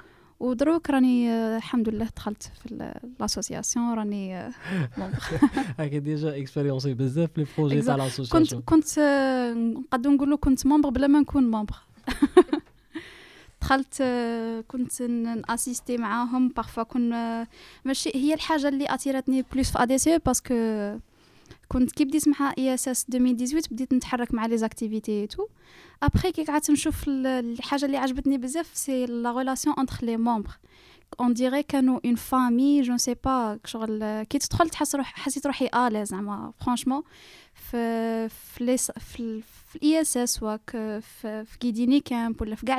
ودروك 0.44 0.90
راني 0.90 1.30
آه، 1.30 1.58
الحمد 1.58 1.90
لله 1.90 2.10
دخلت 2.16 2.44
في 2.44 2.94
لاسوسياسيون 3.20 3.94
راني 3.94 4.38
آه،. 4.38 4.52
هاكا 5.80 5.98
ديجا 5.98 6.38
اكسبيريونسي 6.38 6.94
بزاف 6.94 7.38
لي 7.38 7.46
بروجي 7.58 7.82
تاع 7.82 7.96
كنت 7.96 8.04
لاسوسياسيون 8.04 8.62
كنت 8.62 8.98
آه، 8.98 9.54
نقدر 9.54 10.10
نقولوا 10.10 10.38
كنت 10.38 10.66
ممبر 10.66 10.90
بلا 10.90 11.08
ما 11.08 11.20
نكون 11.20 11.44
ممبر 11.44 11.76
دخلت 13.62 13.98
آه، 14.02 14.62
كنت 14.62 15.02
نأسيستي 15.02 15.98
معاهم 15.98 16.50
بارفوا 16.50 16.84
كنا 16.84 17.48
ماشي 17.86 18.12
هي 18.16 18.34
الحاجة 18.34 18.68
اللي 18.68 18.86
أثيرتني 18.90 19.46
بلوس 19.54 19.72
في 19.72 19.84
ادي 19.84 19.98
سي 19.98 20.18
باسكو 20.18 20.54
كنت 21.68 21.92
كي 21.92 22.06
بديت 22.06 22.28
مع 22.28 22.54
إي 22.58 22.74
إس 22.74 22.88
إس 22.88 23.06
2018 23.14 23.68
بديت 23.72 23.94
نتحرك 23.94 24.34
مع 24.34 24.46
لي 24.46 24.58
زاكتيفيتي 24.58 25.28
تو 25.28 25.48
ابخي 26.04 26.32
كي 26.32 26.44
قعدت 26.44 26.72
نشوف 26.72 27.08
ال- 27.08 27.28
الحاجة 27.28 27.86
اللي 27.86 27.98
عجبتني 27.98 28.38
بزاف 28.38 28.70
سي 28.74 29.06
لا 29.06 29.32
ريلاسيون 29.38 29.76
انتر 29.80 30.06
لي 30.06 30.18
ممبر 30.18 30.52
اون 31.20 31.34
ديري 31.34 31.64
كانوا 31.64 32.00
اون 32.06 32.16
فامي 32.16 32.82
جو 32.82 32.98
سي 32.98 33.16
با 33.26 33.60
شغل 33.66 34.24
كي 34.24 34.38
تدخل 34.40 34.70
تحس 34.70 34.96
روح 34.96 35.14
حسيت 35.16 35.46
روحي 35.48 35.70
اليز 35.76 36.08
زعما 36.08 36.54
فرانشمون 36.66 37.02
في 37.54 38.30
في 38.30 38.78
في 38.78 39.20
ال- 39.20 39.42
في 39.42 39.76
الاي 39.76 40.02
اس 40.02 40.18
اس 40.18 40.44
واك 40.44 40.70
في 41.02 41.46
كيديني 41.60 42.00
كامب 42.00 42.42
ولا 42.42 42.56
في 42.56 42.66
كاع 42.66 42.78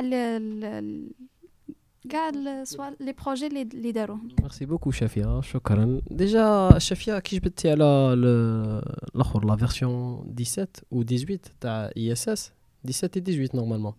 كاع 2.10 2.28
ال- 2.28 2.66
سوا 2.66 2.84
لي 3.00 3.14
بروجي 3.24 3.46
اللي 3.46 3.62
اللي 3.62 3.92
داروهم 3.92 4.28
ميرسي 4.42 4.66
بوكو 4.66 4.90
شافيا 4.90 5.40
شكرا 5.44 6.00
ديجا 6.10 6.78
شافيا 6.78 7.18
كي 7.18 7.36
جبتي 7.36 7.70
على 7.70 8.14
ل- 8.16 8.82
الاخر 9.16 9.44
لا 9.44 9.56
فيرسيون 9.56 10.34
17 10.38 10.68
و 10.90 11.02
18 11.02 11.38
تاع 11.60 11.90
اي 11.96 12.12
اس 12.12 12.28
اس 12.28 12.52
17 12.84 13.20
و 13.20 13.46
18 13.46 13.56
نورمالمون 13.56 13.92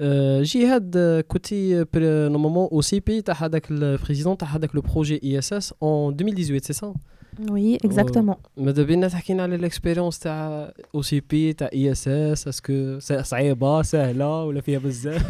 أه، 0.00 0.42
جهاد 0.42 0.96
أه، 0.96 1.20
كنتي 1.20 1.84
بري- 1.84 2.28
نورمالمون 2.28 2.68
او 2.72 2.80
سي 2.80 3.00
بي 3.00 3.22
تاع 3.22 3.34
هذاك 3.34 3.70
البريزيدون 3.70 4.36
تاع 4.36 4.48
هذاك 4.48 4.74
لو 4.74 4.80
بروجي 4.80 5.20
اي 5.24 5.38
اس 5.38 5.52
اس 5.52 5.74
اون 5.82 6.12
2018 6.14 6.60
سي 6.60 6.72
سا 6.72 6.94
Oui, 7.38 7.78
exactement. 7.86 8.36
ماذا 8.56 8.82
بينا 8.82 9.08
تحكينا 9.08 9.42
على 9.42 9.54
الاكسبيريونس 9.54 10.18
تاع 10.18 10.72
او 10.94 11.02
سي 11.02 11.20
بي 11.20 11.52
تاع 11.52 11.70
اي 11.72 11.92
اس 11.92 12.08
اس 12.08 12.48
اسكو 12.48 12.98
صعيبه 13.22 13.82
سهله 13.82 14.44
ولا 14.44 14.60
فيها 14.60 14.78
بزاف 14.78 15.26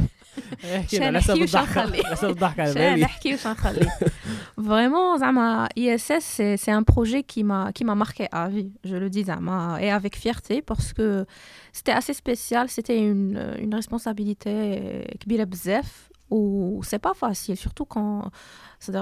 احكينا 0.76 1.06
على 1.06 1.20
حسب 1.20 1.34
شنحكي 1.34 1.42
وش 1.42 1.54
الضحك 1.54 1.78
نخلي. 1.78 2.04
على 2.04 2.16
حسب 2.16 2.28
الضحك 2.28 2.60
على 2.60 2.72
شنو 2.72 2.82
بالي 2.82 3.00
نحكي 3.02 3.34
وش 3.34 3.46
نخلي 3.46 3.88
Vraiment, 4.56 5.18
Zama, 5.18 5.68
ISS, 5.76 6.24
c'est 6.36 6.56
c'est 6.62 6.74
un 6.80 6.84
projet 6.94 7.22
qui 7.32 7.42
m'a 7.50 7.72
qui 7.76 7.84
m'a 7.88 7.96
marqué 8.04 8.24
à 8.32 8.48
vie, 8.54 8.72
je 8.90 8.96
le 9.02 9.08
dis 9.14 9.24
Zama, 9.24 9.78
et 9.84 9.90
avec 9.98 10.14
fierté 10.24 10.56
parce 10.70 10.88
que 10.98 11.08
c'était 11.76 11.96
assez 12.00 12.14
spécial, 12.22 12.64
c'était 12.76 13.00
une, 13.10 13.38
une 13.64 13.74
responsabilité 13.74 14.54
كبيرة 15.20 15.44
بزاف 15.44 16.08
ou 16.30 16.82
c'est 16.88 17.02
pas 17.08 17.14
facile, 17.14 17.56
surtout 17.56 17.86
quand 17.94 18.30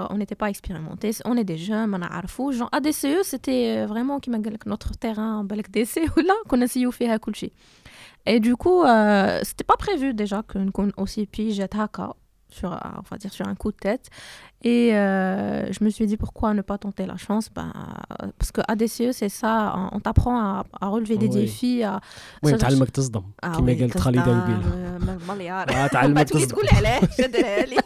on 0.10 0.18
n'était 0.18 0.36
pas 0.36 0.50
expérimenté, 0.50 1.12
on 1.26 1.38
est 1.38 1.44
des 1.44 1.58
jeunes, 1.58 1.94
on 1.94 2.02
a 2.02 2.08
arfou. 2.08 2.52
Genre, 2.52 2.70
ADCE, 2.72 3.24
c'était 3.24 3.78
euh, 3.78 3.86
vraiment 3.88 4.20
notre 4.66 4.92
terrain, 4.92 5.44
balak 5.44 5.72
DC, 5.72 5.96
là, 6.18 6.34
qu'on 6.48 6.62
a 6.62 6.66
essayé 6.66 6.86
de 6.86 6.92
faire 6.92 7.20
tout 7.20 7.32
Et 8.26 8.40
du 8.40 8.56
coup, 8.56 8.84
euh, 8.84 9.40
c'était 9.44 9.64
pas 9.64 9.78
prévu 9.78 10.14
déjà 10.14 10.44
qu'on 10.44 10.92
aussi 10.98 11.26
pige 11.26 11.60
à 11.60 11.68
sur, 12.50 12.74
euh, 12.74 12.78
on 12.98 13.02
va 13.10 13.18
dire, 13.18 13.34
sur 13.34 13.48
un 13.48 13.56
coup 13.56 13.72
de 13.72 13.78
tête. 13.78 14.10
Et 14.65 14.87
euh, 14.97 15.71
je 15.75 15.85
me 15.85 15.91
suis 15.91 16.07
dit 16.11 16.17
pourquoi 16.17 16.49
ne 16.55 16.63
pas 16.71 16.79
tenter 16.79 17.05
la 17.07 17.17
chance 17.27 17.47
ben, 17.57 17.71
Parce 18.39 18.51
que 18.55 18.61
ADCE, 18.73 19.13
c'est 19.21 19.29
ça, 19.29 19.53
on, 19.77 19.97
on 19.97 20.01
t'apprend 20.01 20.37
à, 20.41 20.65
à 20.81 20.87
relever 20.89 21.17
des 21.19 21.29
Oui. 21.29 21.41
défis. 21.43 21.83
À, 21.85 22.01
المهم 22.45 22.59
Ça, 22.59 22.61
تعلمك 22.61 22.91
تصدم 22.91 23.23
Ah 23.45 23.57
كيما 23.57 23.73
oui, 23.75 23.81
قالت 23.81 23.99
خالد 23.99 24.23
تصدم، 24.23 24.41
قبيله 24.41 25.19
آه، 25.29 25.33
مليار 25.35 25.71
آه، 25.71 25.87
تعلمك 25.87 26.17
بعد 26.17 26.27
تولي 26.27 26.47
تصدم 26.47 26.57
تقول 26.59 26.69
علاش 26.77 27.17
شدها 27.19 27.65
لي. 27.67 27.77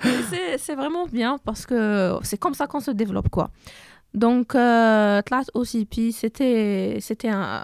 Mais 0.03 0.21
c'est 0.31 0.57
c'est 0.65 0.75
vraiment 0.81 1.05
bien 1.19 1.31
parce 1.47 1.63
que 1.69 1.79
c'est 2.29 2.37
comme 2.43 2.53
ça 2.59 2.65
qu'on 2.67 2.79
se 2.87 2.91
développe 2.91 3.29
quoi. 3.29 3.47
Donc, 4.14 4.54
euh, 4.54 5.20
OCP, 5.54 6.12
c'était 6.12 7.28
un, 7.28 7.62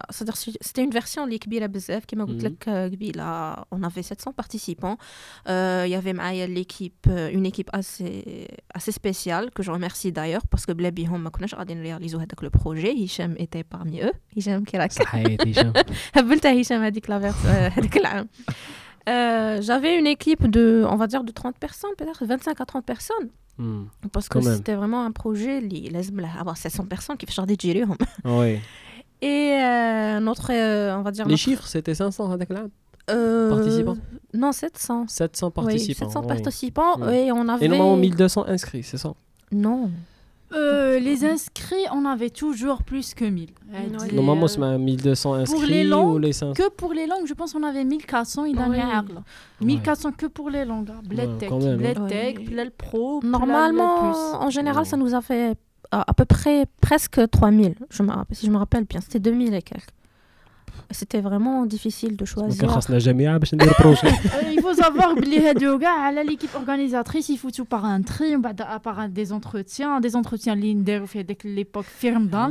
une 0.77 0.91
version 0.91 1.27
qui 1.27 1.49
qui 2.07 2.17
m'a 2.17 2.27
dit 2.27 2.45
mhm. 2.45 2.55
on 3.71 3.83
avait 3.83 4.03
700 4.03 4.33
participants. 4.33 4.99
Euh, 5.49 5.85
il 5.87 5.91
y 5.91 5.95
avait 5.95 6.13
l'équipe, 6.47 7.07
euh, 7.09 7.31
une 7.33 7.47
équipe 7.47 7.71
assez, 7.73 8.49
assez 8.73 8.93
spéciale, 8.93 9.51
que 9.53 9.63
je 9.63 9.71
remercie 9.71 10.13
d'ailleurs, 10.13 10.47
parce 10.47 10.67
que 10.67 10.73
Blabihom 10.73 11.21
m'a 11.21 11.31
connu, 11.31 11.49
j'ai 11.49 11.57
réalisé 11.81 12.17
le 12.43 12.51
projet. 12.51 12.95
Hicham 12.95 13.35
était 13.39 13.65
parmi 13.65 14.01
eux. 14.03 14.13
Hicham 14.37 14.65
qui 14.65 14.77
est 14.77 14.79
là. 14.79 14.87
Hicham 14.87 15.73
a 16.83 16.91
dit 16.91 17.01
que 17.01 17.11
la. 17.11 18.25
Euh, 19.09 19.61
j'avais 19.63 19.99
une 19.99 20.07
équipe 20.07 20.49
de, 20.49 20.85
on 20.89 20.97
va 20.97 21.07
dire, 21.07 21.25
de 21.25 21.33
30 21.33 21.59
personnes, 21.59 21.91
peut-être 21.97 22.25
25 22.25 22.61
à 22.61 22.67
30 22.67 22.85
personnes. 22.85 23.31
Mm. 23.59 23.85
Parce 24.13 24.29
que 24.29 24.41
c'était 24.41 24.75
vraiment 24.75 25.05
un 25.05 25.13
projet, 25.13 25.61
les 25.61 26.11
avoir 26.39 26.57
700 26.57 26.87
personnes 26.87 27.17
qui 27.17 27.27
faisaient 27.27 27.47
des 27.47 27.57
gilets. 27.59 27.85
Oui. 28.25 28.59
Et 29.23 29.57
euh, 29.59 30.21
notre, 30.21 30.53
euh, 30.53 30.95
on 30.97 31.03
va 31.03 31.11
dire... 31.11 31.27
Les 31.27 31.39
chiffres, 31.39 31.67
c'était 31.67 31.95
500 31.95 32.31
à 32.31 32.35
hein, 32.35 32.69
euh... 33.11 33.49
Participants 33.49 33.97
Non, 34.35 34.53
700. 34.53 35.07
700 35.09 35.51
participants. 35.51 36.07
700 36.07 36.23
participants 36.25 36.97
oui. 37.01 37.15
et 37.15 37.33
on 37.33 37.49
avait... 37.49 37.65
Et 37.65 37.69
normalement 37.69 37.97
1200 37.97 38.47
inscrits, 38.49 38.83
c'est 38.83 38.99
ça? 38.99 39.15
Non. 39.51 39.91
Euh, 40.53 40.99
les 41.01 41.25
inscrits, 41.25 41.75
on 41.93 42.05
avait 42.05 42.31
toujours 42.31 42.83
plus 42.83 43.15
que 43.15 43.25
1000. 43.25 43.51
Elle 43.73 43.97
Ouais. 43.97 44.09
dit, 44.09 44.15
Normalement, 44.15 44.45
euh, 44.45 44.49
c'est 44.49 44.79
1200 44.79 45.35
inscrits 45.35 45.67
les 45.67 45.87
ou 45.87 45.91
langues, 45.91 46.23
les 46.23 46.33
500 46.33 46.53
que 46.55 46.69
pour 46.71 46.93
les 46.93 47.07
langues, 47.07 47.27
je 47.27 47.35
pense 47.35 47.53
qu'on 47.55 47.63
avait 47.65 47.83
1400 47.85 48.45
il 48.45 48.57
Oui. 48.57 48.63
oui. 49.61 49.67
1400 49.67 50.13
que 50.13 50.27
pour 50.27 50.51
les 50.51 50.65
langues. 50.65 50.91
hein. 50.91 51.01
Bled 51.09 51.29
Ouais, 51.31 51.39
Tech, 51.39 51.49
quand 51.49 51.59
même, 51.63 51.79
Bled 51.79 51.99
hein. 51.99 52.07
Ouais. 52.09 52.35
Bled 52.35 52.71
Pro, 52.71 53.21
Normalement, 53.25 54.13
en 54.41 54.51
général, 54.51 54.85
Ouais. 54.85 54.89
ça 54.89 54.97
nous 54.97 55.15
a 55.15 55.21
fait 55.21 55.57
à, 55.91 56.05
à 56.09 56.15
peu 56.15 56.25
près 56.25 56.67
presque 56.81 57.21
3000. 57.31 57.75
Je 57.91 58.03
me 58.03 58.11
rappelle, 58.13 58.37
si 58.37 58.47
je 58.47 58.51
me 58.51 58.57
rappelle 58.59 58.85
bien, 58.85 59.01
c'était 59.01 59.21
2000 59.21 59.55
et 59.55 59.63
quelques. 59.63 59.89
C'était 60.91 61.21
vraiment 61.21 61.67
difficile 61.67 62.17
de 62.17 62.25
choisir. 62.25 62.71
Euh, 64.35 64.53
il 64.53 64.61
faut 64.61 64.75
savoir 64.75 65.15
que 65.15 65.21
l'équipe 66.27 66.55
organisatrice, 66.55 67.29
il 67.29 67.39
faut 67.39 67.51
tout 67.51 67.65
par 67.65 67.85
un 67.85 68.03
tri, 68.03 68.37
bah, 68.37 68.53
par 68.83 69.09
des 69.09 69.33
entretiens, 69.33 70.01
des 70.01 70.17
entretiens 70.17 70.55
linéaires, 70.55 71.05
dès 71.15 71.37
l'époque 71.45 71.87
firme 71.87 72.29
dans. 72.29 72.49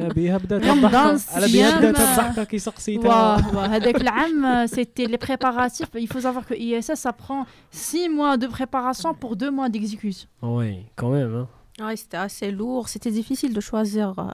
C'était 4.67 5.05
les 5.05 5.17
préparatifs. 5.17 5.89
Il 5.95 6.07
faut 6.07 6.21
savoir 6.21 6.45
que 6.45 6.53
ISS, 6.53 6.95
ça 6.95 7.13
prend 7.13 7.45
six 7.71 8.09
mois 8.09 8.37
de 8.37 8.47
préparation 8.47 9.13
pour 9.13 9.35
deux 9.35 9.51
mois 9.51 9.69
d'exécution. 9.69 10.27
Oui, 10.41 10.85
quand 10.95 11.09
même. 11.09 11.45
Hein. 11.79 11.93
Assez 12.13 12.51
lourd. 12.51 12.87
C'était 12.87 13.11
difficile 13.11 13.53
de 13.53 13.59
choisir. 13.59 14.13
Euh, 14.19 14.31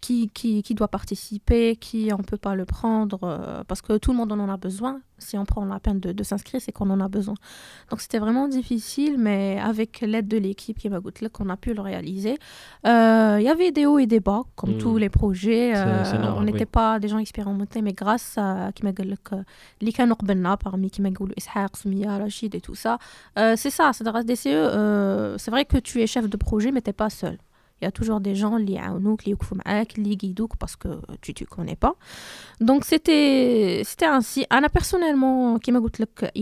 qui, 0.00 0.30
qui, 0.30 0.62
qui, 0.62 0.74
doit 0.74 0.88
participer, 0.88 1.76
qui 1.76 2.10
on 2.12 2.18
ne 2.18 2.22
peut 2.22 2.36
pas 2.36 2.54
le 2.54 2.64
prendre, 2.64 3.18
euh, 3.22 3.64
parce 3.66 3.82
que 3.82 3.98
tout 3.98 4.12
le 4.12 4.16
monde 4.16 4.32
en 4.32 4.48
a 4.48 4.56
besoin. 4.56 5.00
Si 5.18 5.36
on 5.36 5.44
prend 5.44 5.64
la 5.66 5.78
peine 5.78 6.00
de, 6.00 6.12
de 6.12 6.22
s'inscrire, 6.22 6.60
c'est 6.62 6.72
qu'on 6.72 6.88
en 6.88 7.00
a 7.00 7.08
besoin. 7.08 7.34
Donc 7.90 8.00
c'était 8.00 8.18
vraiment 8.18 8.48
difficile, 8.48 9.16
mais 9.18 9.58
avec 9.62 10.00
l'aide 10.00 10.28
de 10.28 10.38
l'équipe 10.38 10.78
qui 10.78 10.88
m'a 10.88 11.00
qu'on 11.32 11.48
a 11.50 11.56
pu 11.56 11.74
le 11.74 11.82
réaliser. 11.82 12.38
Euh, 12.86 13.36
il 13.38 13.44
y 13.44 13.48
avait 13.48 13.70
des 13.70 13.84
hauts 13.84 13.98
et 13.98 14.06
des 14.06 14.20
bas, 14.20 14.42
comme 14.56 14.78
tous 14.78 14.96
les 14.96 15.10
projets. 15.10 15.74
Euh, 15.76 16.32
on 16.36 16.42
n'était 16.42 16.66
pas 16.66 16.98
des 16.98 17.08
gens 17.08 17.18
expérimentés, 17.18 17.82
mais 17.82 17.92
grâce 17.92 18.38
à 18.38 18.70
Likan 19.80 20.08
parmi 20.62 20.90
Kimagoul, 20.90 21.32
Ishaq, 21.36 21.76
Soumia, 21.76 22.16
Rachid 22.16 22.54
et 22.54 22.60
tout 22.60 22.74
ça, 22.74 22.98
c'est 23.36 23.70
ça, 23.70 23.92
c'est 23.92 24.04
vrai 24.04 25.64
que 25.64 25.78
tu 25.78 26.00
es 26.00 26.06
chef 26.06 26.28
de 26.28 26.36
projet, 26.38 26.72
mais 26.72 26.80
tu 26.80 26.88
n'es 26.88 26.94
pas 26.94 27.10
seul. 27.10 27.38
Il 27.81 27.85
y 27.85 27.87
a 27.87 27.91
toujours 27.91 28.21
des 28.21 28.35
gens 28.35 28.57
qui 28.57 28.71
يعاونوك, 28.71 29.21
qui 29.21 29.27
يوقفوا 29.29 29.57
معاك, 29.57 29.91
qui 29.91 30.15
guidouك 30.17 30.53
parce 30.57 30.75
que 30.77 30.87
tu 31.21 31.33
ne 31.41 31.45
connais 31.55 31.75
pas. 31.75 31.93
Donc 32.61 32.85
c'était 32.85 33.81
c'était 33.83 34.05
ainsi. 34.17 34.45
Anna 34.49 34.69
personnellement, 34.69 35.59
qui 35.63 35.71
m'a 35.73 35.81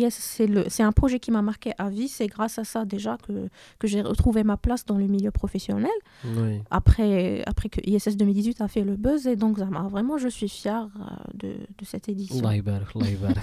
yes, 0.02 0.14
c'est 0.36 0.46
le 0.56 0.62
c'est 0.74 0.84
un 0.84 0.92
projet 0.92 1.20
qui 1.24 1.32
m'a 1.32 1.42
marqué 1.42 1.72
à 1.86 1.90
vie. 1.90 2.08
C'est 2.18 2.28
grâce 2.36 2.56
à 2.60 2.66
ça 2.72 2.80
déjà 2.96 3.14
que 3.26 3.34
que 3.80 3.86
j'ai 3.92 4.02
retrouvé 4.12 4.40
ma 4.52 4.58
place 4.66 4.84
dans 4.90 5.00
le 5.04 5.08
milieu 5.16 5.32
professionnel. 5.42 5.98
Oui. 6.38 6.54
Après 6.80 7.14
après 7.52 7.68
que 7.74 7.80
ISS 7.92 8.16
2018 8.16 8.62
a 8.62 8.68
fait 8.68 8.84
le 8.92 8.96
buzz 9.06 9.22
et 9.32 9.36
donc 9.44 9.54
ça 9.58 9.66
m'a- 9.76 9.90
vraiment 9.96 10.18
je 10.26 10.30
suis 10.38 10.52
fière 10.62 10.86
euh, 10.96 11.04
de 11.42 11.50
de 11.80 11.84
cette 11.92 12.08
édition. 12.14 12.38
الله 12.40 12.54
يبارك 12.54 12.96
الله 12.96 13.08
يبارك 13.08 13.38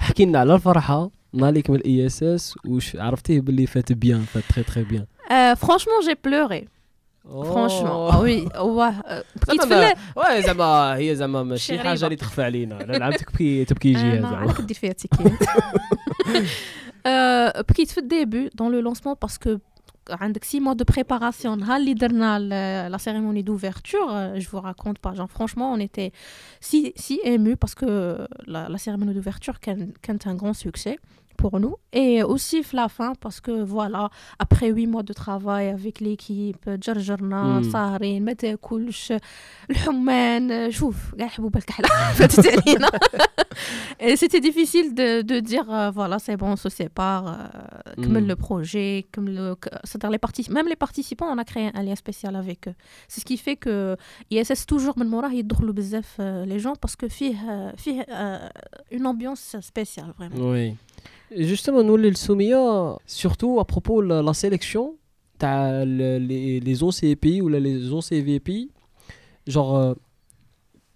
حكي 0.00 0.24
لنا 0.24 0.38
على 0.38 0.54
الفرحه 0.54 1.10
نهار 1.32 1.52
من 1.68 1.76
الاي 1.76 2.06
اس 2.06 2.22
اس 2.22 2.54
وش 2.66 2.96
عرفتيه 2.96 3.40
باللي 3.40 3.66
فات 3.66 3.92
بيان 3.92 4.20
فات 4.20 4.44
تري 4.54 4.62
تري 4.64 4.84
بيان 4.84 5.06
Euh, 5.30 5.54
franchement, 5.56 6.00
j'ai 6.06 6.16
pleuré. 7.24 7.48
Franchement, 7.52 8.08
ah 8.12 8.20
oui, 8.22 8.38
ouais. 8.78 8.94
euh, 9.10 9.22
بكيت 9.36 9.64
في 9.64 9.74
الليل. 9.74 9.92
واه 10.16 10.40
زعما 10.40 10.96
هي 10.96 11.14
زعما 11.16 11.42
ماشي 11.42 11.64
شي 11.66 11.78
حاجه 11.78 11.88
غريبة. 11.88 12.04
اللي 12.06 12.16
تخفى 12.16 12.42
علينا 12.42 12.74
لا 12.74 12.96
العام 12.96 13.12
تبكي 13.12 13.64
تبكي 13.64 13.90
انا 13.96 14.14
جهه 14.14 14.20
زعما 14.20 14.36
عارفه 14.36 14.62
دير 14.62 14.76
فيها 14.76 14.92
تيكيت 14.92 15.32
آه، 17.06 17.60
بكيت 17.60 17.90
في 17.90 17.98
الديبي 17.98 18.50
دون 18.54 18.72
لو 18.72 18.80
لونسمون 18.80 19.14
باسكو 19.22 19.58
عندك 20.10 20.44
6 20.44 20.60
mois 20.60 20.74
de 20.74 20.94
préparation 20.94 21.46
نهار 21.46 21.76
اللي 21.76 21.94
درنا 21.94 22.38
ل- 22.38 22.92
la 22.92 22.98
cérémonie 22.98 23.42
d'ouverture 23.44 24.08
euh, 24.10 24.40
je 24.40 24.48
vous 24.48 24.60
raconte 24.60 24.98
pas 25.06 25.14
genre 25.14 25.30
franchement 25.30 25.72
on 25.76 25.80
était 25.88 26.10
si 26.60 26.92
si 26.96 27.20
ému 27.24 27.56
parce 27.56 27.74
que 27.74 28.26
la, 28.46 28.68
la 28.68 28.78
cérémonie 28.78 29.14
d'ouverture 29.14 29.58
كان 29.62 29.92
كانت 30.02 30.28
un 30.28 30.34
grand 30.34 30.54
succès 30.66 30.96
pour 31.37 31.59
nous. 31.59 31.75
Et 31.91 32.23
aussi 32.23 32.63
la 32.73 32.89
fin, 32.89 33.13
parce 33.15 33.41
que 33.41 33.63
voilà, 33.63 34.09
après 34.39 34.69
huit 34.69 34.87
mois 34.87 35.03
de 35.03 35.13
travail 35.13 35.69
avec 35.69 35.99
l'équipe, 35.99 36.69
Djarjarna, 36.79 37.59
mm. 37.59 37.63
Saharin, 37.71 38.19
Mete 38.21 38.57
Kulch, 38.61 39.11
L'Humman, 39.69 40.71
Chouf, 40.71 41.13
Et 43.99 44.15
c'était 44.15 44.39
difficile 44.39 44.93
de, 44.93 45.21
de 45.21 45.39
dire, 45.39 45.69
euh, 45.69 45.91
voilà, 45.91 46.19
c'est 46.19 46.37
bon, 46.37 46.51
on 46.51 46.55
se 46.55 46.69
sépare, 46.69 47.27
euh, 47.27 48.03
comme 48.03 48.19
hmm. 48.19 48.27
le 48.27 48.35
projet, 48.35 49.05
comme 49.11 49.27
le. 49.27 49.55
ça 49.83 49.99
les 50.09 50.19
même 50.49 50.67
les 50.67 50.75
participants, 50.75 51.27
on 51.29 51.37
a 51.37 51.43
créé 51.43 51.69
un 51.73 51.83
lien 51.83 51.95
spécial 51.95 52.35
avec 52.35 52.67
eux. 52.67 52.75
C'est 53.07 53.21
ce 53.21 53.25
qui 53.25 53.37
fait 53.37 53.55
que 53.55 53.95
ISS, 54.31 54.65
toujours, 54.65 54.97
euh, 56.19 56.45
les 56.45 56.59
gens, 56.59 56.75
parce 56.75 56.95
que 56.95 57.07
fait 57.07 57.35
euh, 58.09 58.49
une 58.91 59.05
ambiance 59.05 59.55
spéciale, 59.61 60.13
vraiment. 60.17 60.51
Oui 60.51 60.75
Justement, 61.50 61.82
nous, 61.88 61.98
les 62.04 62.14
Soumia, 62.24 62.62
surtout 63.20 63.52
à 63.60 63.64
propos 63.72 63.96
de 64.02 64.08
la, 64.08 64.22
la 64.28 64.34
sélection, 64.42 64.84
t'as 65.40 65.84
le- 65.84 66.18
les, 66.28 66.58
les 66.68 66.76
OCPI 66.82 67.34
ou 67.42 67.48
là, 67.52 67.58
les 67.60 67.92
OCVP, 67.98 68.48
genre, 69.46 69.76
euh, 69.76 69.94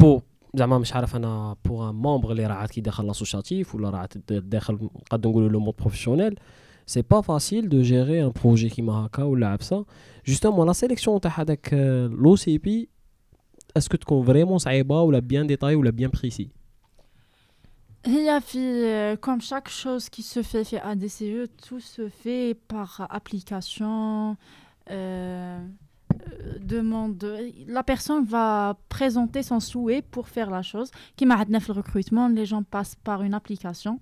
pour 0.03 0.23
زعما 0.55 0.79
مش 0.79 0.93
عارف 0.93 1.17
انا 1.17 1.57
بوغ 1.65 1.89
ان 1.91 1.95
مومبر 1.95 2.33
اللي 2.33 2.47
راه 2.47 2.55
عاد 2.55 2.69
كي 2.69 2.81
داخل 2.81 3.07
لاسوسياتيف 3.07 3.75
ولا 3.75 3.91
راه 3.91 3.99
عاد 3.99 4.23
داخل 4.29 4.75
نقدر 4.75 5.29
نقولوا 5.31 5.49
لو 5.49 5.61
مود 5.61 5.75
بروفيسيونيل 5.79 6.39
سي 6.87 7.03
با 7.03 7.21
فاسيل 7.21 7.69
دو 7.69 7.83
جيري 7.83 8.25
ان 8.25 8.33
بروجي 8.45 8.69
كيما 8.69 8.93
هكا 8.93 9.23
ولا 9.23 9.47
عبسه 9.47 9.85
جوستومون 10.27 10.67
لا 10.67 10.73
سيليكسيون 10.73 11.21
تاع 11.21 11.41
هذاك 11.41 11.75
لو 12.13 12.37
سي 12.37 12.59
بي 12.59 12.89
اسكو 13.77 13.97
تكون 13.97 14.27
فريمون 14.27 14.59
صعيبه 14.59 15.03
ولا 15.03 15.19
بيان 15.19 15.47
ديتاي 15.47 15.75
ولا 15.75 15.91
بيان 15.91 16.11
بريسي 16.11 16.49
il 18.10 18.24
y 18.24 18.30
a 18.30 18.40
comme 19.18 19.42
chaque 19.42 19.68
chose 19.68 20.08
qui 20.08 20.24
se 20.24 20.42
fait 20.42 20.64
chez 20.64 20.80
ADCE, 20.80 21.50
tout 21.68 21.82
se 21.82 22.08
fait 22.08 22.56
par 22.70 23.06
application. 23.10 24.38
euh, 24.90 25.60
euh, 26.14 26.58
demande 26.62 27.38
la 27.68 27.84
personne 27.84 28.24
va 28.24 28.78
présenter 28.88 29.44
son 29.44 29.60
souhait 29.60 30.02
pour 30.02 30.30
faire 30.30 30.50
la 30.50 30.62
chose 30.62 30.90
qui 31.18 31.26
m'a 31.26 31.36
le 31.68 31.74
recrutement 31.74 32.30
les 32.30 32.46
gens 32.46 32.64
passent 32.64 32.96
par 32.96 33.24
une 33.24 33.34
application 33.34 34.00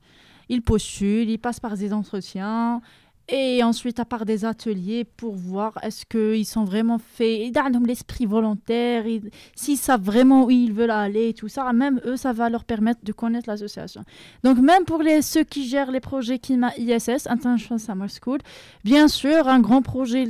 ils 0.48 0.62
postulent 0.62 1.28
ils 1.28 1.40
passent 1.40 1.60
par 1.60 1.76
des 1.76 1.92
entretiens 1.92 2.82
et 3.28 3.64
ensuite 3.64 4.00
à 4.00 4.06
part 4.06 4.26
des 4.26 4.46
ateliers 4.46 5.04
pour 5.04 5.36
voir 5.36 5.74
est-ce 5.82 6.06
qu'ils 6.06 6.46
sont 6.46 6.64
vraiment 6.64 6.98
faits. 7.00 7.40
Ils 7.42 7.52
donnent 7.52 7.86
l'esprit 7.88 8.26
volontaire 8.26 9.08
ils- 9.08 9.30
s'ils 9.56 9.78
savent 9.78 10.04
vraiment 10.04 10.46
où 10.46 10.52
ils 10.52 10.74
veulent 10.74 10.92
aller 10.92 11.30
et 11.30 11.34
tout 11.34 11.48
ça 11.48 11.72
même 11.74 12.00
eux 12.06 12.18
ça 12.18 12.34
va 12.34 12.50
leur 12.50 12.64
permettre 12.64 13.02
de 13.04 13.12
connaître 13.12 13.50
l'association. 13.50 14.04
Donc 14.44 14.60
même 14.60 14.86
pour 14.86 15.02
les, 15.02 15.22
ceux 15.22 15.44
qui 15.44 15.68
gèrent 15.68 15.92
les 15.92 16.00
projets 16.00 16.40
Kima 16.40 16.72
ISS 16.78 17.28
International 17.28 17.80
Summer 17.80 18.10
School 18.10 18.40
Bien 18.84 19.08
sûr, 19.08 19.48
un 19.48 19.60
grand 19.60 19.82
projet 19.82 20.26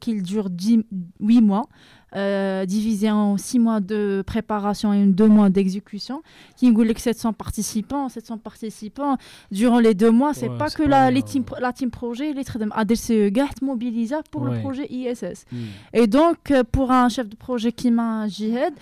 qui 0.00 0.22
dure 0.22 0.50
10 0.50 0.84
8 1.20 1.40
mois, 1.42 1.68
euh, 2.14 2.64
divisé 2.66 3.10
en 3.10 3.36
6 3.36 3.58
mois 3.58 3.80
de 3.80 4.22
préparation 4.26 4.92
et 4.92 5.04
2 5.06 5.26
mois 5.26 5.50
d'exécution. 5.50 6.22
Qui 6.56 6.68
nous 6.68 6.74
que 6.94 7.00
700 7.00 7.32
participants, 7.32 8.08
700 8.08 8.38
participants 8.38 9.16
durant 9.50 9.78
les 9.80 9.94
2 9.94 10.10
mois, 10.10 10.32
c'est 10.32 10.48
Ouais, 10.48 10.56
pas 10.58 10.70
que 10.70 10.82
pas 10.84 10.88
la, 10.88 11.10
les 11.10 11.22
team, 11.22 11.44
la 11.60 11.72
team 11.72 11.90
projet, 11.90 12.32
les 12.32 12.44
traits 12.44 12.62
ADCE 12.74 13.30
GAT 13.32 13.46
mobilisés 13.62 14.16
pour 14.30 14.42
Ouais. 14.42 14.54
le 14.54 14.60
projet 14.60 14.86
ISS. 14.90 15.44
Hmm. 15.50 15.56
Et 15.92 16.06
donc, 16.06 16.50
euh, 16.50 16.62
pour 16.70 16.90
un 16.92 17.08
chef 17.08 17.28
de 17.28 17.36
projet 17.36 17.72
qui 17.72 17.90
m'a 17.90 18.28
Jihad, 18.28 18.72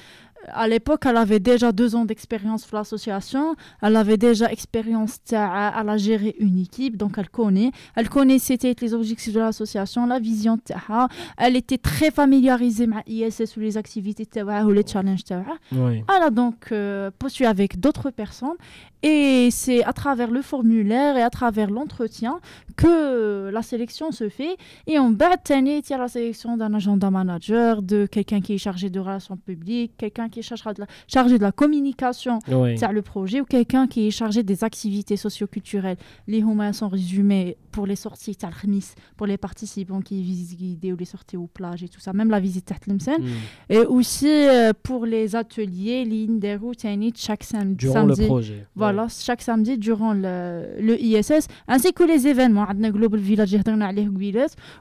à 0.53 0.69
l'époque, 0.69 1.03
elle 1.07 1.17
avait 1.17 1.41
déjà 1.41 1.73
deux 1.73 1.95
ans 1.95 2.05
d'expérience 2.05 2.67
pour 2.67 2.79
l'association. 2.79 3.55
Elle 3.83 3.97
avait 3.97 4.17
déjà 4.17 4.51
expérience 4.51 5.19
à, 5.33 5.79
à 5.79 5.97
gérer 5.97 6.35
une 6.39 6.59
équipe, 6.59 6.97
donc 6.97 7.15
elle 7.19 7.29
connaît. 7.29 7.71
Elle 7.95 8.09
connaît 8.09 8.39
c'était 8.39 8.75
les 8.81 8.95
objectifs 8.95 9.33
de 9.33 9.41
l'association, 9.41 10.07
la 10.07 10.19
vision. 10.19 10.59
Elle 11.37 11.57
était 11.57 11.79
très 11.79 12.11
familiarisée 12.11 12.85
avec 12.85 13.09
ISS 13.09 13.57
ou 13.57 13.61
les 13.61 13.77
activités 13.77 14.27
ou 14.43 14.71
les 14.71 14.87
challenges. 14.87 15.21
Elle 15.73 16.05
a 16.09 16.31
donc 16.31 16.73
euh, 16.73 17.11
poursuivi 17.19 17.47
avec 17.47 17.81
d'autres 17.81 18.11
personnes. 18.11 18.57
Et 19.07 19.51
c'est 19.51 19.85
à 19.85 19.93
travers 19.93 20.31
le 20.31 20.41
formulaire 20.41 21.19
et 21.19 21.23
à 21.23 21.29
travers 21.29 21.71
l'entretien 21.71 22.41
que 22.75 23.51
la 23.53 23.61
sélection 23.61 24.13
se 24.13 24.31
fait. 24.31 24.57
Et 24.87 24.99
on 24.99 25.11
bat 25.11 25.29
la 25.29 26.09
sélection 26.09 26.57
d'un 26.57 26.73
agenda 26.73 27.11
manager, 27.11 27.83
de 27.83 28.07
quelqu'un 28.07 28.41
qui 28.41 28.55
est 28.55 28.59
chargé 28.59 28.89
de 28.89 28.99
relations 28.99 29.37
publiques, 29.37 29.93
quelqu'un 29.99 30.31
qui 30.35 30.41
est 30.41 30.87
chargé 31.07 31.39
de 31.39 31.43
la, 31.43 31.53
communication 31.53 32.39
oui. 32.49 32.77
le 32.93 33.03
projet 33.03 33.41
ou 33.41 33.45
quelqu'un 33.45 33.87
qui 33.87 34.09
est 34.09 34.11
chargé 34.11 34.43
des 34.43 34.65
activités 34.65 35.17
socioculturelles. 35.17 35.97
Les 36.27 36.39
humains 36.39 36.73
sont 36.73 36.89
résumés 36.89 37.57
pour 37.71 37.87
les 37.87 37.97
sorties 37.97 38.37
pour 39.17 39.27
les 39.27 39.37
participants 39.37 40.01
qui 40.01 40.23
visitent 40.23 40.59
guidées 40.59 40.93
ou 40.93 40.97
les 40.97 41.05
sorties 41.05 41.37
aux 41.37 41.47
plages 41.47 41.83
et 41.83 41.89
tout 41.89 42.01
ça, 42.01 42.13
même 42.13 42.31
la 42.31 42.41
visite 42.41 42.71
à 42.73 42.75
mm. 42.75 43.21
Et 43.71 43.79
aussi 43.79 44.29
euh, 44.29 44.73
pour 44.83 45.07
les 45.07 45.37
ateliers, 45.37 46.05
lignes 46.05 46.39
des 46.39 46.57
routes, 46.57 46.85
chaque 47.17 47.45
samedi. 47.45 47.87
Durant 47.87 48.05
le 48.05 48.15
projet. 48.27 48.67
Voilà, 48.75 49.07
chaque 49.09 49.43
samedi 49.43 49.79
durant 49.79 50.15
le, 50.15 50.97
ISS, 51.01 51.47
ainsi 51.69 51.93
que 51.93 52.05
les 52.05 52.27
événements. 52.27 52.67
On 52.69 52.91
Global 52.91 53.21
Village, 53.21 53.55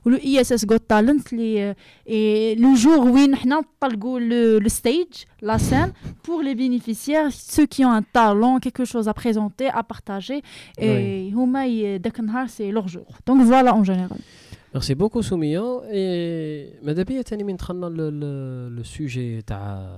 ou 0.05 0.09
le 0.09 0.25
ISS 0.25 0.65
Got 0.65 0.79
Talent, 0.79 1.23
les, 1.31 1.61
euh, 1.61 1.73
et 2.05 2.55
le 2.55 2.75
jour 2.75 3.05
où 3.05 3.17
nous 3.17 4.19
le, 4.19 4.59
le 4.59 4.69
stage, 4.69 5.27
la 5.50 5.58
scène 5.68 5.92
pour 6.26 6.38
les 6.46 6.54
bénéficiaires, 6.54 7.30
ceux 7.54 7.66
qui 7.66 7.80
ont 7.86 7.94
un 8.00 8.04
talent, 8.18 8.54
quelque 8.64 8.84
chose 8.92 9.06
à 9.08 9.14
présenter, 9.22 9.68
à 9.80 9.82
partager. 9.82 10.42
Et 10.78 11.32
هما 11.34 11.66
ي- 11.66 11.98
داك 11.98 12.20
النهار 12.20 12.48
c'est 12.48 12.70
leur 12.72 12.88
jour. 12.88 13.06
Donc 13.26 13.42
voilà 13.42 13.74
en 13.74 13.84
général. 13.84 14.18
ميرسي 14.74 14.94
بوكو 14.94 15.22
سمية 15.22 15.82
اي 15.84 16.72
ماذا 16.82 17.02
بيا 17.02 17.22
تاني 17.22 17.44
من 17.44 17.56
دخلنا 17.56 17.86
لو 18.76 18.82
سوجي 18.82 19.42
تاع 19.42 19.90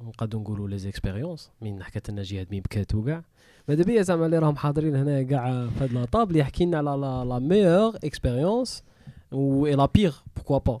نقدر 0.00 0.38
نقولوا 0.38 0.68
لي 0.68 0.78
زيكسبيريونس 0.78 1.50
من 1.62 1.82
حكات 1.82 2.10
لنا 2.10 2.22
جهاد 2.22 2.46
مين 2.50 2.62
بكاتو 2.62 3.04
كاع 3.04 3.22
ماذا 3.68 3.84
بيا 3.84 4.02
زعما 4.02 4.26
اللي 4.26 4.38
راهم 4.38 4.56
حاضرين 4.56 4.96
هنا 4.96 5.22
كاع 5.22 5.66
في 5.78 5.84
هاد 5.84 5.92
لاطابل 5.92 6.36
يحكي 6.36 6.64
لنا 6.64 6.78
على 6.78 6.90
لا 7.00 7.24
لا 7.24 7.38
ميور 7.38 7.96
اكسبيريونس 8.04 8.82
و 9.32 9.66
اي 9.66 9.74
لا 9.74 9.86
بيغ 9.94 10.16
بوكوا 10.36 10.58
با 10.58 10.80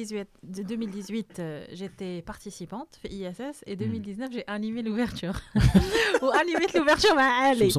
2018, 0.00 0.28
2018 0.42 1.36
euh, 1.38 1.64
j'étais 1.72 2.22
participante 2.22 2.98
ISS 3.04 3.62
et 3.66 3.76
2019 3.76 4.30
j'ai 4.32 4.44
animé 4.46 4.82
l'ouverture. 4.82 5.34
Ou 6.22 6.28
animé 6.30 6.66
l'ouverture, 6.74 7.14
bah, 7.14 7.28
allez, 7.42 7.70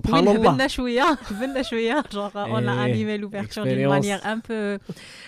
genre 2.12 2.32
on 2.36 2.68
a 2.68 2.74
animé 2.82 3.18
l'ouverture 3.18 3.64
d'une 3.64 3.88
manière 3.88 4.26
un 4.26 4.40
peu 4.40 4.78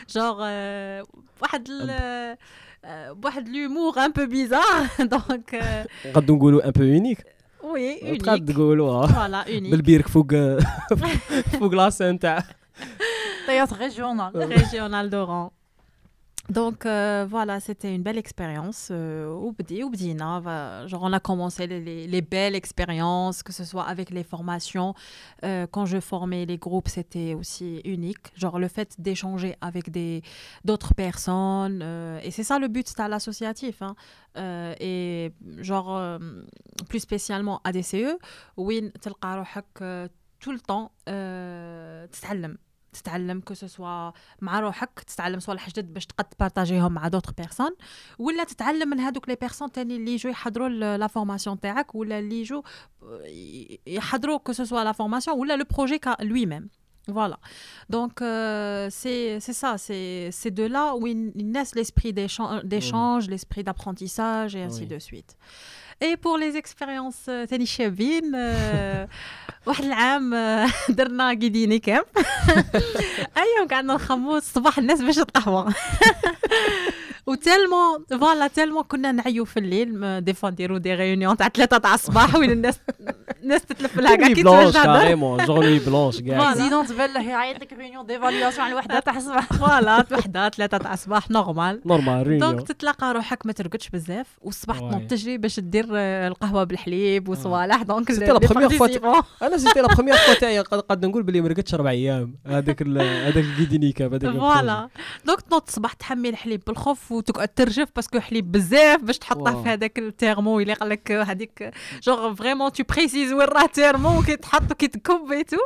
genre 0.08 0.40
euh, 0.42 1.02
de 1.60 1.92
euh, 1.92 2.36
l'humour 3.48 3.98
un 3.98 4.12
peu 4.12 4.26
bizarre. 4.28 4.84
Donc 5.10 5.56
un 6.64 6.72
peu 6.72 6.88
unique. 6.88 7.20
Oui, 7.64 7.98
unique. 8.02 8.22
Voilà, 9.08 9.46
unique. 9.50 9.72
D'ailleurs, 13.48 13.70
régional, 13.70 14.32
régional 14.36 15.10
d'Oran. 15.10 15.54
Donc 16.50 16.86
euh, 16.86 17.26
voilà, 17.30 17.62
c'était 17.62 17.96
une 17.96 18.04
belle 18.04 18.18
expérience. 18.18 18.90
Euh, 18.92 19.34
genre 20.88 21.04
on 21.04 21.14
a 21.14 21.20
commencé 21.22 21.68
les, 21.68 22.22
belles 22.22 22.56
expériences, 22.56 23.44
que 23.44 23.54
ce 23.54 23.64
soit 23.64 23.84
avec 23.84 24.10
les 24.10 24.24
formations. 24.24 24.94
Euh, 25.46 25.68
quand 25.72 25.86
je 25.86 26.02
formais 26.02 26.46
les 26.46 26.58
groupes, 26.58 26.90
c'était 26.90 27.34
aussi 27.34 27.82
unique. 27.86 28.34
Genre 28.36 28.60
le 28.60 28.68
fait 28.68 29.00
d'échanger 29.00 29.56
avec 29.62 29.90
d'autres 30.66 30.94
personnes. 30.94 31.80
Euh, 31.82 32.20
et 32.24 32.32
c'est 32.32 32.44
ça 32.44 32.60
le 32.60 32.68
but, 32.68 32.90
c'est 32.90 33.00
à 33.00 33.08
l'associatif. 33.08 33.82
Hein. 33.82 33.96
Et 34.82 35.32
genre, 35.60 36.20
plus 36.90 37.00
spécialement 37.00 37.62
ADCE, 37.64 38.18
oui, 38.58 38.92
tout 40.40 40.52
le 40.52 40.60
temps, 40.60 40.92
تتعلم 42.93 43.19
تتعلم 43.31 43.41
كو 43.41 43.55
سوا 43.55 44.13
مع 44.41 44.61
روحك 44.61 45.01
تتعلم 45.01 45.41
صوالح 45.41 45.69
جدد 45.69 45.95
باش 45.95 46.07
تقد 46.07 46.25
تبارطاجيهم 46.25 46.93
مع 46.93 47.09
دوطخ 47.09 47.33
بيرسون 47.33 47.71
ولا 48.19 48.45
تتعلم 48.45 48.89
من 48.89 49.01
هذوك 49.01 49.29
لي 49.29 49.35
بيرسون 49.35 49.73
تاني 49.73 49.97
اللي 49.97 50.13
يجوا 50.15 50.31
يحضروا 50.33 50.69
ال- 50.69 51.01
لا 51.01 51.07
فورماسيون 51.07 51.61
تاعك 51.61 51.95
ولا 51.95 52.19
اللي 52.19 52.41
يجوا 52.41 52.63
ي- 53.27 53.81
يحضروا 53.87 54.39
كو 54.39 54.53
سوا 54.53 54.85
لا 54.85 54.93
فورماسيون 54.93 55.39
ولا 55.39 55.57
لو 55.57 55.65
بروجي 55.71 56.01
لوي 56.21 56.47
ميم 56.47 56.69
Voilà. 57.21 57.39
Donc, 57.97 58.15
euh, 58.21 58.91
c'est 59.01 59.25
c'est 59.45 59.57
ça. 59.63 59.71
C'est 59.87 60.29
c'est 60.41 60.53
de 60.61 60.67
là 60.77 60.85
où 60.99 61.03
il 61.13 61.21
il 61.43 61.49
naît 61.55 61.71
l'esprit 61.79 62.13
d'échange, 62.19 62.61
d'échange, 62.73 63.23
l'esprit 63.33 63.63
d'apprentissage 63.69 64.53
et 64.59 64.63
ainsi 64.69 64.83
Oui. 64.85 64.93
de 64.95 64.99
suite. 65.09 65.33
اي 66.02 66.16
بور 66.16 66.40
لي 66.40 66.52
زيكسبيريونس 66.52 67.16
ثاني 67.26 67.66
شابين 67.66 68.32
آه، 68.36 69.08
واحد 69.68 69.84
العام 69.84 70.34
آه، 70.34 70.70
درنا 70.90 71.34
كيديني 71.34 71.80
كام 71.80 72.04
ايوا 73.38 73.68
قعدنا 73.72 73.94
نخمو 73.94 74.38
الصباح 74.38 74.78
الناس 74.78 75.02
باش 75.02 75.20
القهوة. 75.20 75.74
وتالمون 77.28 78.06
فوالا 78.20 78.48
تالمون 78.48 78.84
كنا 78.84 79.12
نعيو 79.12 79.46
في 79.46 79.60
الليل 79.60 80.22
دي 80.24 80.34
فوا 80.34 80.50
نديرو 80.50 80.78
دي 80.78 80.94
ريونيون 80.96 81.38
تاع 81.38 81.48
ثلاثة 81.50 81.78
تاع 81.78 81.94
الصباح 81.94 82.36
وين 82.36 82.52
الناس 82.52 82.80
الناس 83.44 83.62
تتلف 83.62 83.98
لها 83.98 84.16
كاع 84.16 84.28
كي 84.28 84.44
بلونش 84.44 84.74
كاريمون 84.78 85.46
جورني 85.46 85.80
بلونش 85.80 86.20
كاع 86.22 86.50
البريزيدون 86.52 86.86
تبان 86.88 87.14
له 87.14 87.30
يعيط 87.30 87.62
لك 87.62 87.74
ريونيون 87.74 88.06
ديفالياسيون 88.06 88.66
على 88.66 88.76
وحده 88.76 89.00
تاع 89.00 89.18
الصباح 89.18 89.54
فوالا 89.54 90.06
وحدة 90.12 90.50
ثلاثة 90.50 90.78
تاع 90.78 90.94
الصباح 90.94 91.32
نورمال 91.32 91.82
نورمال 91.86 92.40
دونك 92.40 92.68
تتلقى 92.68 93.14
روحك 93.14 93.46
ما 93.46 93.52
ترقدش 93.52 93.90
بزاف 93.90 94.28
والصباح. 94.42 94.80
تنوض 94.80 95.08
تجري 95.08 95.38
باش 95.38 95.60
دير 95.60 95.88
آه، 95.96 96.28
القهوة 96.28 96.64
بالحليب 96.64 97.30
وصوالح 97.30 97.82
دونك 97.82 98.12
les 98.12 98.16
première 98.16 98.72
fois 98.72 98.88
participants. 98.88 99.24
أنا 99.44 99.58
سيتي 99.58 99.82
لا 99.82 99.88
بروميير 99.96 100.16
فوا 100.18 100.34
تاعي 100.34 100.60
قد 100.60 100.80
قد 100.80 101.06
نقول 101.06 101.24
بلي 101.24 101.42
ما 101.42 101.48
رقدتش 101.48 101.74
أربع 101.74 101.90
أيام. 101.90 102.36
هذاك 102.48 102.82
ال- 102.82 103.02
هذاك 103.02 103.44
الكيديني 103.44 103.92
كاب 103.92 104.14
هذاك 104.14 104.32
فوالا. 104.38 104.90
دونك 105.26 105.42
تنوض 105.42 105.62
الصباح 105.68 105.94
تحمي 105.94 106.30
الحليب 106.30 106.62
بالخف 106.68 107.13
وتقعد 107.14 107.48
ترجف 107.48 107.90
باسكو 107.96 108.20
حليب 108.20 108.52
بزاف 108.52 109.02
باش 109.02 109.18
تحطه. 109.18 109.64
في 109.64 109.70
هذاك 109.70 110.00
التيرمو 110.00 110.60
اللي 110.60 110.74
قال 110.74 110.90
لك 110.90 111.12
هذيك 111.12 111.72
جونغ 112.04 112.36
فريمون 112.36 112.72
تو 112.72 112.84
بريسيز 112.84 113.34
وين 113.34 113.48
راه 113.48 113.66
تيرمو 113.66 114.22
كي 114.22 114.36
تحط 114.36 114.74
كي 114.74 114.88
تكب 114.88 115.32
اي 115.32 115.44
تو 115.44 115.58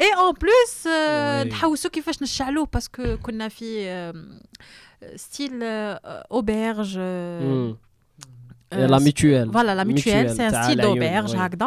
اي 0.00 0.14
اون 0.14 0.32
بلوس. 0.32 0.86
نحوسو 1.52 1.88
كيفاش 1.88 2.22
نشعلوه 2.22 2.68
باسكو 2.72 3.16
كنا 3.22 3.48
في 3.48 3.92
ستيل 5.16 5.62
اوبرج 5.62 6.98
مم. 6.98 7.76
لا 8.76 8.98
ميتويل 8.98 9.52
فوالا 9.52 9.74
لا 9.74 9.84
ميتويل 9.84 10.36
سي 10.36 10.46
ان 10.46 10.62
ستيل 10.62 10.80
وي. 10.86 10.98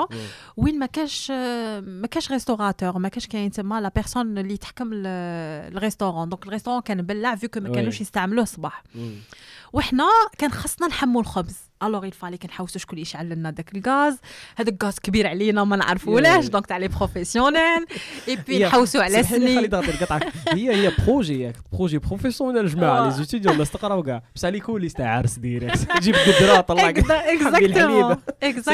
هكذا. 0.10 0.20
وين 0.58 0.80
ما 0.80 0.86
كاش 0.86 1.32
ما 1.82 2.08
كاش 2.12 2.32
ريستوراتور 2.32 2.98
ما 3.00 3.10
كاش 3.10 3.28
كاين 3.28 3.52
تما 3.52 3.82
لا 3.82 3.92
بيرسون 3.96 4.38
اللي 4.38 4.58
تحكم 4.58 4.94
ال- 4.94 5.08
الريستورون 5.78 6.30
دونك 6.30 6.44
الريستورون 6.48 6.82
كان 6.82 7.02
بلع 7.02 7.36
فيكو 7.36 7.60
ما. 7.60 7.70
كانوش 7.76 8.02
يستعملوه 8.02 8.44
الصباح 8.44 8.84
مم. 8.96 9.12
وحنا 9.74 10.08
كان 10.38 10.52
خصنا 10.52 10.88
نحمو 10.88 11.20
الخبز 11.20 11.56
الوغ 11.84 12.06
يفالي 12.06 12.38
كنحوسو 12.38 12.80
شكون 12.80 13.00
يشعل 13.00 13.30
لنا 13.30 13.50
داك 13.50 13.76
الغاز 13.76 14.18
هذاك 14.56 14.82
الغاز 14.84 15.00
كبير 15.00 15.28
علينا 15.28 15.64
ما 15.64 15.76
نعرفولاش. 15.76 16.46
دونك 16.48 16.66
تاع 16.66 16.78
لي 16.78 16.88
بروفيسيونيل 16.88 17.86
اي 18.28 18.36
بي 18.36 18.58
هي- 18.58 18.66
نحوسو 18.68 19.00
على 19.00 19.24
سني 19.24 19.68
هي 20.54 20.76
هي 20.76 20.92
بروجي 21.08 21.42
ياك 21.42 21.56
بروجي 21.74 21.98
بروفيسيونيل 21.98 22.68
جماعة. 22.68 23.06
لي 23.06 23.12
زيتيديون 23.12 23.54
الناس 23.54 23.72
تقراو 23.72 24.04
كاع 24.04 24.24
بصح 24.36 24.48
لي 24.50 24.60
كوليس 24.60 24.94
تاع 24.94 25.18
عرس 25.18 25.36
ديريكت 25.40 25.88
جيب 26.02 26.16
قدره 26.16 26.62
طلع 26.62 26.90
اكزاكتومون 26.90 28.16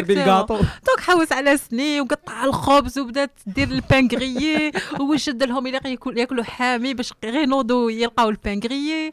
بالكاطو 0.07 0.55
دونك 0.57 0.99
حوس 0.99 1.31
على 1.31 1.57
سني 1.57 2.01
وقطع 2.01 2.43
الخبز 2.45 2.99
وبدات 2.99 3.31
دير 3.45 3.67
البانغريي 3.71 4.71
وشد 4.99 5.43
لهم 5.43 5.67
إلى 5.67 5.79
ياكل 5.85 6.17
ياكلوا 6.17 6.43
حامي 6.43 6.93
باش 6.93 7.13
غير 7.23 7.33
ينوضوا 7.35 7.91
يلقاو 7.91 8.29
البانغريي 8.29 9.11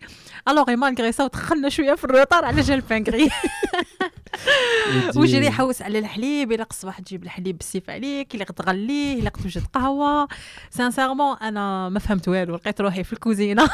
الوغ 0.49 0.71
مالغري 0.77 1.13
سا 1.13 1.27
دخلنا 1.27 1.69
شوية 1.69 1.95
في 1.95 2.05
الروطار 2.05 2.45
على 2.45 2.61
جال 2.63 2.77
البانغري 2.77 3.31
وجري 5.17 5.51
حوس 5.51 5.83
على 5.83 5.99
الحليب 5.99 6.53
إلى 6.53 6.67
الصباح 6.71 7.01
تجيب 7.01 7.23
الحليب 7.23 7.59
بالسيف 7.59 7.91
عليك 7.91 8.35
إلى 8.35 8.45
تغليه 8.45 9.21
إلى 9.21 9.31
توجد 9.31 9.63
قهوة. 9.73 10.29
سانسيرمون 10.71 11.37
أنا 11.37 11.89
ما 11.89 11.99
فهمت 11.99 12.29
والو 12.29 12.55
لقيت 12.55 12.81
روحي 12.81 13.05
في 13.05 13.13
الكوزينة. 13.13 13.69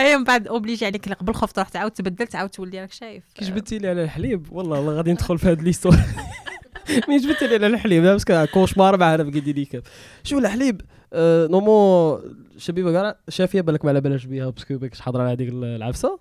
أي 0.00 0.16
من 0.16 0.24
بعد 0.24 0.48
أوبليجي 0.48 0.86
عليك 0.86 1.22
بالخوف 1.22 1.52
تروح 1.52 1.68
تعاود 1.68 1.90
تبدل 1.90 2.26
تعاود 2.26 2.50
تولي 2.50 2.80
راك 2.80 2.92
شايف. 2.92 3.24
كي 3.34 3.44
جبتي 3.44 3.78
لي 3.78 3.88
على 3.88 4.04
الحليب 4.04 4.52
والله 4.52 4.78
والله 4.78 4.92
غادي 4.92 5.12
ندخل 5.12 5.38
في 5.38 5.48
هاد 5.48 5.62
ليستوار 5.62 5.98
مين 7.08 7.18
جبتي 7.18 7.46
لي 7.46 7.54
على 7.54 7.66
الحليب؟ 7.66 8.04
لا 8.04 8.12
باسكو 8.12 8.46
كوشمار 8.46 8.98
معنا 8.98 9.24
في 9.24 9.30
قيدي 9.30 9.52
ليك. 9.52 9.82
شو 10.24 10.38
الحليب 10.38 10.82
آه، 11.12 11.46
نورمون 11.46 12.20
شبيبة 12.58 12.92
كاع 12.92 13.16
شافية 13.28 13.60
بالك 13.60 13.84
ما 13.84 13.90
على 13.90 14.00
بالهاش 14.00 14.24
بيها 14.24 14.50
باسكو 14.50 14.78
باكش 14.78 15.00
حاضره 15.00 15.22
على 15.22 15.32
هذيك 15.32 15.48
العفسة. 15.52 16.18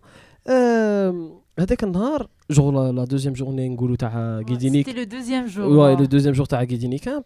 هذاك 1.59 1.83
النهار 1.83 2.27
جور 2.51 2.91
لا 2.91 3.03
دوزيام 3.03 3.33
جورني 3.33 3.69
نقولوا 3.69 3.95
تاع 3.95 4.41
قيدينيك 4.47 4.89
C'était 4.89 4.93
le 4.93 5.05
deuxième 5.05 5.55
jour. 5.55 5.59
واي 5.59 5.95
لو 5.95 6.05
دوزيام 6.05 6.33
جور 6.33 6.45
تاع 6.45 6.63
قيديني 6.63 6.97
كامب 6.97 7.23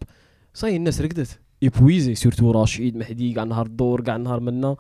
صاي 0.54 0.76
الناس 0.76 1.02
رقدت. 1.02 1.40
ايبويزي 1.64 2.16
سورتو 2.16 2.52
رشيد 2.52 2.96
مهدي 2.98 3.34
كاع 3.34 3.44
نهار 3.44 3.66
الدور 3.66 4.02
كاع 4.02 4.18
نهار 4.18 4.40
منا. 4.40 4.76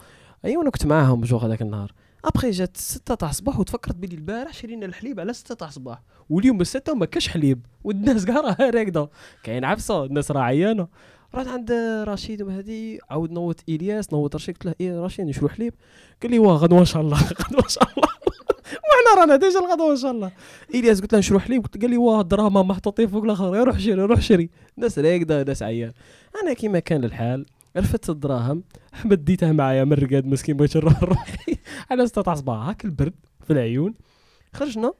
أيوا 0.46 0.62
أنا 0.62 0.70
كنت 0.70 0.86
معاهم 0.86 1.22
جور 1.22 1.46
هذاك 1.46 1.62
النهار. 1.62 1.92
ابخي 2.26 2.52
جات 2.52 2.78
6 2.78 3.16
تاع 3.16 3.30
الصباح 3.30 3.60
وتفكرت 3.60 3.96
بلي 3.96 4.16
البارح 4.16 4.54
شرينا 4.54 4.86
الحليب 4.86 5.20
على 5.20 5.34
6 5.34 5.56
تاع 5.56 5.68
الصباح. 5.68 6.04
واليوم 6.30 6.62
الستة 6.62 6.96
ما 6.96 7.06
كاش 7.06 7.28
حليب. 7.28 7.66
والناس 7.84 8.26
كاع 8.26 8.40
راها 8.40 8.70
راقدة. 8.70 9.10
كاين 9.44 9.66
عفسة 9.66 10.06
الناس 10.06 10.32
راه 10.32 10.42
عيانه 10.42 10.88
رحت 11.36 11.48
عند 11.48 11.72
رشيد 12.08 12.42
ومهدي 12.42 13.00
عاود 13.10 13.32
نوت 13.32 13.62
إلياس 13.70 14.14
نوت 14.14 14.36
رشيد 14.36 14.56
قلت 14.56 14.66
له 14.66 14.76
إيه 14.82 15.06
رشيد 15.06 15.26
نشرو 15.26 15.50
حليب؟ 15.50 15.74
قال 16.22 16.32
لي 16.32 16.40
واه 16.40 16.56
غدوة 16.56 16.80
إن 16.80 16.86
شاء 16.86 17.02
الله 17.02 17.18
غدوة 17.48 17.64
إن 17.64 17.70
شاء 17.70 17.84
الله. 17.84 18.10
وحنا 18.88 19.22
رانا 19.22 19.36
ديجا 19.36 19.60
الغدوه 19.60 19.92
إن 19.92 19.98
شاء 19.98 20.12
الله. 20.12 20.32
إلياس 20.76 21.02
قلت 21.02 21.14
له 21.14 21.20
نشرو 21.20 21.40
حليب 21.40 21.66
قال 21.82 21.90
لي 21.90 21.98
واه 21.98 22.22
الدراهم 22.22 22.68
محطوطين 22.68 23.08
فوق 23.08 23.24
الآخر 23.24 23.64
روح 23.64 23.80
شري 23.80 23.94
روح 23.94 24.22
شري. 24.22 24.50
ناس 24.78 25.00
راقده 25.00 25.44
ناس 25.44 25.64
عيان. 25.64 25.94
أنا 26.44 26.54
كيما 26.54 26.80
كان 26.80 27.04
الحال 27.04 27.46
رفدت 27.78 28.10
الدراهم 28.10 28.64
مديتها 29.06 29.52
معايا 29.52 29.84
من 29.84 29.94
الرقاد 29.94 30.26
مسكين 30.26 30.58
بغيت 30.58 30.78
نروح 30.78 31.04
روحي 31.04 31.58
على 31.92 32.08
6 32.08 32.22
تاع 32.22 32.34
الصباح 32.34 32.68
هاك 32.68 32.86
البرد 32.86 33.14
في 33.44 33.54
العيون. 33.54 33.94
خرجنا 34.54 34.94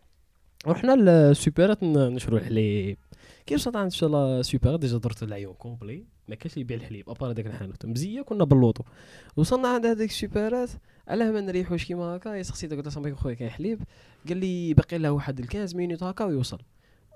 رحنا 0.68 0.96
للسوبرات 0.96 1.84
نشرو 1.84 2.38
الحليب 2.38 2.98
كيف 3.46 3.68
عند 3.68 3.78
إن 3.78 3.90
شاء 3.90 4.08
الله 4.08 4.42
سوبر 4.42 4.76
ديجا 4.76 4.98
درت 4.98 5.24
العيون 5.24 5.54
كومبلي. 5.54 6.15
ما 6.28 6.36
كانش 6.36 6.58
يبيع 6.58 6.78
الحليب 6.78 7.10
أبار 7.10 7.32
هذاك 7.32 7.46
الحانوت 7.48 7.86
مزيه 7.86 8.22
كنا 8.22 8.44
باللوطو. 8.44 8.84
وصلنا 9.38 9.68
عند 9.68 9.86
هذيك 9.86 10.10
السوبرات 10.10 10.70
علاه 11.08 11.32
ما 11.32 11.42
نريحوش 11.42 11.86
كيما 11.86 12.04
هكا 12.04 12.44
سقسيت 12.44 12.74
قلت 12.74 12.86
له 12.86 12.92
صاحبي 12.92 13.16
خويا 13.16 13.34
كاين 13.34 13.50
حليب. 13.50 13.82
قال 14.28 14.38
لي 14.38 14.74
باقي 14.74 14.98
له 14.98 15.12
واحد 15.12 15.40
ال 15.40 15.48
15 15.48 15.78
مينوت 15.78 16.04
هكا 16.04 16.26
ويوصل. 16.26 16.60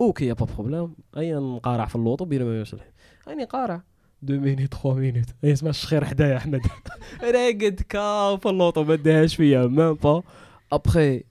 أوكي 0.02 0.34
با 0.34 0.46
بروبليم. 0.46 0.96
أيا 1.18 1.40
نقارع 1.40 1.86
في 1.86 1.96
اللوطو 1.96 2.26
بين 2.26 2.44
ما 2.44 2.60
يوصل. 2.60 2.80
هاني 3.28 3.44
قارع. 3.44 3.84
دو 4.22 4.40
مينيت 4.40 4.74
3 4.74 4.94
مينيت. 4.94 5.30
اي 5.44 5.54
اسمع 5.54 5.70
الشخير 5.70 6.06
حدايا 6.06 6.38
أحمد. 6.38 6.62
راقد 7.36 7.82
كا 7.90 8.38
في 8.38 8.50
اللوطو 8.50 8.84
ما 8.84 8.96
داهاش 8.96 9.36
فيا 9.36 9.68
مام 9.68 9.94
با 9.94 10.24
ابخي 10.72 11.24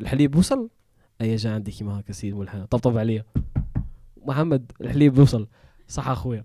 الحليب 0.00 0.36
وصل. 0.36 0.70
أيا 1.20 1.36
جا 1.36 1.50
عندي 1.54 1.70
كيما 1.70 2.00
هكا 2.00 2.12
سيد 2.12 2.34
ملحان 2.34 2.64
طبطب 2.64 2.98
عليا. 2.98 3.24
محمد 4.26 4.72
الحليب 4.80 5.18
وصل. 5.18 5.48
صح 5.88 6.08
أخويا. 6.08 6.44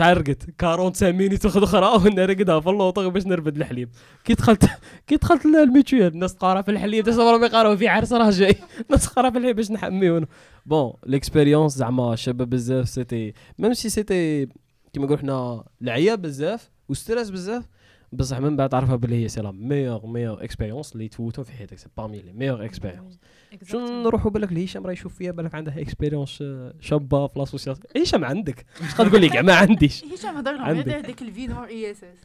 رقدت 0.00 0.62
45 0.62 1.12
مينيت 1.12 1.44
واخد 1.44 1.62
أخرى 1.62 1.86
وأنا 1.86 2.24
رقدها 2.24 2.60
في 2.60 2.70
اللوطو 2.70 3.10
باش 3.10 3.26
نربد 3.26 3.56
الحليب. 3.56 3.88
كي 4.24 4.34
دخلت 4.34 4.64
كي 5.06 5.16
دخلت 5.16 5.46
الميتويال 5.46 6.12
الناس 6.12 6.34
تقارع 6.34 6.62
في 6.62 6.70
الحليب 6.70 7.04
دابا 7.04 7.30
راهم 7.30 7.44
يقراو 7.44 7.76
في 7.76 7.88
عرس 7.88 8.12
راه 8.12 8.30
جاي. 8.30 8.56
الناس 8.86 9.04
تقارع 9.04 9.30
في 9.30 9.38
الحليب 9.38 9.56
باش 9.56 9.70
نحميو 9.70 10.26
بون 10.66 10.92
ليكسبيريونس 11.06 11.76
زعما 11.76 12.16
شابة 12.16 12.44
بزاف 12.44 12.88
سيتي 12.88 13.32
ميم 13.58 13.74
سي 13.74 13.88
سيتي 13.88 14.46
كيما 14.92 15.06
نقول 15.06 15.18
حنا 15.18 15.64
العيا 15.82 16.14
بزاف 16.14 16.70
وستريس 16.88 17.30
بزاف 17.30 17.64
بصح 18.12 18.38
من 18.38 18.56
بعد 18.56 18.68
تعرفها 18.68 18.96
بلي 18.96 19.24
هي 19.24 19.28
سي 19.28 19.40
لا 19.40 19.50
ميور 19.50 20.06
ميور 20.06 20.44
إكسبيريونس 20.44 20.92
اللي 20.92 21.08
تفوتو 21.08 21.44
في 21.44 21.52
حياتك 21.52 21.78
سي 21.78 21.88
بارمي 21.96 22.22
لي 22.22 22.32
ميور 22.32 22.64
اكسبيريونس 22.64 23.18
شو 23.64 24.02
نروحوا 24.02 24.30
بالك 24.30 24.52
لهشام 24.52 24.86
راه 24.86 24.92
يشوف 24.92 25.14
فيا 25.14 25.30
بالك 25.30 25.54
عندها 25.54 25.80
اكسبيريونس 25.80 26.42
شابة 26.80 27.26
في 27.26 27.38
لاسوسياسيون 27.38 27.86
هشام 27.96 28.24
عندك؟ 28.24 28.66
اش 28.80 29.00
غتقول 29.00 29.20
لي 29.20 29.28
كاع؟ 29.28 29.42
ما 29.42 29.54
عنديش. 29.54 30.04
هشام 30.12 30.36
هضر 30.36 30.52
لهم. 30.52 30.64
هذا 30.64 30.98
هذاك 30.98 31.22
الفيد 31.22 31.50
مور 31.50 31.66
إي 31.66 31.90
إس 31.90 32.04
إس. 32.04 32.18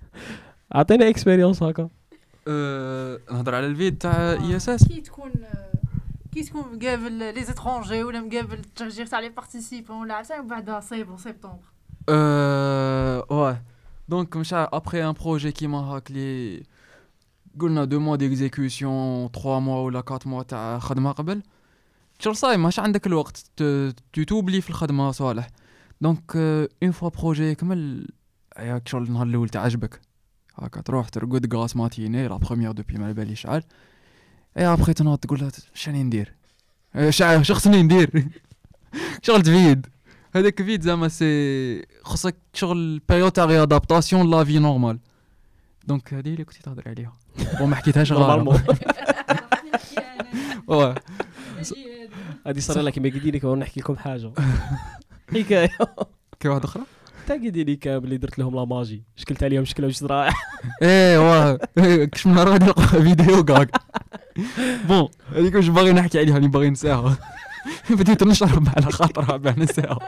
عطينا 0.72 1.10
اكسبيريونس 1.10 1.64
هكا. 1.64 1.90
أه، 2.48 3.20
نهضر 3.32 3.56
على 3.56 3.68
الفيد 3.68 3.98
تاع 3.98 4.32
إي 4.32 4.56
إس 4.56 4.70
إس؟ 4.70 4.88
كي 4.88 5.02
تكون 5.02 5.32
كي 6.34 6.44
تكون 6.44 6.62
مقابل 6.62 7.12
لي 7.12 7.44
زيترونجي 7.44 8.04
ولا 8.04 8.22
مقابل 8.22 8.54
التشجير 8.54 9.06
تاع 9.06 9.20
لي 9.20 9.30
بارتيسيبون 9.30 9.98
ولا 10.02 10.14
عرفتي 10.14 10.40
من 10.40 10.48
بعدها 10.48 10.80
سيبون 10.80 11.18
سبتمبر. 11.18 11.78
Euh, 12.10 13.20
ouais. 13.30 13.58
Donc, 14.12 14.30
comme 14.30 14.46
ça, 14.46 14.60
après 14.72 15.02
un 15.02 15.14
projet 15.14 15.52
qui 15.54 15.68
m'a 15.68 15.82
raclé, 15.82 16.64
قلنا 17.60 17.86
deux 17.86 18.00
mois 18.00 18.18
d'exécution, 18.18 19.30
trois 19.34 19.60
mois 19.60 19.82
ولا 19.86 20.02
quatre 20.02 20.28
mois 20.28 20.44
تاع 20.44 20.80
خدمة 20.80 21.12
قبل 21.12 21.44
شغل 22.20 22.36
صاي 22.36 22.58
ماش 22.58 22.80
عندك 22.80 23.08
الوقت. 23.08 23.46
تو 24.14 24.24
توبلي 24.28 24.62
في 24.62 24.70
الخدمة 24.70 25.12
صالح. 25.12 25.48
دونك 26.02 26.36
اون 26.84 26.92
فوا 26.92 27.10
بروجي 27.10 27.52
يكمل 27.52 28.08
ياك 28.60 28.88
شغل 28.88 29.04
النهار 29.04 29.28
الأول 29.28 29.50
تعجبك 29.50 30.02
هاكا 30.56 30.82
تروح 30.82 31.10
ترقد 31.10 31.56
غاس 31.56 31.76
ماتيني 31.76 32.28
لا 32.28 32.38
بروميير 32.38 32.72
دوبي 32.72 32.94
ما 32.98 33.12
بالي 33.12 33.36
شحال 33.36 33.64
اي 34.58 34.66
ابخي 34.66 34.94
تنوض 34.94 35.18
تقول 35.18 35.40
لها 35.40 35.52
شاني 35.74 36.04
ندير؟ 36.04 36.34
إيه، 36.96 37.10
شع- 37.10 37.42
شو 37.42 37.54
خصني 37.54 37.84
ندير؟ 37.84 38.28
شغل 39.26 39.42
تفيد 39.42 39.88
هذاك 40.38 40.62
فيد 40.64 40.82
زعما 40.82 41.08
سي 41.08 41.86
خصك 42.04 42.36
شغل 42.54 43.02
بيريود 43.10 43.32
تاع 43.32 43.46
ريادابتاسيون 43.46 44.32
لا 44.32 44.44
في 44.44 44.60
نورمال 44.60 45.00
دونك 45.88 46.14
هذه 46.14 46.28
اللي 46.28 46.44
كنتي 46.44 46.62
تهضر 46.62 46.84
عليها 46.88 47.14
وما 47.62 47.76
حكيتهاش 47.76 48.12
غير 48.12 48.44
واه 50.68 50.96
هادي 52.48 52.62
صار 52.62 52.82
لها 52.82 52.92
كيما 52.92 53.10
قلت 53.10 53.26
لك 53.26 53.46
نحكي 53.46 53.80
لكم 53.80 53.96
حاجة. 53.96 54.32
حكاية. 55.34 55.70
كاين 56.40 56.54
واحدة 56.54 56.66
أخرى؟ 56.66 56.84
تا 57.28 57.34
قلت 57.34 57.56
لي 57.56 57.76
كامل 57.76 58.04
اللي 58.04 58.18
درت 58.18 58.40
لهم 58.40 58.56
لا 58.56 58.66
ماجي. 58.66 59.04
شكلت 59.16 59.44
عليهم 59.44 59.66
شكلة 59.66 59.88
واش 59.88 60.04
رائع 60.04 60.34
إيه 60.82 61.18
واه. 61.18 61.60
كش 62.06 62.28
من 62.28 62.34
نهار 62.34 62.74
فيديو 62.74 63.44
كاع 63.44 63.66
بون 64.88 65.08
هذيك 65.36 65.56
واش 65.56 65.68
باغي 65.68 65.92
نحكي 65.92 66.20
عليها 66.20 66.38
اللي 66.38 66.48
باغي 66.48 66.70
نساها. 66.70 67.18
بديت 67.91 68.23
نشرب 68.23 68.69
على 68.77 68.93
خاطرها 68.93 69.37
بين 69.37 69.63
الساعة 69.63 69.99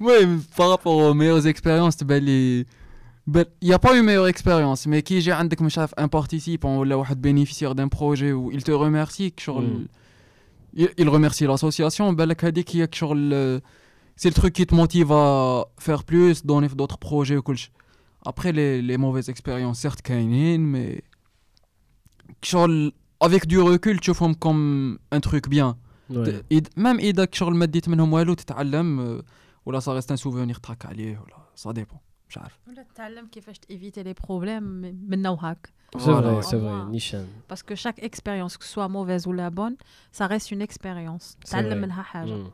المهم 0.00 0.42
بارابور 0.58 1.12
ميور 1.12 1.48
اكسبيريونس 1.48 1.96
تبان 1.96 2.22
لي 2.22 2.66
يا 3.62 3.76
با 3.76 3.90
اون 3.90 4.02
ميور 4.02 4.28
اكسبيريونس 4.28 4.86
مي 4.88 5.02
كي 5.02 5.16
يجي 5.16 5.32
عندك 5.32 5.62
مش 5.62 5.78
عارف 5.78 5.94
ان 5.94 6.06
بارتيسيبون 6.06 6.76
ولا 6.76 6.94
واحد 6.94 7.22
بينيفيسيير 7.22 7.72
دان 7.72 7.88
بروجي 7.88 8.32
و 8.32 8.52
il 8.52 8.60
te 8.62 8.70
remercie 8.70 9.32
شغل 9.38 9.88
il 10.76 11.08
remercie 11.08 11.46
l'association 11.46 12.02
بالك 12.02 12.44
هذيك 12.44 12.76
هي 12.76 12.88
شغل 12.92 13.62
c'est 14.20 14.28
le 14.28 14.34
truc 14.34 14.52
qui 14.52 14.66
te 14.66 14.74
motive 14.74 15.12
à 15.12 15.64
faire 15.78 16.04
plus 16.04 16.44
donner 16.44 16.68
d'autres 16.68 16.98
projets 16.98 17.36
وكلشي 17.36 17.72
après 18.28 18.52
les 18.52 18.82
les 18.82 18.96
mauvaises 18.96 19.28
expériences 19.28 19.80
certes 19.86 20.00
كاينين 20.04 20.72
mais 20.72 21.00
شغل 22.42 22.92
avec 23.23 23.45
du 23.47 23.59
recul 23.59 23.99
تشوفهم 23.99 24.35
truc 25.25 25.49
bien 25.49 25.75
Ouais. 26.11 26.43
إد- 26.53 26.69
ميم 26.77 26.97
اذا 26.99 27.27
شغل 27.31 27.55
ما 27.55 27.65
ديت 27.65 27.89
منهم 27.89 28.13
والو 28.13 28.33
تتعلم 28.33 29.21
ولا 29.65 29.79
صا 29.79 29.93
ريست 29.95 30.11
ان 30.11 30.17
سوفونير 30.17 30.55
تراك 30.55 30.85
عليه 30.85 31.17
ولا 31.19 31.37
سا 31.55 31.71
ديبون 31.71 31.99
مش 32.29 32.37
عارف 32.37 32.59
ولا 32.67 32.83
تتعلم 32.83 33.27
كيفاش 33.27 33.59
تيفيتي 33.59 34.03
لي 34.03 34.13
بروبليم 34.27 34.63
منا 35.09 35.29
وهاك 35.29 35.69
C'est 35.97 36.01
vrai, 36.01 36.41
c'est 36.49 36.59
vrai. 36.65 36.79
Nishan. 36.95 37.25
parce 37.51 37.63
que 37.69 37.75
chaque 37.83 37.99
expérience 38.09 38.53
que 38.59 38.65
ce 38.65 38.71
soit 38.75 38.87
mauvaise 38.97 39.23
ou 39.27 39.33
la 39.33 39.49
bonne 39.59 39.75
ça 40.17 40.25
reste 40.33 40.51
une 40.51 40.61
expérience 40.69 41.25
vrai. 41.45 41.51
تعلم 41.51 41.81
منها 41.81 42.01
حاجة 42.03 42.43
Mm. 42.43 42.49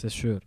C'est 0.00 0.10
sûr. 0.22 0.40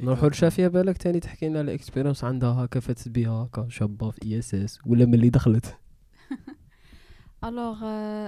نروحوا 0.00 0.28
لشافيه 0.28 0.68
بالك 0.68 0.96
تاني 0.98 1.20
تحكي 1.20 1.48
لنا 1.48 1.58
على 1.58 1.74
اكسبيرينس 1.74 2.24
عندها 2.24 2.64
هكا 2.64 2.80
فاتت 2.80 3.08
بها 3.08 3.30
هكا 3.30 3.66
شابه 3.68 4.10
في 4.10 4.22
إي 4.22 4.38
إس 4.38 4.54
إس 4.54 4.78
ولا 4.86 5.04
ملي 5.06 5.30
دخلت 5.30 5.76
الوغ 7.44 7.78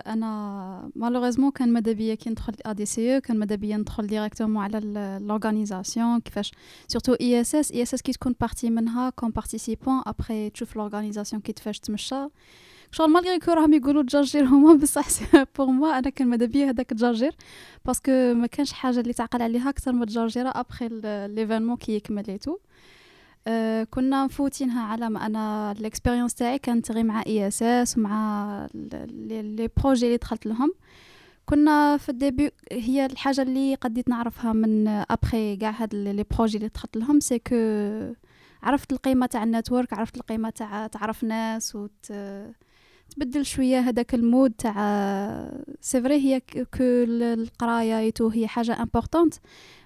أنا 0.06 0.90
مالوغيزمون 0.96 1.50
كان 1.50 1.72
ماذا 1.72 1.92
بيا 1.92 2.14
كي 2.14 2.30
ندخل 2.30 2.52
ا 2.66 2.72
دي 2.72 2.86
سي 2.86 3.20
كان 3.20 3.38
ماذا 3.38 3.54
بيا 3.54 3.76
ندخل 3.76 4.06
ديريكتومون 4.06 4.62
على 4.64 4.80
لورغانيزاسيون 5.22 6.20
كيفاش 6.20 6.52
سورتو 6.88 7.14
اي 7.14 7.40
اس 7.40 7.54
اس 7.54 7.72
اي 7.72 7.82
اس 7.82 7.94
اس 7.94 8.02
كي 8.02 8.12
تكون 8.12 8.34
بارتي 8.40 8.70
منها 8.70 9.10
كوم 9.10 9.30
بارتيسيبون 9.30 10.02
ابري 10.06 10.50
تشوف 10.50 10.76
لورغانيزاسيون 10.76 11.42
كيفاش 11.42 11.78
تمشى 11.78 12.26
شغل 12.90 13.10
مالغري 13.10 13.38
كو 13.38 13.50
راهم 13.52 13.74
يقولوا 13.74 14.02
تجرجير 14.02 14.44
هما 14.44 14.74
بصح 14.74 15.06
بور 15.58 15.66
موا 15.66 15.98
أنا 15.98 16.10
كان 16.10 16.28
ماذا 16.28 16.46
بيا 16.46 16.70
هذاك 16.70 16.90
تجرجير 16.90 17.32
باسكو 17.84 18.34
ما 18.34 18.46
كانش 18.46 18.72
حاجة 18.72 19.00
اللي 19.00 19.12
تعقل 19.12 19.42
عليها 19.42 19.70
أكثر 19.70 19.92
من 19.92 20.06
تجرجيره 20.06 20.52
ابري 20.54 20.88
ليفينمون 21.28 21.76
كي 21.76 21.96
يكمل 21.96 22.24
اي 22.28 22.38
تو 22.38 22.56
آه، 23.46 23.84
كنا 23.84 24.24
مفوتينها 24.24 24.82
على 24.82 25.10
ما 25.10 25.26
أنا 25.26 25.72
الاكسبيريونس 25.72 26.34
تاعي 26.34 26.58
كانت 26.58 26.92
غير 26.92 27.04
مع 27.04 27.22
إي 27.26 27.48
إس 27.48 27.62
إس 27.62 27.98
ومع 27.98 28.66
لي 28.74 29.68
بروجي 29.76 30.06
اللي 30.06 30.16
دخلت 30.16 30.46
لهم. 30.46 30.72
كنا 31.46 31.96
في 31.96 32.08
الديبي 32.08 32.50
هي 32.72 33.06
الحاجة 33.06 33.42
اللي 33.42 33.74
قديت 33.74 34.08
نعرفها 34.08 34.52
من 34.52 34.88
ابخي 34.88 35.56
كاع 35.56 35.70
هاد 35.70 35.94
لي 35.94 36.24
بروجي 36.36 36.56
اللي 36.56 36.68
دخلت 36.68 36.96
لهم 36.96 37.20
سي 37.20 37.38
كو 37.38 37.54
عرفت 38.62 38.92
القيمة 38.92 39.26
تاع 39.26 39.42
النتورك 39.44 39.92
عرفت 39.92 40.16
القيمة 40.16 40.50
تاع 40.50 40.86
تعرف 40.86 41.24
ناس 41.24 41.76
وت 41.76 42.12
تبدل 43.10 43.46
شوية 43.46 43.78
هذاك 43.80 44.14
المود 44.14 44.52
تاع 44.52 44.74
سي 45.80 46.02
فري 46.02 46.14
هي 46.14 46.40
كو 46.40 46.82
القراية 46.82 48.12
هي 48.32 48.48
حاجة 48.48 48.82
امبورطونت 48.82 49.34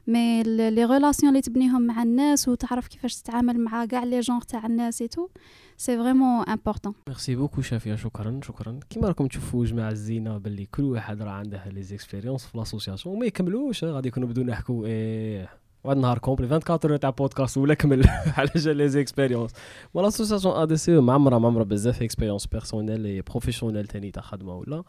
مي 0.08 0.42
لي 0.42 0.84
ريلاسيون 0.84 1.30
اللي 1.32 1.42
تبنيهم 1.42 1.82
مع 1.86 2.02
الناس 2.02 2.48
وتعرف 2.48 2.88
كيفاش 2.88 3.16
تتعامل 3.22 3.60
مع 3.60 3.84
كاع 3.84 4.04
لي 4.04 4.20
جونغ 4.20 4.40
تاع 4.42 4.66
الناس 4.66 5.02
ايتو 5.02 5.28
سي 5.76 5.96
فريمون 5.98 6.44
امبورطون 6.48 6.94
ميرسي 7.08 7.36
بوكو 7.36 7.62
شافيه 7.62 7.94
شكرا 7.94 8.40
شكرا 8.44 8.80
كيما 8.90 9.08
راكم 9.08 9.26
تشوفوا 9.26 9.64
جماعة 9.64 9.90
الزينة 9.90 10.38
باللي 10.38 10.66
كل 10.66 10.82
واحد 10.82 11.22
راه 11.22 11.30
عنده 11.30 11.64
لي 11.68 11.82
زيكسبيريونس 11.82 12.46
في 12.46 12.58
لاسوسياسيون 12.58 13.16
وما 13.16 13.26
يكملوش 13.26 13.84
ها، 13.84 13.92
غادي 13.92 14.08
يكونوا 14.08 14.28
بدو 14.28 14.42
نحكوا 14.42 14.86
إيه 14.86 15.48
واحد 15.84 15.96
النهار 15.96 16.18
كومبلي 16.18 16.46
24 16.46 17.00
تاع 17.00 17.10
بودكاست 17.10 17.58
ولا 17.58 17.74
كمل. 17.74 18.04
على 18.36 18.50
جال 18.56 18.76
لي 18.76 18.88
زيكسبيريونس 18.88 19.50
و 19.94 20.00
لاسوسياسيون 20.00 20.54
ا 20.56 20.64
دي 20.64 20.76
سي 20.76 21.00
معمره 21.00 21.38
معمره 21.38 21.62
بزاف 21.64 22.02
اكسبيريونس 22.02 22.46
بيرسونيل 22.46 23.04
اي 23.06 23.20
بروفيسيونيل 23.22 23.86
تاني 23.86 24.10
تاع 24.10 24.22
خدمة 24.22 24.56
ولا. 24.56 24.82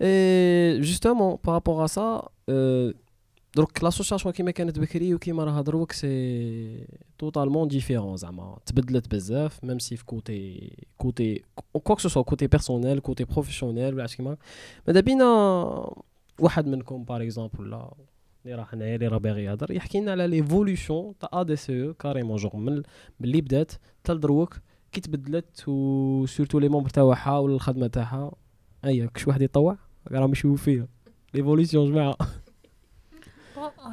اي 0.00 0.80
جوستومون 0.80 1.36
بارابور 1.44 1.84
ا 1.84 1.86
سا 1.86 2.28
دروك 3.56 3.84
لاسوسياسيون 3.84 4.32
كيما 4.34 4.50
كانت 4.50 4.78
بكري 4.78 5.14
وكيما 5.14 5.44
راها 5.44 5.62
دروك 5.62 5.92
سي 5.92 6.86
توتالمون 7.18 7.68
ديفيرون 7.68 8.16
زعما. 8.16 8.58
تبدلت 8.66 9.14
بزاف 9.14 9.64
ميم 9.64 9.78
سي 9.78 9.96
في 9.96 10.04
كوتي 10.04 10.72
كوتي 10.98 11.42
كوك 11.72 12.00
سو 12.00 12.08
سوا 12.08 12.22
كوتي 12.22 12.46
بيرسونيل 12.46 13.00
كوتي 13.00 13.24
بروفيسيونيل 13.24 13.94
ولا 13.94 14.06
كيما. 14.06 14.36
ماذا 14.88 15.00
بينا 15.00 15.24
واحد 16.38 16.66
منكم 16.66 17.04
باغ 17.04 17.22
اكزومبل 17.22 17.60
ولا 17.60 17.90
اللي 18.44 18.56
راه 18.56 18.66
هنايا 18.72 18.94
اللي 18.94 19.08
راه 19.08 19.18
باغي 19.18 19.44
يهضر 19.44 19.70
يحكي 19.70 20.00
لنا 20.00 20.10
على 20.10 20.26
ليفولوسيون 20.26 21.14
تاع 21.20 21.40
ا 21.40 21.42
دي 21.42 21.56
سي 21.56 21.92
كاريمون 21.92 22.36
جوغ 22.36 22.56
من 22.56 22.82
اللي 23.20 23.40
بدات 23.40 23.72
حتى 23.72 24.12
لدروك 24.12 24.56
كي 24.92 25.00
تبدلت 25.00 25.68
وسورتو 25.68 26.58
لي 26.58 26.68
مومبر 26.68 26.90
تاعها 26.90 27.38
ولا 27.38 27.54
الخدمه 27.54 27.86
تاعها. 27.86 28.32
ايا 28.84 29.06
كش 29.06 29.28
واحد 29.28 29.42
يطوع 29.42 29.76
راهم 30.08 30.32
يشوفوا 30.32 30.56
فيها 30.56 30.88
ليفولوسيون 31.34 31.92
جماعة. 31.92 32.16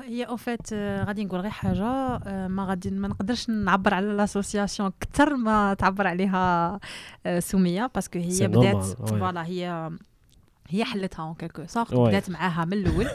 هي 0.04 0.24
أو 0.24 0.36
فيت 0.38 0.74
غادي 0.74 1.26
نقول 1.26 1.40
غير 1.40 1.52
حاجة 1.52 1.84
آه، 1.84 2.48
ما 2.48 2.66
غادي 2.66 2.92
ما 2.92 3.08
نقدرش 3.08 3.50
نعبر 3.50 3.94
على 3.94 4.08
لاسوسياسيون 4.08 4.92
أكثر 5.02 5.36
ما 5.36 5.74
تعبر 5.74 6.08
عليها 6.08 6.80
آه، 7.26 7.40
سميه 7.40 7.92
باسكو 7.96 8.20
هي 8.20 8.48
بدات. 8.48 8.84
فوالا 9.10 9.46
هي 9.46 9.90
هي 10.73 10.85
حلتها 10.85 11.23
اون 11.27 11.35
كيلكو 11.35 11.63
سورت 11.67 11.95
وي. 11.95 12.09
بدات 12.09 12.31
معاها 12.31 12.65
من 12.65 12.73
الاول 12.73 13.07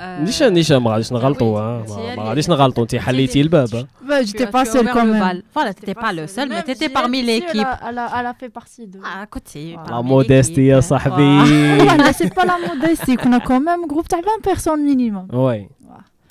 آه، 0.00 0.20
نيشان 0.22 0.52
نيشان 0.52 0.76
ما 0.76 0.90
غاديش 0.90 1.12
نغلطوا 1.12 1.60
ها 1.60 1.86
سي 1.86 1.92
ما- 1.94 2.00
اللي- 2.00 2.16
ما 2.16 2.22
غاديش 2.28 2.48
نغلطوا 2.50 2.82
انت 2.82 2.96
حليتي 2.96 3.40
الباب 3.40 3.74
ها. 3.74 3.82
Bah, 3.82 4.24
tu 4.24 4.28
j'étais 4.28 4.46
as- 4.46 4.50
pas 4.50 4.64
tu 4.64 4.68
as 4.68 4.72
seule 4.72 4.82
ouvert 4.88 4.94
quand 4.94 5.06
le 5.06 5.12
même. 5.12 5.22
bal. 5.24 5.42
Voilà, 5.56 5.70
t'étais 5.78 5.94
pas 6.04 6.12
le 6.18 6.26
seul, 6.34 6.48
mais 6.48 6.62
t'étais 6.68 6.88
parmi 6.98 7.18
l'équipe. 7.30 7.70
Elle 7.88 7.98
a, 8.04 8.06
elle 8.18 8.26
a 8.32 8.34
fait 8.40 8.52
partie 8.60 8.86
de. 8.92 8.98
Ah, 9.04 9.22
écoutez, 9.28 9.68
Voilà. 9.76 9.90
لا 9.90 9.96
parmi 10.02 10.04
موديستي 10.06 10.66
يا 10.66 10.80
l'équipe. 10.80 10.84
صاحبي 10.88 11.38
Voilà, 11.78 12.12
c'est 12.18 12.34
pas 12.38 12.46
la 12.52 12.58
modestie. 12.68 13.16
qu'on 13.16 13.32
a 13.32 13.40
quand 13.48 13.60
même 13.60 13.82
un 13.84 13.86
groupe 13.92 14.08
de 14.08 14.16
20 14.16 14.42
personnes 14.52 14.82
minimum. 14.90 15.34
وي 15.34 15.68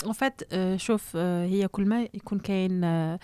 En 0.05 0.13
fait, 0.13 0.47
euh, 0.53 0.77
شوف 0.77 1.11
euh, 1.13 1.15
هي 1.17 1.67
كل 1.67 1.85
ما 1.85 2.01
يكون 2.13 2.39
كاين 2.39 2.81
euh, 2.83 3.19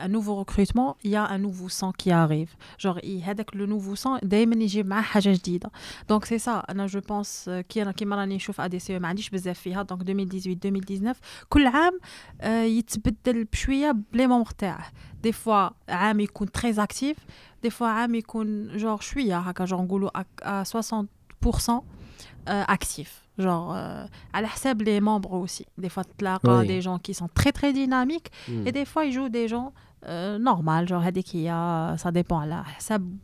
un 0.00 0.08
nouveau 0.08 0.34
recrutement, 0.44 0.96
il 1.04 1.10
y 1.10 1.16
a 1.16 1.24
un 1.24 1.38
nouveau 1.38 1.68
sang 1.68 1.92
qui 1.92 2.10
arrive. 2.10 2.50
Genre 2.82 2.98
ي- 3.04 3.22
هذاك 3.22 3.50
le 3.56 3.66
nouveau 3.66 3.94
sang 3.96 4.18
دائما 4.24 4.56
يجيب 4.64 4.86
معاه 4.86 5.02
حاجة 5.02 5.32
جديدة. 5.32 5.70
Donc 6.12 6.24
c'est 6.26 6.38
ça, 6.44 6.64
انا 6.70 6.86
جو 6.86 7.00
بونس 7.00 7.50
كي 7.68 7.82
انا 7.82 7.92
كيما 7.92 8.16
راني 8.16 8.36
نشوف 8.36 8.60
ادي 8.60 8.78
سي 8.78 8.98
ما 8.98 9.08
عنديش 9.08 9.30
بزاف 9.30 9.58
فيها 9.58 9.82
دونك 9.82 10.00
2018 10.02 10.50
2019 10.50 11.20
كل 11.48 11.66
عام 11.66 12.00
آه، 12.40 12.62
يتبدل 12.62 13.44
بشوية 13.44 13.96
بلي 14.12 14.26
مونبر 14.26 14.50
تاعه. 14.50 14.86
دي 15.22 15.32
فوا 15.32 15.68
عام 15.88 16.20
يكون 16.20 16.52
تري 16.52 16.82
اكتيف، 16.82 17.16
دي 17.62 17.70
فوا 17.70 17.86
عام 17.86 18.14
يكون 18.14 18.76
جور 18.76 19.00
شوية 19.00 19.38
هكا 19.38 19.64
جور 19.64 19.82
نقولوا 19.82 20.10
à 20.44 20.64
60% 20.64 21.82
اكتيف. 22.48 23.26
Genre, 23.37 23.73
euh, 23.75 24.05
à 24.33 24.41
la 24.41 24.49
les 24.83 24.99
membres 25.01 25.33
aussi. 25.33 25.65
Des 25.77 25.89
fois, 25.89 26.03
tu 26.03 26.25
oui. 26.59 26.67
des 26.67 26.81
gens 26.81 26.99
qui 26.99 27.13
sont 27.13 27.29
très, 27.33 27.51
très 27.51 27.73
dynamiques 27.73 28.29
hmm. 28.47 28.67
et 28.67 28.71
des 28.71 28.85
fois, 28.85 29.05
ils 29.05 29.13
jouent 29.13 29.29
des 29.29 29.47
gens 29.47 29.73
euh, 30.07 30.39
normaux, 30.39 30.85
genre, 30.87 31.03
ça 31.97 32.11
dépend. 32.11 32.39
À 32.39 32.45
la 32.45 32.63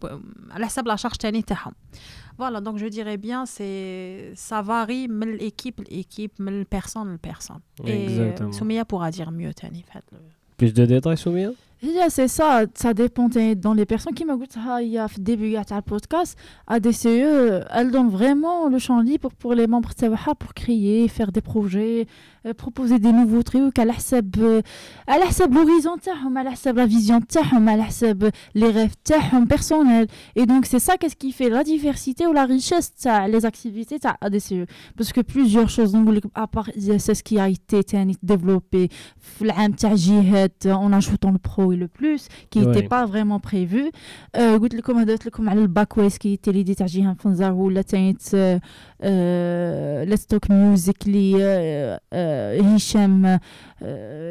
euh, 0.03 0.17
la 0.59 0.97
charge 0.97 1.17
Voilà, 2.37 2.61
donc 2.61 2.77
je 2.77 2.85
dirais 2.85 3.17
bien, 3.17 3.47
c'est 3.47 4.31
ça 4.35 4.61
varie 4.61 5.07
de 5.07 5.25
l'équipe, 5.25 5.81
l'équipe, 5.89 6.33
de 6.39 6.63
personne, 6.65 7.17
personne. 7.17 7.61
Et 7.83 8.07
euh, 8.09 8.51
Soumia 8.51 8.85
pourra 8.85 9.09
dire 9.09 9.31
mieux, 9.31 9.53
Tani, 9.55 9.83
fait. 9.91 10.03
Le... 10.11 10.19
Plus 10.57 10.73
de 10.73 10.85
détails 10.85 11.17
sur 11.17 11.31
bien 11.31 11.53
yeah, 11.83 12.09
c'est 12.09 12.27
ça, 12.27 12.63
ça 12.73 12.93
dépend 12.93 13.29
dans 13.55 13.73
les 13.73 13.85
personnes 13.85 14.13
qui 14.13 14.25
m'écoutent. 14.25 14.57
Il 14.81 14.87
y 14.87 14.97
a 14.97 15.07
début 15.19 15.55
le 15.75 15.81
podcast. 15.81 16.37
ADCE 16.65 17.05
elle 17.05 17.91
donne 17.91 18.09
vraiment 18.09 18.67
le 18.67 18.79
champ 18.79 18.99
libre 19.01 19.29
pour 19.37 19.53
les 19.53 19.67
membres 19.67 19.93
de 19.93 20.35
pour 20.35 20.53
créer, 20.53 21.07
faire 21.07 21.31
des 21.31 21.41
projets, 21.41 22.07
euh, 22.47 22.53
proposer 22.53 22.99
des 22.99 23.11
nouveaux 23.11 23.43
trucs 23.43 23.77
euh, 23.79 24.61
à 25.05 25.17
la 25.17 25.31
l'horizon 25.51 25.95
à 26.35 26.43
la 26.43 26.55
la 26.75 26.85
vision 26.85 27.19
les 28.55 28.69
rêves 28.69 28.95
personnels 29.47 30.07
et 30.35 30.45
donc 30.45 30.65
c'est 30.65 30.79
ça 30.79 30.97
qu'est-ce 30.97 31.15
qui 31.15 31.31
fait 31.31 31.49
la 31.49 31.63
diversité 31.63 32.25
ou 32.25 32.33
la 32.33 32.45
richesse 32.45 32.93
les 33.27 33.45
activités 33.45 33.99
ADCE 34.21 34.65
parce 34.95 35.13
que 35.13 35.21
plusieurs 35.21 35.69
choses 35.69 35.95
à 36.35 36.47
part 36.47 36.69
ce 37.15 37.23
qui 37.23 37.39
a 37.39 37.49
été 37.49 37.83
développé 38.23 38.89
en 40.65 40.93
ajoutant 40.93 41.31
le 41.31 41.39
pro 41.39 41.71
et 41.71 41.75
le 41.75 41.87
plus 41.87 42.27
qui 42.49 42.59
n'était 42.59 42.87
pas 42.87 43.05
vraiment 43.05 43.39
prévu. 43.39 43.91
Euh, 44.37 44.59
le 44.59 45.67
qui 46.17 46.33
était 46.33 46.51
l'idée 46.51 46.75
euh, 49.03 50.05
Let's 50.05 50.25
talk 50.25 50.49
music 50.49 51.05
li 51.05 51.35
euh, 51.35 51.97
euh, 52.13 52.59
Hichem 52.59 53.39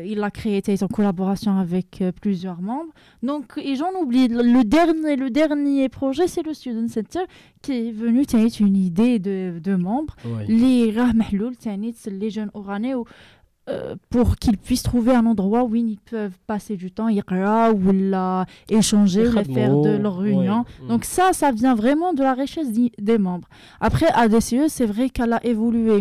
il 0.04 0.22
a 0.22 0.30
créé 0.30 0.60
en 0.82 0.88
collaboration 0.88 1.58
avec 1.58 2.02
plusieurs 2.20 2.60
membres. 2.60 2.92
Donc 3.22 3.58
et 3.58 3.76
j'en 3.76 3.92
oublie 4.00 4.28
le 4.28 4.64
dernier 4.64 5.16
le 5.16 5.30
dernier 5.30 5.88
projet 5.88 6.26
c'est 6.26 6.42
le 6.42 6.52
Student 6.52 6.88
Center 6.88 7.20
qui 7.62 7.88
est 7.88 7.92
venu 7.92 8.24
c'est 8.28 8.60
une 8.60 8.76
idée 8.76 9.18
de, 9.18 9.76
membres. 9.76 10.16
Les 10.48 10.90
Rahmahloul 10.90 11.54
les 12.06 12.30
jeunes 12.30 12.50
oranais 12.54 12.94
euh, 13.68 13.96
pour 14.10 14.36
qu'ils 14.36 14.58
puissent 14.58 14.84
trouver 14.84 15.12
un 15.12 15.26
endroit 15.26 15.64
où 15.64 15.74
ils 15.74 15.98
peuvent 16.08 16.38
passer 16.46 16.76
du 16.76 16.92
temps, 16.92 17.08
ou 17.08 17.92
la, 17.92 18.46
échanger, 18.68 19.26
ou 19.26 19.32
faire 19.32 19.80
de 19.80 19.96
leur 19.96 20.18
réunion. 20.18 20.64
Donc 20.88 21.04
ça, 21.04 21.32
ça 21.32 21.50
vient 21.50 21.74
vraiment 21.74 22.12
de 22.12 22.22
la 22.22 22.34
richesse 22.34 22.68
des 22.96 23.18
membres. 23.18 23.48
Après, 23.80 24.06
ADCE, 24.06 24.68
c'est 24.68 24.86
vrai 24.86 25.10
qu'elle 25.10 25.32
a 25.32 25.44
évolué. 25.44 26.00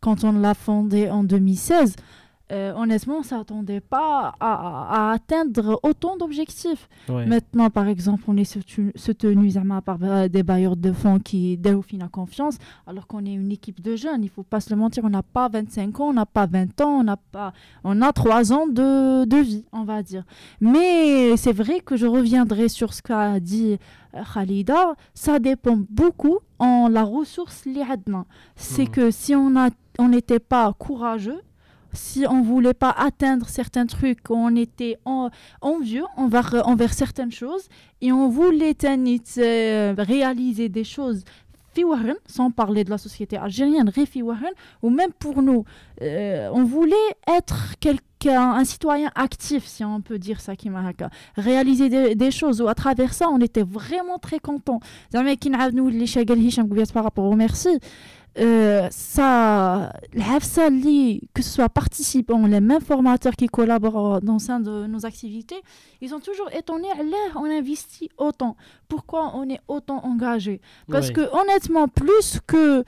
Quand 0.00 0.24
on 0.24 0.32
l'a 0.32 0.54
fondée 0.54 1.10
en 1.10 1.22
2016, 1.22 1.96
euh, 2.52 2.74
honnêtement, 2.74 3.16
on 3.16 3.20
ne 3.20 3.24
s'attendait 3.24 3.80
pas 3.80 4.34
à, 4.38 5.12
atteindre 5.12 5.80
autant 5.82 6.16
d'objectifs. 6.16 6.88
Maintenant, 7.08 7.70
par 7.70 7.88
exemple, 7.88 8.24
on 8.28 8.36
est 8.36 8.44
soutenu, 8.44 8.92
soutenu 8.94 9.50
par 9.84 9.98
euh, 10.02 10.28
des 10.28 10.42
bailleurs 10.42 10.76
de 10.76 10.92
fonds 10.92 11.18
qui 11.18 11.56
définissent 11.56 12.02
la 12.02 12.08
confiance, 12.08 12.58
alors 12.86 13.06
qu'on 13.06 13.24
est 13.24 13.32
une 13.32 13.50
équipe 13.50 13.80
de 13.80 13.96
jeunes. 13.96 14.22
Il 14.22 14.26
ne 14.26 14.30
faut 14.30 14.42
pas 14.42 14.60
se 14.60 14.70
le 14.70 14.76
mentir, 14.76 15.04
on 15.04 15.10
n'a 15.10 15.22
pas 15.22 15.48
25 15.48 16.00
ans, 16.00 16.08
on 16.08 16.12
n'a 16.12 16.26
pas 16.26 16.46
20 16.46 16.80
ans, 16.82 17.00
on 17.02 17.08
a, 17.08 17.16
pas, 17.16 17.52
on 17.84 18.02
a 18.02 18.12
3 18.12 18.52
ans 18.52 18.66
de, 18.66 19.24
de 19.24 19.36
vie, 19.36 19.64
on 19.72 19.84
va 19.84 20.02
dire. 20.02 20.24
Mais 20.60 21.36
c'est 21.36 21.52
vrai 21.52 21.80
que 21.80 21.96
je 21.96 22.06
reviendrai 22.06 22.68
sur 22.68 22.92
ce 22.92 23.00
qu'a 23.00 23.40
dit 23.40 23.78
euh, 24.14 24.22
Khalida. 24.34 24.94
Ça 25.14 25.38
dépend 25.38 25.78
beaucoup 25.88 26.38
en 26.58 26.88
la 26.88 27.02
ressource 27.02 27.64
liadna. 27.64 28.26
C'est 28.56 28.88
hmm. 28.88 28.92
que 28.92 29.10
si 29.10 29.34
on 29.34 29.50
n'était 30.08 30.36
on 30.36 30.46
pas 30.48 30.72
courageux, 30.78 31.40
si 31.92 32.26
on 32.26 32.40
ne 32.40 32.44
voulait 32.44 32.74
pas 32.74 32.90
atteindre 32.90 33.48
certains 33.48 33.86
trucs, 33.86 34.30
on 34.30 34.54
était 34.56 34.98
en, 35.04 35.30
envieux 35.60 36.04
envers, 36.16 36.62
envers 36.66 36.94
certaines 36.94 37.32
choses 37.32 37.68
et 38.00 38.12
on 38.12 38.28
voulait 38.28 38.76
euh, 38.84 39.94
réaliser 39.98 40.68
des 40.68 40.84
choses. 40.84 41.24
Sans 42.26 42.50
parler 42.50 42.84
de 42.84 42.90
la 42.90 42.98
société 42.98 43.36
algérienne, 43.38 43.90
ou 44.82 44.90
même 44.90 45.12
pour 45.18 45.40
nous, 45.42 45.64
euh, 46.02 46.50
on 46.52 46.64
voulait 46.64 46.94
être 47.26 47.78
quelqu'un, 47.80 48.52
un 48.52 48.64
citoyen 48.64 49.10
actif, 49.14 49.66
si 49.66 49.82
on 49.82 50.02
peut 50.02 50.18
dire 50.18 50.40
ça, 50.40 50.54
Kimahaka, 50.54 51.08
réaliser 51.36 52.14
des, 52.14 52.30
choses, 52.30 52.60
ou 52.60 52.68
à 52.68 52.74
travers 52.74 53.14
ça, 53.14 53.28
on 53.30 53.40
était 53.40 53.62
vraiment 53.62 54.18
très 54.18 54.38
contents. 54.38 54.80
Par 56.92 57.04
rapport 57.04 57.24
au 57.24 57.36
merci, 57.36 57.78
euh, 58.38 58.88
ça, 58.90 59.92
que 60.12 61.42
ce 61.42 61.50
soit 61.50 61.68
participants, 61.68 62.46
les 62.46 62.60
mêmes 62.60 62.80
formateurs 62.80 63.34
qui 63.34 63.46
collaborent 63.46 64.20
dans 64.22 64.34
le 64.34 64.38
sein 64.38 64.60
de 64.60 64.86
nos 64.86 65.04
activités, 65.04 65.60
ils 66.00 66.08
sont 66.08 66.20
toujours 66.20 66.48
étonnés 66.52 66.90
à 66.90 67.02
l'air, 67.02 67.36
on 67.36 67.44
investit 67.44 68.08
autant. 68.16 68.56
Pourquoi 68.88 69.32
on 69.34 69.48
est 69.48 69.60
autant 69.68 70.04
engagé? 70.04 70.60
Parce 70.88 71.10
que 71.10 71.20
honnêtement, 71.20 71.88
plus 71.88 72.40
que 72.46 72.84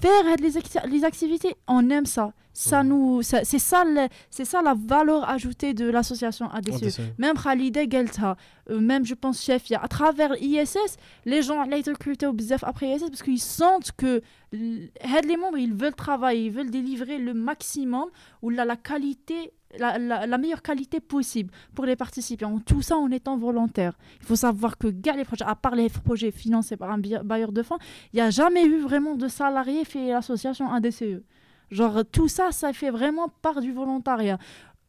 faire 0.00 0.36
les, 0.40 0.56
acti- 0.56 0.86
les 0.88 1.04
activités, 1.04 1.54
on 1.66 1.88
aime 1.90 2.06
ça. 2.06 2.32
Ça 2.52 2.82
nous, 2.82 3.22
c'est 3.22 3.44
ça, 3.44 3.84
c'est 4.30 4.44
ça 4.44 4.62
la 4.62 4.74
valeur 4.74 5.28
ajoutée 5.28 5.74
de 5.74 5.88
l'association 5.88 6.50
ADCE. 6.50 6.82
ADCE. 6.82 7.00
Même 7.16 7.36
Khalida 7.36 7.88
Gelta, 7.88 8.36
euh, 8.68 8.80
même 8.80 9.06
je 9.06 9.14
pense 9.14 9.40
Chefia, 9.44 9.80
à 9.80 9.86
travers 9.86 10.34
ISS, 10.42 10.96
les 11.24 11.42
gens 11.42 11.62
au 11.62 12.32
BZF 12.32 12.64
après 12.64 12.88
ISS 12.96 13.04
parce 13.10 13.22
qu'ils 13.22 13.38
sentent 13.38 13.92
que 13.96 14.20
les 14.52 15.36
membres, 15.36 15.58
ils 15.58 15.72
veulent 15.72 15.94
travailler, 15.94 16.46
ils 16.46 16.50
veulent 16.50 16.70
délivrer 16.70 17.18
le 17.18 17.32
maximum 17.32 18.06
ou 18.42 18.50
la, 18.50 18.64
la 18.64 18.74
qualité, 18.76 19.52
la, 19.76 19.98
la- 19.98 20.26
meilleure 20.38 20.62
qualité 20.62 21.00
possible 21.00 21.50
pour 21.74 21.84
les 21.84 21.96
participants. 21.96 22.58
Tout 22.64 22.82
ça 22.82 22.96
en 22.96 23.10
étant 23.10 23.36
volontaire. 23.36 23.98
Il 24.20 24.26
faut 24.26 24.36
savoir 24.36 24.78
que 24.78 24.86
les 25.16 25.24
projets, 25.24 25.44
à 25.44 25.54
part 25.54 25.74
les 25.74 25.88
projets 25.88 26.30
financés 26.30 26.76
par 26.76 26.90
un 26.90 26.98
bailleur 26.98 27.52
de 27.52 27.62
fonds, 27.62 27.78
il 28.12 28.16
n'y 28.16 28.22
a 28.22 28.30
jamais 28.30 28.64
eu 28.64 28.78
vraiment 28.78 29.14
de 29.14 29.28
salariés 29.28 29.84
fait 29.84 30.08
l'association 30.08 30.70
ADCE. 30.72 31.22
Genre, 31.70 32.02
tout 32.10 32.28
ça, 32.28 32.50
ça 32.50 32.72
fait 32.72 32.90
vraiment 32.90 33.28
part 33.42 33.60
du 33.60 33.72
volontariat. 33.72 34.38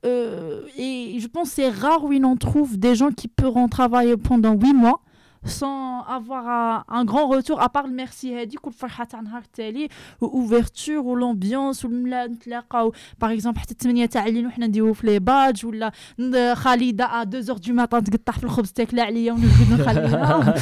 Euh, 0.06 0.62
et 0.78 1.18
je 1.20 1.28
pense 1.28 1.50
c'est 1.50 1.68
rare 1.68 2.06
où 2.06 2.14
on 2.14 2.38
trouve 2.38 2.78
des 2.78 2.96
gens 2.96 3.12
qui 3.12 3.28
pourront 3.28 3.68
travailler 3.68 4.16
pendant 4.16 4.54
huit 4.54 4.74
mois 4.74 5.02
sans 5.47 6.01
avoir 6.19 6.49
un, 6.49 6.85
un 6.89 7.05
grand 7.05 7.27
retour 7.29 7.61
à 7.63 7.69
part 7.69 7.87
le 7.87 7.93
merci 7.93 8.25
هذيك 8.35 8.67
والفرحه 8.67 9.05
تاع 9.05 9.21
نهار 9.21 9.43
التالي 9.43 9.89
ouverture 10.23 11.05
ou 11.05 11.17
l'ambiance 11.17 11.85
ولا 11.85 12.27
نتلاقاو 12.27 12.93
par 13.25 13.29
exemple 13.29 13.59
حتى 13.59 13.71
الثمانية 13.73 14.07
تاع 14.07 14.27
الليل 14.27 14.47
وحنا 14.47 14.67
نديرو 14.67 14.93
في 14.93 15.07
لي 15.07 15.19
بادج 15.19 15.67
ولا 15.67 15.93
ن- 16.19 16.55
خالده 16.55 17.07
à 17.07 17.23
2 17.27 17.43
heures 17.47 17.61
du 17.61 17.73
matin 17.73 18.03
تقطع 18.11 18.33
في 18.33 18.45
الخبز 18.45 18.73
تاكل 18.73 19.01
عليا 19.01 19.33
ونوجد 19.33 19.73
نخليها 19.81 20.55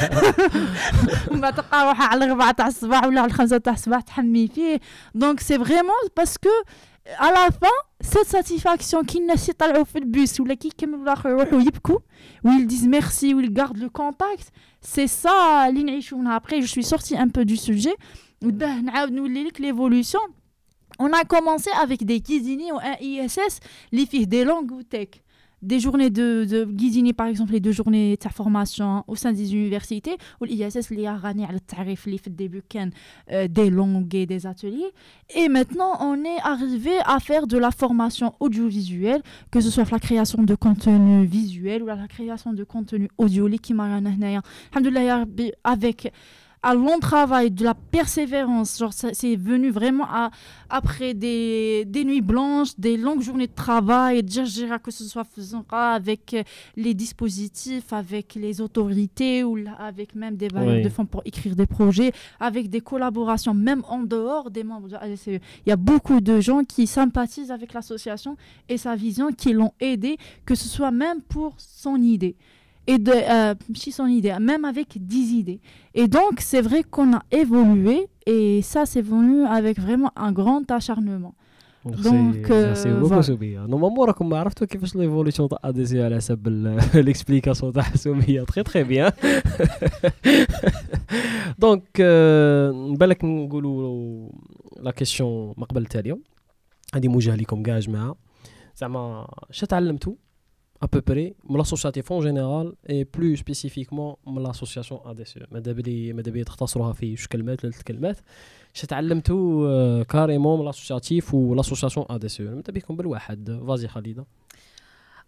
ومن 1.30 1.40
بعد 1.40 1.54
تلقى 1.54 1.86
روحها 1.88 2.06
على 2.06 2.24
الربعة 2.24 2.50
تاع 2.52 2.66
الصباح 2.66 3.04
ولا 3.04 3.20
على 3.20 3.30
الخمسة 3.30 3.58
تاع 3.58 3.72
الصباح 3.72 4.00
تحمي 4.00 4.48
فيه 4.48 4.80
donc 5.18 5.40
c'est 5.40 5.58
vraiment 5.58 6.00
parce 6.20 6.38
que 6.38 6.54
à 7.18 7.30
la 7.30 7.50
fin 7.50 7.76
cette 7.99 8.27
satisfaction 8.27 9.03
qu'ils 9.03 9.25
n'attendent 9.25 9.55
pas 9.55 9.73
le 9.73 10.05
bus 10.05 10.39
ou 10.39 10.43
où 10.43 12.51
ils 12.51 12.67
disent 12.67 12.87
merci 12.87 13.33
où 13.33 13.39
ils 13.39 13.51
gardent 13.51 13.77
le 13.77 13.89
contact 13.89 14.51
c'est 14.81 15.07
ça 15.07 15.67
après 16.29 16.61
je 16.61 16.67
suis 16.67 16.83
sortie 16.83 17.17
un 17.17 17.27
peu 17.27 17.43
du 17.43 17.57
sujet. 17.57 17.95
Ben, 18.41 18.91
Nous 19.11 19.25
l'évolution 19.25 20.19
on 20.99 21.11
a 21.11 21.23
commencé 21.23 21.71
avec 21.81 22.05
des 22.05 22.21
cuisiniers 22.21 22.71
ou 22.71 22.77
un 22.77 22.95
ISS 23.01 23.59
les 23.91 24.05
filles 24.05 24.27
des 24.27 24.45
langues 24.45 24.71
ou 24.71 24.83
tech 24.83 25.09
des 25.61 25.79
journées 25.79 26.09
de, 26.09 26.45
de 26.45 27.13
par 27.13 27.27
exemple, 27.27 27.53
les 27.53 27.59
deux 27.59 27.71
journées 27.71 28.17
de 28.21 28.29
formation 28.29 29.03
au 29.07 29.15
sein 29.15 29.33
des 29.33 29.53
universités, 29.53 30.17
où 30.39 30.45
l'ISS 30.45 30.89
les 30.91 31.05
a 31.05 31.13
à 31.13 31.51
le 31.51 31.59
tarif, 31.59 32.05
les 32.05 32.17
fait 32.17 32.29
début 32.29 32.61
des 32.69 32.91
euh, 33.31 33.69
longues 33.69 34.13
et 34.13 34.25
des 34.25 34.45
ateliers. 34.45 34.91
Et 35.35 35.49
maintenant, 35.49 35.97
on 36.01 36.23
est 36.23 36.39
arrivé 36.43 36.91
à 37.05 37.19
faire 37.19 37.47
de 37.47 37.57
la 37.57 37.71
formation 37.71 38.33
audiovisuelle, 38.39 39.21
que 39.51 39.61
ce 39.61 39.69
soit 39.69 39.89
la 39.89 39.99
création 39.99 40.43
de 40.43 40.55
contenu 40.55 41.25
visuel 41.25 41.83
ou 41.83 41.87
la 41.87 42.07
création 42.07 42.53
de 42.53 42.63
contenu 42.63 43.09
audio, 43.17 43.47
qui 43.61 43.73
m'a 43.73 43.85
avec 45.63 46.11
un 46.69 46.73
long 46.75 46.99
travail, 46.99 47.49
de 47.51 47.63
la 47.63 47.73
persévérance. 47.73 48.77
Genre, 48.77 48.91
c'est 48.93 49.35
venu 49.35 49.69
vraiment 49.69 50.05
à- 50.09 50.31
après 50.69 51.13
des, 51.13 51.85
des 51.85 52.03
nuits 52.03 52.21
blanches, 52.21 52.69
des 52.77 52.97
longues 52.97 53.21
journées 53.21 53.47
de 53.47 53.53
travail, 53.53 54.21
de 54.23 54.77
que 54.79 54.91
ce 54.91 55.05
soit 55.05 55.23
faisant 55.23 55.63
avec 55.71 56.33
euh, 56.33 56.43
les 56.75 56.93
dispositifs, 56.93 57.93
avec 57.93 58.35
les 58.35 58.59
autorités 58.59 59.43
ou 59.43 59.55
là, 59.55 59.73
avec 59.79 60.13
même 60.15 60.35
des 60.35 60.49
bailleurs 60.49 60.75
Oui. 60.75 60.81
de 60.81 60.89
fonds 60.89 61.05
pour 61.05 61.21
écrire 61.25 61.55
des 61.55 61.65
projets, 61.65 62.11
avec 62.39 62.69
des 62.69 62.81
collaborations, 62.81 63.53
même 63.53 63.83
en 63.87 63.99
dehors 63.99 64.51
des 64.51 64.63
membres 64.63 64.89
de. 64.89 64.97
Il 65.25 65.39
y 65.69 65.71
a 65.71 65.77
beaucoup 65.77 66.19
de 66.19 66.39
gens 66.41 66.63
qui 66.63 66.85
sympathisent 66.85 67.51
avec 67.51 67.73
l'association 67.73 68.35
et 68.67 68.77
sa 68.77 68.95
vision, 68.95 69.31
qui 69.31 69.53
l'ont 69.53 69.73
aidé, 69.79 70.17
que 70.45 70.55
ce 70.55 70.67
soit 70.67 70.91
même 70.91 71.21
pour 71.21 71.55
son 71.57 71.95
idée 71.95 72.35
Et 72.86 72.98
de, 72.98 73.12
euh, 73.12 73.54
si 73.74 73.92
son 73.92 74.06
idée, 74.06 74.34
même 74.40 74.64
avec 74.64 74.88
10 74.98 75.32
idées. 75.34 75.60
Et 75.94 76.08
donc, 76.08 76.40
c'est 76.40 76.60
vrai 76.60 76.82
qu'on 76.82 77.14
a 77.14 77.22
évolué 77.30 78.08
et 78.26 78.60
ça, 78.62 78.86
c'est 78.86 79.02
venu 79.02 79.44
avec 79.44 79.78
vraiment 79.78 80.10
un 80.16 80.32
grand 80.32 80.68
acharnement. 80.68 81.34
Donc, 81.84 82.50
ميرسي 82.50 82.84
euh, 82.84 82.98
بوكو 82.98 83.08
voilà. 83.08 83.20
سمية 83.20 83.66
نورمالمون 83.66 84.06
راكم 84.06 84.28
ما 84.28 84.38
عرفتوا 84.38 84.66
كيفاش 84.66 84.96
ليفوليسيون 84.96 85.48
تاع 85.48 85.58
اديسي 85.64 86.02
على 86.02 86.16
حسب 86.16 86.48
ليكسبليكاسيون 86.94 87.72
تاع 87.72 87.82
سمية 87.82 88.42
تري 88.42 88.62
تري 88.62 88.84
بيان 88.84 89.12
دونك 91.58 92.00
نبالك 92.90 93.24
نقولوا 93.24 94.28
لا 94.80 94.90
كيسيون 94.90 95.54
ما 95.56 95.66
قبل 95.66 95.82
التالية 95.82 96.18
هذه 96.94 97.08
موجهة 97.08 97.34
لكم 97.34 97.62
كاع 97.62 97.78
جماعة 97.78 98.16
زعما 98.76 99.26
اش 99.50 99.60
تعلمتوا 99.60 100.14
à 100.82 100.88
peu 100.88 101.00
près 101.00 101.34
من 101.48 101.56
l'associatif 101.58 102.10
en 102.10 102.20
général 102.20 102.72
et 102.86 103.04
plus 103.04 103.36
spécifiquement 103.36 104.18
من 104.26 104.42
l'association 104.46 105.00
ADCE 105.06 105.46
ماذا 105.52 105.72
بلي 105.72 106.12
ماذا 106.12 106.30
بلي 106.30 106.44
تختصروها 106.44 106.92
في 106.92 107.14
جوج 107.14 107.26
كلمات 107.26 107.64
ولا 107.64 107.72
ثلاث 107.72 107.82
كلمات 107.82 108.18
اش 108.74 108.80
تعلمتوا 108.80 109.68
آه، 109.68 110.02
كاريمون 110.02 110.60
من 110.60 110.72
l'associatif 110.72 111.34
و 111.34 111.62
l'association 111.62 112.04
ADCE 112.12 112.40
نبدا 112.40 112.72
بكم 112.72 112.96
بالواحد 112.96 113.62
فازي 113.66 113.88
خالده 113.88 114.26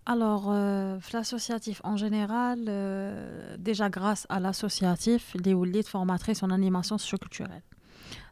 Alors, 0.06 0.50
euh, 0.50 0.98
l'associatif 1.14 1.80
en 1.82 1.96
général, 1.96 2.58
euh, 2.68 3.56
déjà 3.58 3.88
grâce 3.88 4.26
à 4.28 4.38
l'associatif, 4.38 5.34
les 5.44 5.54
Oulit 5.54 5.82
formatrice 5.82 6.42
en 6.42 6.50
animation 6.50 6.98
socioculturelle. 6.98 7.62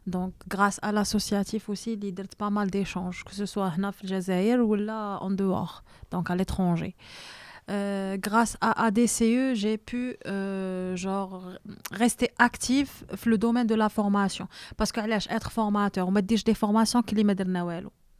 Donc, 0.06 0.32
grâce 0.48 0.78
à 0.82 0.92
l'associatif 0.92 1.68
aussi, 1.68 1.94
il 1.94 2.04
y 2.04 2.20
a 2.20 2.24
pas 2.36 2.50
mal 2.50 2.70
d'échanges, 2.70 3.24
que 3.24 3.34
ce 3.34 3.46
soit 3.46 3.72
en 3.78 3.82
Algérie 3.84 4.56
ou 4.56 4.74
là 4.74 5.18
en 5.20 5.30
dehors, 5.30 5.82
donc 6.10 6.30
à 6.30 6.36
l'étranger. 6.36 6.94
Euh, 7.70 8.16
grâce 8.16 8.56
à 8.62 8.86
ADCE, 8.86 9.52
j'ai 9.52 9.76
pu 9.76 10.16
euh, 10.26 10.96
genre, 10.96 11.42
rester 11.92 12.30
actif 12.38 13.04
dans 13.10 13.30
le 13.30 13.36
domaine 13.36 13.66
de 13.66 13.74
la 13.74 13.90
formation. 13.90 14.48
Parce 14.78 14.90
que 14.90 15.00
être 15.00 15.52
formateur, 15.52 16.08
on 16.08 16.10
me 16.10 16.22
dit 16.22 16.42
des 16.44 16.54
formations 16.54 17.02
qui 17.02 17.14
me 17.24 17.34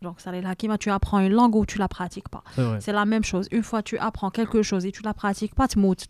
donc, 0.01 0.21
ça 0.21 0.31
tu 0.79 0.91
apprends 0.91 1.19
une 1.19 1.33
langue 1.33 1.57
ou 1.57 1.67
tu 1.67 1.79
la 1.79 1.89
pratiques 1.89 2.29
pas. 2.29 2.45
C'est 2.81 2.93
la 2.93 3.05
même 3.05 3.25
chose. 3.25 3.49
Une 3.51 3.65
fois 3.65 3.83
tu 3.83 3.99
apprends 3.99 4.31
quelque 4.31 4.63
chose 4.63 4.87
et 4.87 4.93
tu 4.93 5.03
la 5.03 5.13
pratiques 5.13 5.55
pas, 5.57 5.67
tu 5.67 5.79
moutes. 5.79 6.07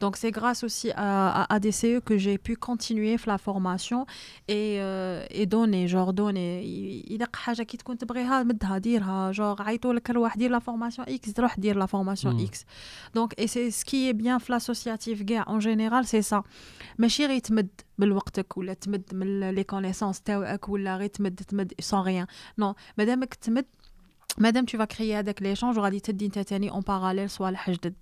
تروح 0.00 0.02
هذيك 0.02 0.02
الحاجة 0.02 0.02
تنساها. 0.02 0.02
Donc 0.02 0.16
c'est 0.16 0.30
grâce 0.32 0.64
aussi 0.64 0.90
à, 0.96 1.42
à 1.42 1.54
ADCE 1.54 2.00
que 2.04 2.16
j'ai 2.18 2.38
pu 2.38 2.56
continuer 2.56 3.16
la 3.26 3.38
formation 3.38 4.06
et, 4.48 4.78
euh, 4.80 5.24
et 5.30 5.46
donner, 5.46 5.86
genre 5.88 6.12
donner. 6.12 6.62
Il 6.64 7.20
y 7.20 7.22
a 7.22 7.28
حاجة 7.36 7.62
كي 7.62 7.76
تكون 7.76 7.98
تبغيها 7.98 8.42
مدها 8.42 8.78
ديرها 8.78 9.32
genre 9.32 9.60
عيطوا 9.60 9.94
لك 9.94 10.10
روح 10.10 10.36
دير 10.36 10.58
la 10.58 10.62
formation 10.62 11.04
X 11.08 11.32
تروح 11.32 11.58
دير 11.58 11.86
la 11.86 11.86
formation 11.86 12.32
Mm. 12.32 12.46
X. 12.50 12.64
Donc 13.14 13.32
et 13.38 13.46
c'est 13.46 13.70
ce 13.70 13.84
qui 13.84 14.08
est 14.08 14.14
bien 14.14 14.38
في 14.38 14.52
l'associatif 14.52 15.22
كاع 15.22 15.44
en 15.44 15.60
général 15.60 16.04
c'est 16.06 16.22
ça. 16.34 16.42
ماشي 16.98 17.26
غير 17.26 17.38
تمد 17.38 17.68
من 17.98 18.12
وقتك 18.12 18.56
ولا 18.56 18.74
تمد 18.74 19.02
من 19.12 19.50
لي 19.50 19.64
كونيسونس 19.64 20.20
تاوعك 20.20 20.68
ولا 20.68 20.96
غير 20.96 21.08
تمد 21.08 21.34
تمد 21.48 21.72
sans 21.82 22.02
rien. 22.06 22.26
Non, 22.62 22.74
مادامك 22.98 23.34
تمد 23.34 23.64
مادام 24.38 24.64
tu 24.66 24.78
vas 24.78 24.86
créer 24.96 25.00
هذاك 25.00 25.42
ليشانج 25.42 25.78
وغادي 25.78 26.00
تدي 26.00 26.26
انت 26.26 26.38
تاني 26.38 26.70
اون 26.70 26.80
باراليل 26.80 27.30
صوالح 27.30 27.70
جدد 27.70 27.94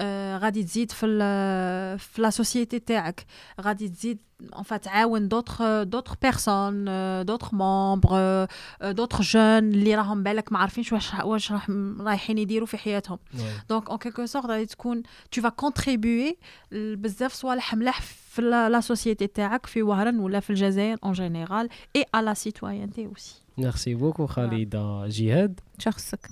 آه 0.00 0.38
غادي 0.38 0.62
تزيد 0.64 0.90
في 0.92 1.06
ال- 1.06 1.98
في 1.98 2.22
لا 2.22 2.30
سوسيتي 2.30 2.78
تاعك 2.78 3.26
غادي 3.60 3.88
تزيد 3.88 4.18
en 4.54 4.62
fait 4.62 4.76
تعاون 4.76 5.28
دوطخ 5.28 5.62
دوطخ 5.82 6.14
بيرسون 6.22 6.84
دوطخ 7.24 7.54
مومبر 7.54 8.46
دوطخ 8.82 9.20
جون 9.22 9.58
اللي 9.58 9.94
راهم 9.94 10.22
بالك 10.22 10.52
ما 10.52 10.58
عارفينش 10.58 10.92
واش 10.92 11.14
واش 11.24 11.52
راح 11.52 11.70
رايحين 12.00 12.38
يديروا 12.38 12.66
في 12.66 12.78
حياتهم 12.78 13.18
Ouais. 13.34 13.40
دونك 13.68 13.88
اون 13.90 13.98
كيلكو 13.98 14.26
سورت 14.26 14.46
غادي 14.46 14.66
تكون 14.66 15.02
tu 15.36 15.40
vas 15.42 15.50
contribuer 15.64 16.34
بزاف 16.72 17.32
صوالح 17.32 17.74
ملاح 17.74 18.00
في 18.02 18.42
لا 18.42 18.68
لا 18.68 18.80
سوسيتي 18.80 19.26
تاعك 19.26 19.66
في 19.66 19.82
وهران 19.82 20.18
ولا 20.18 20.40
في 20.40 20.50
الجزائر 20.50 20.96
en 21.06 21.14
général 21.14 21.68
et 21.98 22.02
à 22.16 22.22
la 22.22 22.34
citoyenneté 22.34 23.06
aussi 23.14 23.34
ميرسي 23.60 23.94
بوكو 23.94 24.26
خالده 24.26 25.06
جهاد 25.08 25.60
شخصك 25.78 26.30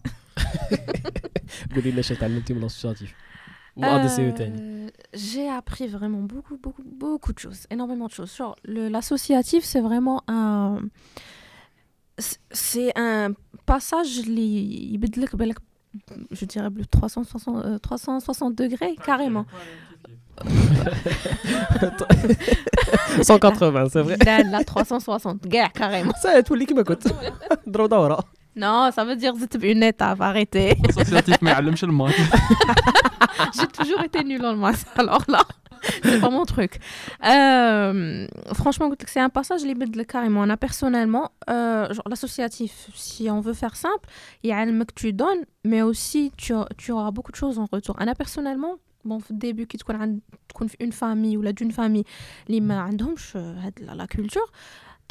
قولي 1.75 1.91
لنا 1.91 2.01
اش 2.01 2.09
تعلمتي 2.09 2.55
من 2.55 2.61
الاسوسياتيف 2.61 3.15
وما 3.77 4.03
دي 4.03 4.09
سي 4.09 4.33
تاني 4.33 4.75
Euh, 4.85 4.91
J'ai 5.31 5.49
appris 5.61 5.87
vraiment 5.97 6.23
beaucoup, 6.33 6.57
beaucoup, 6.65 6.87
beaucoup 7.03 7.33
de 7.37 7.39
choses, 7.45 7.63
énormément 7.75 8.07
de 8.11 8.15
choses. 8.19 8.33
Genre, 8.41 8.55
le- 8.75 8.89
l'associatif, 8.95 9.63
c'est 9.73 9.83
vraiment 9.89 10.19
un. 10.39 10.79
c'est- 12.27 12.41
C'est 12.69 12.93
un 13.09 13.25
passage, 13.71 14.13
li- 14.37 14.93
يبدلك 14.95 15.37
بالك- 15.37 15.63
je 16.33 16.45
dirais 16.45 16.71
plus 16.77 16.87
360, 16.87 17.65
euh, 17.65 17.79
360 17.79 18.55
degrés, 18.63 18.95
carrément. 19.09 19.47
180 23.22 23.90
c'est 23.92 24.02
vrai. 24.02 24.18
Là, 24.26 24.44
là 24.44 24.64
360 24.64 25.48
gars 25.48 25.70
carrément. 25.70 26.14
Ça, 26.22 26.32
c'est 26.34 26.44
tous 26.44 26.56
les 26.56 26.66
qui 26.66 26.74
m'écoutent 26.74 27.08
non 28.56 28.92
ça 28.92 29.06
veut 29.06 29.16
dire 29.16 29.34
que 29.34 29.46
tu 29.46 29.72
une 29.72 29.84
étape 29.84 30.22
arrêtez. 30.22 30.76
J'ai 33.56 33.68
toujours 33.68 34.02
été 34.04 34.24
nul 34.24 34.46
en 34.46 34.56
maths 34.56 34.86
alors 34.98 35.24
là 35.28 35.44
c'est 36.04 36.20
pas 36.20 36.30
mon 36.30 36.44
truc. 36.44 36.80
Euh, 37.26 38.28
franchement 38.54 38.92
c'est 39.08 39.22
un 39.22 39.30
passage 39.30 39.64
libéral 39.64 40.06
carrément. 40.06 40.46
Là 40.46 40.58
personnellement 40.58 41.32
euh, 41.50 41.88
l'associatif 42.10 42.90
si 42.94 43.30
on 43.30 43.40
veut 43.40 43.54
faire 43.54 43.76
simple 43.76 44.10
il 44.44 44.50
y 44.50 44.54
a 44.54 44.66
le 44.66 44.74
mec 44.74 44.90
que 44.90 45.00
tu 45.00 45.14
donnes 45.14 45.46
mais 45.64 45.82
aussi 45.82 46.34
tu, 46.36 46.54
auras 46.92 47.12
beaucoup 47.12 47.32
de 47.32 47.38
choses 47.38 47.60
en 47.60 47.68
retour. 47.72 47.96
Là 48.00 48.16
personnellement 48.16 48.76
bon, 49.05 49.19
au 49.19 49.33
début, 49.33 49.67
qui 49.67 49.77
تكون 49.79 49.97
عند- 49.97 50.21
تكون 50.49 50.67
في 50.69 50.77
une 50.81 50.93
famille 50.93 51.37
ou 51.37 51.43
là 51.43 51.53
d'une 51.53 51.73
famille, 51.73 52.05
اللي 52.47 52.61
ما 52.61 52.81
عندهمش 52.81 53.37
هاد 53.37 53.79
la, 53.81 53.95
la 53.95 54.07
culture. 54.07 54.51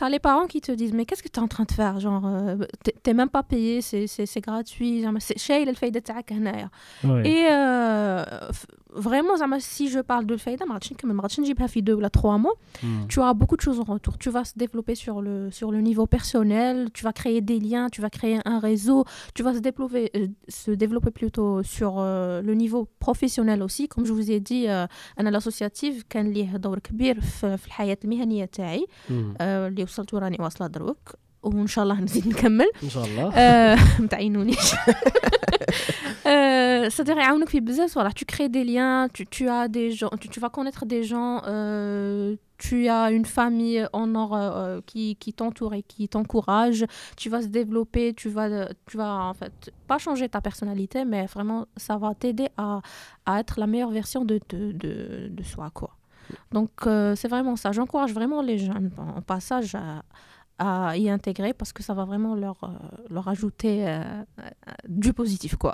T'as 0.01 0.09
les 0.09 0.19
parents 0.27 0.47
qui 0.53 0.59
te 0.67 0.71
disent 0.81 0.93
mais 0.97 1.05
qu'est-ce 1.07 1.21
que 1.27 1.33
tu 1.35 1.39
es 1.39 1.43
en 1.47 1.51
train 1.55 1.65
de 1.71 1.75
faire 1.81 1.95
genre 2.05 2.25
euh, 2.25 2.65
t'es- 2.83 2.97
t'es 3.03 3.13
même 3.21 3.29
pas 3.37 3.43
payé 3.53 3.73
c'est 3.89 4.05
c'est 4.13 4.25
c'est 4.25 4.41
gratuit 4.49 5.01
زعما 5.01 5.19
c'est 5.19 5.37
شايل 5.37 5.69
الفايدة 5.69 5.99
تاعك 5.99 6.33
هنايا 6.33 6.69
et 7.03 7.45
euh, 7.51 8.51
f- 8.51 8.86
vraiment 8.95 9.35
زعما 9.37 9.59
si 9.59 9.87
je 9.89 9.99
parle 9.99 10.25
de 10.25 10.31
الفايدة 10.31 10.65
ما 10.65 10.73
غاديش 10.73 10.93
نكمل 10.93 11.13
ما 11.13 11.21
غاديش 11.21 11.39
نجيبها 11.39 11.67
في 11.67 11.81
deux 11.81 11.89
ولا 11.89 12.09
trois 12.17 12.37
mois 12.43 12.57
tu 13.09 13.19
auras 13.19 13.33
beaucoup 13.33 13.57
de 13.57 13.61
choses 13.61 13.79
en 13.79 13.87
retour. 13.93 14.17
Tu 14.23 14.29
vas 14.29 14.45
se 14.51 14.55
développer 14.63 14.95
sur 14.95 15.21
le, 15.27 15.35
sur 15.59 15.69
le 15.75 15.79
niveau 15.89 16.05
personnel, 16.17 16.75
tu 16.97 17.01
vas 17.07 17.13
créer 17.21 17.41
des 17.51 17.59
liens, 17.67 17.87
tu 17.95 17.99
vas 18.05 18.11
créer 18.17 18.37
un 18.53 18.59
réseau, 18.69 18.99
tu 19.35 19.41
vas 19.45 19.53
se 19.57 19.61
développer, 19.69 20.05
euh, 20.15 20.27
se 20.63 20.71
développer 20.83 21.11
plutôt 21.21 21.51
sur 21.75 21.91
euh, 21.97 22.41
le 22.49 22.53
niveau 22.63 22.81
professionnel 23.05 23.59
aussi. 23.67 23.83
Comme 23.91 24.05
je 24.09 24.13
vous 24.17 24.27
ai 24.35 24.39
dit, 24.39 24.65
euh, 24.67 24.87
أنا 25.19 25.39
l'associative 25.39 26.03
كان 26.09 26.31
ليه 26.31 26.57
دور 26.57 26.79
كبير 26.79 27.21
في, 27.21 27.57
في 27.57 27.67
الحياة 27.67 27.97
المهنية 28.03 28.45
تاعي 28.45 28.85
آه، 29.41 29.67
اللي 29.67 29.83
وصلت 29.83 30.13
وراني 30.13 30.37
واصلة 30.39 30.67
دروك 30.67 31.15
وإن 31.43 31.67
شاء 31.67 31.83
الله 31.83 31.99
نزيد 32.01 32.27
نكمل 32.27 32.71
ان 32.83 32.89
شاء 32.89 33.05
الله 33.05 33.31
euh, 33.31 34.01
ما 34.01 34.07
تعينونيش 34.07 34.75
Euh, 36.25 36.46
c'est-à-dire 36.89 37.17
يعاونوك 37.17 37.49
في 37.49 37.59
بزاف 37.59 37.89
صوالح 37.89 38.11
tu 38.11 38.25
crées 38.25 38.49
des 38.49 38.63
liens 38.63 39.07
tu, 39.13 39.25
tu 39.25 39.49
as 39.49 39.67
des 39.67 39.91
gens 39.91 40.09
tu, 40.19 40.29
tu 40.29 40.39
vas 40.39 40.49
connaître 40.49 40.85
des 40.85 41.03
gens 41.03 41.41
euh, 41.47 42.35
tu 42.57 42.87
as 42.87 43.11
une 43.11 43.25
famille 43.25 43.85
en 43.93 44.15
or 44.15 44.35
euh, 44.35 44.79
qui, 44.85 45.15
qui 45.15 45.33
t'entoure 45.33 45.73
et 45.73 45.83
qui 45.83 46.07
t'encourage 46.07 46.85
tu 47.17 47.29
vas 47.29 47.41
se 47.41 47.47
développer 47.47 48.13
tu 48.13 48.29
vas 48.29 48.69
tu 48.89 48.97
vas 48.97 49.13
en 49.31 49.33
fait 49.33 49.71
pas 49.87 49.97
changer 49.97 50.27
ta 50.29 50.41
personnalité 50.41 51.05
mais 51.05 51.25
vraiment 51.25 51.65
ça 51.77 51.97
va 51.97 52.13
t'aider 52.13 52.49
à, 52.57 52.81
à 53.25 53.39
être 53.41 53.59
la 53.59 53.67
meilleure 53.67 53.91
version 53.91 54.25
de, 54.25 54.39
de, 54.49 54.71
de, 54.71 54.93
de 55.37 55.43
soi 55.43 55.69
quoi 55.73 55.91
donc 56.51 56.71
euh, 56.85 57.15
c'est 57.15 57.27
vraiment 57.27 57.55
ça 57.55 57.71
j'encourage 57.71 58.13
vraiment 58.13 58.41
les 58.41 58.57
jeunes 58.57 58.91
en 58.97 59.21
passage 59.21 59.75
à, 59.75 60.03
à 60.59 60.97
y 60.97 61.09
intégrer 61.09 61.53
parce 61.53 61.73
que 61.73 61.83
ça 61.83 61.93
va 61.93 62.05
vraiment 62.05 62.35
leur, 62.35 62.63
euh, 62.63 62.67
leur 63.09 63.27
ajouter 63.27 63.87
euh, 63.87 64.01
euh, 64.39 64.49
du 64.87 65.13
positif 65.13 65.55
quoi. 65.55 65.73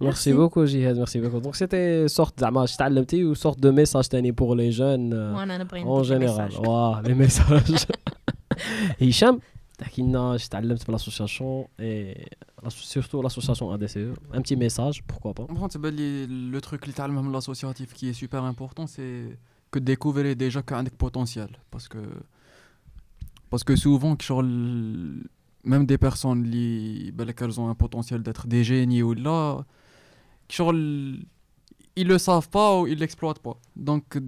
Merci, 0.00 0.32
beaucoup, 0.32 0.64
Jihad. 0.66 0.96
Merci 0.96 1.20
beaucoup. 1.20 1.40
Donc, 1.40 1.56
c'était 1.56 2.08
sorte 2.08 2.42
ou 2.42 3.34
sorte 3.34 3.60
de 3.60 3.70
message 3.70 4.06
pour 4.34 4.54
les 4.54 4.72
jeunes 4.72 5.12
euh, 5.12 5.34
en 5.84 6.02
général. 6.02 6.50
Wow, 6.58 7.02
les 7.04 7.14
messages. 7.14 7.86
Hicham, 9.00 9.38
tu 9.78 10.00
l'association 10.90 11.68
et 11.78 12.16
surtout 12.68 13.22
l'association 13.22 13.70
ADCE. 13.72 13.98
Un 14.32 14.40
petit 14.42 14.56
message, 14.56 15.02
pourquoi 15.06 15.34
pas? 15.34 15.46
Le 15.48 16.58
truc 16.60 16.86
littéralement 16.86 17.22
l'associatif 17.28 17.92
qui 17.92 18.08
est 18.08 18.12
super 18.12 18.44
important, 18.44 18.86
c'est 18.86 19.38
que 19.70 19.78
découvrir 19.78 20.36
déjà 20.36 20.62
qu'il 20.62 20.72
y 20.72 20.74
a 20.74 20.78
un 20.78 20.84
potentiel. 20.84 21.48
Parce 21.70 21.88
que, 21.88 21.98
parce 23.48 23.64
que 23.64 23.76
souvent, 23.76 24.16
même 25.64 25.86
des 25.86 25.98
personnes 25.98 26.42
ben, 27.14 27.32
qui 27.32 27.58
ont 27.58 27.68
un 27.68 27.74
potentiel 27.74 28.22
d'être 28.22 28.46
des 28.46 28.64
génies 28.64 29.02
ou 29.02 29.14
là, 29.14 29.64
ils 31.96 32.08
le 32.08 32.18
savent 32.18 32.48
pas 32.48 32.80
ou 32.80 32.86
ils 32.86 32.98
l'exploitent 32.98 33.40
pas. 33.40 33.56
Donc 33.76 34.18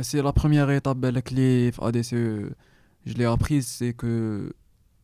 c'est 0.00 0.22
la 0.22 0.32
première 0.32 0.70
étape 0.70 0.98
ben, 0.98 1.08
avec 1.08 1.30
les 1.30 1.70
ADCE. 1.80 2.14
Je 3.04 3.14
l'ai 3.14 3.24
apprise, 3.24 3.66
c'est 3.66 3.92
que 3.92 4.54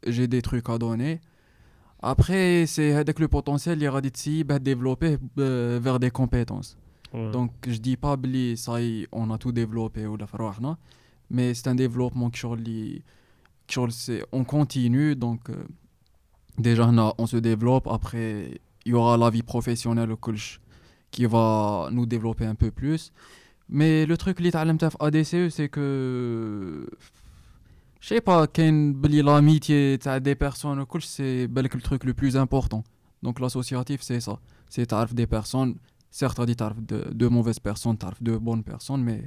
j'ai 0.07 0.29
des 0.29 0.43
trucs 0.43 0.69
à 0.69 0.79
donner. 0.79 1.21
Après, 2.01 2.65
c'est 2.67 2.93
avec 2.93 3.19
le 3.19 3.29
potentiel, 3.29 3.79
il 3.79 3.83
y 3.83 3.87
a 3.87 4.01
ben, 4.45 4.59
développer 4.59 5.19
euh, 5.39 5.81
vers 5.83 5.99
des 5.99 6.11
compétences. 6.11 6.77
Donc, 7.13 7.53
je 7.67 7.79
dis 7.79 7.97
pas 7.97 8.17
que 8.17 8.55
ça 8.57 8.83
y, 8.83 9.07
on 9.13 9.31
a 9.31 9.39
tout 9.39 9.51
développé 9.51 10.07
ou 10.07 10.17
la 10.17 10.27
mais 11.31 11.55
c'est 11.55 11.69
un 11.69 11.75
développement 11.75 12.29
qui 12.29 12.41
on 14.31 14.45
continue. 14.45 15.17
Donc, 15.17 15.49
euh, 15.49 15.65
déjà, 16.59 16.91
on 17.19 17.27
se 17.27 17.39
développe. 17.39 17.87
Après, 17.87 18.61
il 18.85 18.93
y 18.93 18.95
aura 18.95 19.17
la 19.17 19.31
vie 19.31 19.43
professionnelle. 19.43 20.13
au 20.13 20.17
Coach 20.17 20.61
qui 21.12 21.26
va 21.26 21.90
nous 21.92 22.06
développer 22.06 22.46
un 22.54 22.56
peu 22.64 22.72
plus 22.72 23.12
mais 23.70 24.06
le 24.06 24.18
truc 24.18 24.38
اللي 24.38 24.52
تعلمته 24.52 24.90
في 24.90 24.98
ADCE 24.98 25.54
c'est 25.56 25.70
que 25.78 25.86
je 28.02 28.08
sais 28.16 28.22
pas 28.22 28.46
كاين 28.54 28.94
بلي 29.02 29.24
l'amitié 29.24 30.00
تاع 30.04 30.20
des 30.20 30.36
personnes 30.36 30.66
وكلش 30.80 31.06
c'est 31.18 31.48
بالك 31.48 31.78
le 31.78 31.82
truc 31.82 32.04
le 32.04 32.14
plus 32.14 32.36
important 32.38 32.84
donc 33.26 33.40
l'associatif 33.40 34.02
c'est 34.02 34.20
ça 34.20 34.38
c'est 34.70 34.86
تعرف 34.86 35.14
des 35.14 35.28
personnes 35.28 35.76
certes 36.22 36.40
غادي 36.40 36.54
تعرف 36.56 36.78
de, 36.78 37.14
de 37.14 37.28
mauvaises 37.28 37.60
personnes 37.72 37.98
تعرف 37.98 38.18
de 38.24 38.38
bonnes 38.38 38.64
personnes 38.74 39.04
mais 39.04 39.22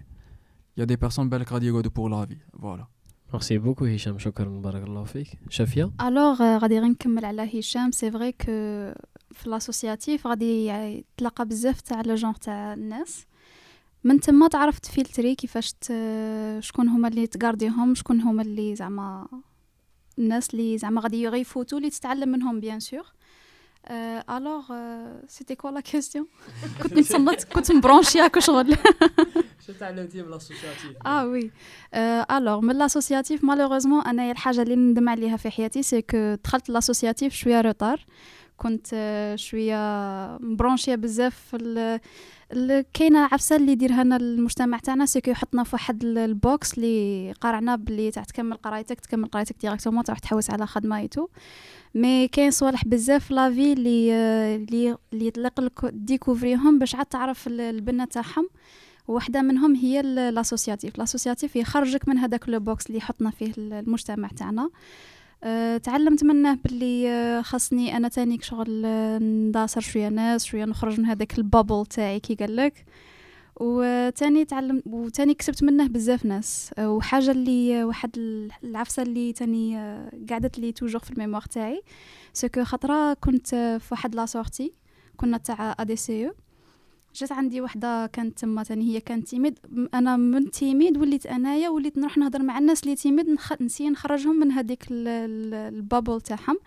il 0.77 0.81
y 0.81 0.83
a 0.83 0.87
des 0.87 0.97
personnes 1.07 1.29
بالك 1.29 1.53
غادي 1.53 1.67
يقعدوا 1.67 1.91
pour 1.91 2.09
la 2.11 2.27
vie 2.27 2.63
voilà 2.67 2.87
Merci 3.35 3.59
beaucoup 3.59 3.83
هشام 3.83 4.19
شكرا 4.19 4.49
بارك 4.49 4.83
الله 4.83 5.05
فيك. 5.05 5.39
شافية 5.51 5.91
الوغ 6.01 6.43
غادي 6.59 6.79
غير 6.79 6.89
نكمل 6.89 7.25
على 7.25 7.59
هشام 7.61 7.91
سي 7.91 8.11
فري 8.11 8.33
كو 8.33 8.93
في 9.34 9.50
لاسوسياتيف 9.50 10.28
غادي 10.28 10.66
يع- 10.66 11.02
تلاقى 11.18 11.46
بزاف 11.46 11.82
تاع 11.82 12.02
لو 12.02 12.16
جونغ 12.16 12.34
تاع 12.34 12.74
الناس. 12.74 13.26
من 14.04 14.20
تما 14.20 14.48
تعرف 14.48 14.80
تفلتري 14.80 15.36
كيفاش. 15.36 15.74
شكون 16.68 16.88
هما 16.88 17.08
اللي 17.08 17.28
تقارديهم 17.28 17.96
شكون 17.96 18.22
هما 18.22 18.42
اللي 18.42 18.76
زعما 18.76 19.28
الناس 20.20 20.50
اللي 20.54 20.78
زعما 20.78 21.02
غادي 21.02 21.28
غيفوتوا 21.28 21.78
اللي 21.78 21.90
تتعلم 21.90 22.30
منهم 22.30 22.60
بيان 22.60 22.80
سور 22.80 23.06
Euh, 23.82 24.22
euh, 24.38 25.28
c'était 25.36 25.56
quoi 25.62 25.72
la 25.72 25.82
question? 25.82 26.24
كنت 26.84 26.94
نتصنت 26.94 27.44
كنت 27.44 27.72
مبرونشي 27.72 28.20
هكا 28.22 28.40
شغل. 28.40 28.78
شو 29.68 29.74
تعلمتي 29.80 30.22
من 30.22 30.30
لاسوسياتيف 30.32 30.98
آه 31.06 31.26
وي 31.28 31.52
الوغ 32.32 32.62
من 32.62 32.76
لاسوسياتيف 32.78 33.44
مالوغوزمون 33.44 34.02
انايا 34.02 34.32
الحاجة 34.32 34.62
اللي 34.62 34.76
ندم 34.76 35.10
عليها 35.10 35.38
في 35.38 35.50
حياتي 35.50 35.84
سي 35.84 36.02
كو 36.02 36.36
دخلت 36.44 36.70
لاسوسياتيف 36.70 37.34
شوية 37.34 37.62
روطار 37.62 38.06
كنت 38.62 38.88
آه، 38.94 39.36
شوية 39.36 39.78
مبرونشية 40.42 40.96
بزاف 40.96 41.36
في 41.36 42.00
كاينة 42.94 43.20
عفسة 43.32 43.56
اللي 43.56 43.72
يديرها 43.72 44.04
لنا 44.04 44.16
المجتمع 44.16 44.78
تاعنا 44.78 45.06
سي 45.06 45.22
يحطنا 45.28 45.64
في 45.64 45.70
واحد 45.76 46.04
ال- 46.04 46.18
البوكس 46.18 46.74
اللي 46.74 47.32
قارعنا 47.42 47.76
بلي 47.76 48.12
تاع 48.12 48.24
تكمل 48.24 48.58
قرايتك 48.58 49.00
تكمل 49.00 49.28
قرايتك 49.28 49.56
ديريكتومون 49.62 50.04
تروح 50.04 50.20
تحوس 50.20 50.50
على 50.50 50.68
خدمة 50.68 50.98
ايتو 50.98 51.28
مي 51.96 52.28
كاين 52.28 52.52
صوالح 52.52 52.86
بزاف 52.86 53.26
في 53.26 53.34
لافي 53.34 53.74
اللي 53.74 54.14
آه، 54.14 54.56
اللي 54.56 54.98
اللي 55.14 55.28
يطلق 55.28 55.62
لك 55.62 55.86
ديكوفريهم 55.86 56.80
باش 56.80 56.96
عاد 56.96 57.06
تعرف 57.06 57.48
ال- 57.48 57.62
البنة 57.62 58.06
تاعهم. 58.06 58.50
وحدة 59.08 59.42
منهم 59.42 59.76
هي 59.76 60.02
لاسوسياتيف 60.02 60.98
لاسوسياتيف 60.98 61.56
يخرجك 61.56 62.08
من 62.08 62.18
هذاك 62.18 62.50
لو 62.50 62.60
بوكس 62.60 62.88
اللي 62.88 62.98
يحطنا 62.98 63.30
فيه 63.32 63.52
ال- 63.58 63.74
المجتمع 63.74 64.28
تاعنا. 64.28 64.70
أه 65.44 65.78
تعلمت 65.78 66.24
منه 66.24 66.54
باللي 66.56 67.10
آه، 67.10 67.42
خاصني 67.42 67.98
أنا 67.98 68.08
تاني 68.08 68.38
شغل 68.42 68.84
آه، 68.86 69.18
نداسر 69.20 69.82
شوية 69.82 70.08
ناس 70.10 70.46
شوية 70.46 70.66
نخرج 70.66 71.00
من 71.00 71.06
هذاك 71.06 71.38
البابل 71.38 71.86
تاعي 71.86 72.20
كي 72.20 72.36
قالك. 72.36 72.86
وتاني 73.56 74.46
تعلم 74.46 74.84
وتاني 74.86 75.34
كسبت 75.34 75.64
منه 75.64 75.88
بزاف 75.88 76.26
ناس. 76.26 76.72
آه، 76.78 76.90
وحاجة 76.92 77.32
اللي 77.32 77.84
واحد 77.84 78.10
ال- 78.18 78.52
العفسة 78.64 79.04
اللي 79.04 79.34
تاني 79.34 79.78
قعدت 80.30 80.60
لي 80.60 80.72
توجور 80.72 81.02
في 81.02 81.12
الميموار 81.12 81.42
تاعي 81.42 81.82
سكو 82.34 82.64
خطره 82.64 83.14
كنت 83.14 83.48
في 83.56 83.88
واحد 83.92 84.16
لا 84.16 84.26
كنا 85.18 85.38
تاع 85.38 85.76
ا 85.80 85.84
دي 85.84 85.96
سي 85.96 86.32
جات 87.16 87.32
عندي 87.32 87.62
وحده 87.62 88.06
كانت 88.06 88.40
تما 88.40 88.64
تاني 88.64 88.96
هي 88.96 89.00
كانت 89.00 89.28
تيميد. 89.28 89.60
أنا 89.94 90.18
من 90.18 90.52
تيميد 90.52 90.98
وليت 90.98 91.26
أنايا 91.26 91.70
وليت 91.70 91.98
نروح 91.98 92.18
نهضر 92.18 92.44
مع 92.44 92.58
الناس 92.58 92.84
اللي 92.84 92.96
تيميد 92.96 93.30
نخ... 93.30 93.62
نسي 93.62 93.90
نخرجهم 93.90 94.40
من 94.40 94.52
هذيك 94.52 94.84
ال- 94.92 95.08
ال- 95.08 95.54
البابل 95.76 96.22
تاعهم. 96.22 96.58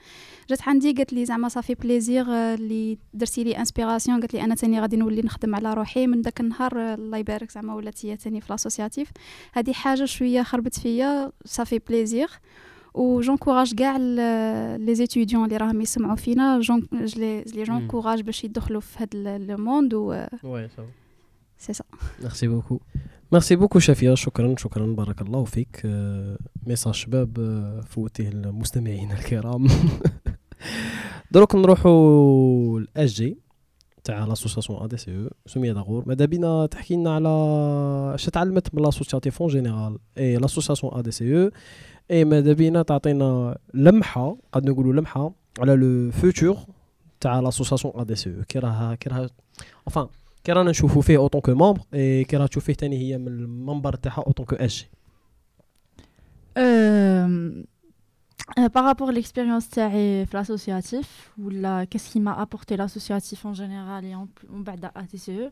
جات 0.50 0.68
عندي 0.68 0.92
قالت 0.92 1.12
لي 1.12 1.24
زعما 1.24 1.48
صافي 1.48 1.74
بليزير 1.74 2.26
اللي 2.28 2.98
درتي 3.14 3.44
لي 3.44 3.58
انسبيراسيون 3.58 4.20
قالت 4.20 4.34
لي 4.34 4.44
أنا 4.44 4.54
تاني 4.54 4.80
غادي 4.80 4.96
نولي 4.96 5.22
نخدم 5.22 5.54
على 5.54 5.74
روحي 5.74 6.06
من 6.06 6.22
داك 6.22 6.40
النهار 6.40 6.94
الله 6.94 7.18
يبارك 7.18 7.50
زعما 7.50 7.74
ولات 7.74 8.06
هي 8.06 8.16
تاني 8.16 8.40
في 8.40 8.46
لاسوسياتيف 8.50 9.08
هذه 9.52 9.72
حاجة 9.72 10.04
شوية 10.04 10.42
خربت 10.42 10.78
فيا. 10.78 11.32
صافي 11.44 11.78
بليزير 11.78 12.28
وجونكوراج 12.93 13.73
كاع 13.73 13.97
لي 14.77 14.95
زيتيديون 14.95 15.45
اللي 15.45 15.57
راهم 15.57 15.81
يسمعوا 15.81 16.15
فينا 16.15 16.59
جون 16.59 16.87
لي 16.91 17.43
جونكوراج 17.63 18.21
باش 18.21 18.43
يدخلوا 18.43 18.81
في 18.81 18.97
هذا 18.99 19.37
لو 19.37 19.57
موند 19.57 19.93
و 19.93 20.25
وي 20.43 20.69
سي 21.57 21.73
سا 21.73 21.83
ميرسي 22.21 22.47
بوكو 22.47 22.79
ميرسي 23.31 23.55
بوكو 23.55 23.79
شافيه 23.79 24.13
شكرا 24.13 24.55
شكرا 24.57 24.85
بارك 24.85 25.21
الله 25.21 25.43
فيك 25.43 25.81
آه، 25.85 26.37
ميساج 26.67 26.93
شباب 26.93 27.39
آه، 27.39 27.81
فوتيه 27.81 28.29
المستمعين 28.29 29.11
الكرام 29.11 29.67
دروك 31.31 31.55
نروحوا 31.55 32.79
الاس 32.79 33.13
جي 33.13 33.37
تاع 34.03 34.25
لاسوسياسيون 34.25 34.83
ا 34.83 34.87
دي 34.87 34.97
سي 34.97 35.15
او 35.15 35.29
سميه 35.45 35.73
داغور 35.73 36.03
ماذا 36.07 36.25
بينا 36.25 36.65
تحكي 36.65 36.95
لنا 36.95 37.15
على 37.15 37.29
اش 38.15 38.25
تعلمت 38.25 38.75
من 38.75 38.83
لاسوسياتيف 38.83 39.41
اون 39.41 39.51
جينيرال 39.51 39.97
اي 40.17 40.37
لاسوسياسيون 40.37 40.93
ا 40.93 41.01
دي 41.01 41.11
سي 41.11 41.43
او 41.43 41.51
اي 42.11 42.25
ماذا 42.25 42.53
بينا 42.53 42.81
تعطينا 42.81 43.57
لمحه 43.73 44.37
قد 44.51 44.69
نقولوا 44.69 44.93
لمحه 44.93 45.31
على 45.59 45.75
لو 45.75 46.11
فوتور 46.11 46.57
تاع 47.19 47.39
لاسوسياسيون 47.39 47.93
ا 47.95 48.03
دي 48.03 48.15
سي 48.15 48.29
او 48.29 48.43
كي 48.43 48.59
راها 48.59 48.95
كي 48.95 49.09
راها 49.09 49.29
enfin 49.89 50.07
كي 50.43 50.51
رانا 50.51 50.69
نشوفو 50.69 51.01
فيه 51.01 51.17
اوتون 51.17 51.41
كو 51.41 51.51
ممبر 51.51 51.81
اي 51.93 52.23
كي 52.23 52.37
راها 52.37 52.47
تشوف 52.47 52.63
فيه 52.63 52.73
تاني 52.73 52.97
هي 52.97 53.17
من 53.17 53.27
المنبر 53.27 53.95
تاعها 53.95 54.23
اوتون 54.27 54.45
كو 54.45 54.55
اش 54.55 54.87
Euh, 56.57 57.63
euh, 58.59 58.69
par 58.69 58.83
rapport 58.83 59.09
à 59.09 59.11
l'expérience 59.11 59.69
تاعي 59.69 60.25
في 60.25 60.37
l'associatif 60.37 61.31
ou 61.37 61.49
la 61.49 61.85
qu'est-ce 61.85 62.09
qui 62.11 62.19
m'a 62.19 62.33
apporté 62.33 62.75
l'associatif 62.75 63.45
en 63.45 63.53
général 63.53 64.03
et 64.05 64.15
en 64.15 64.27
en 64.53 64.59
بعد 64.59 64.85
ATCE 64.85 65.51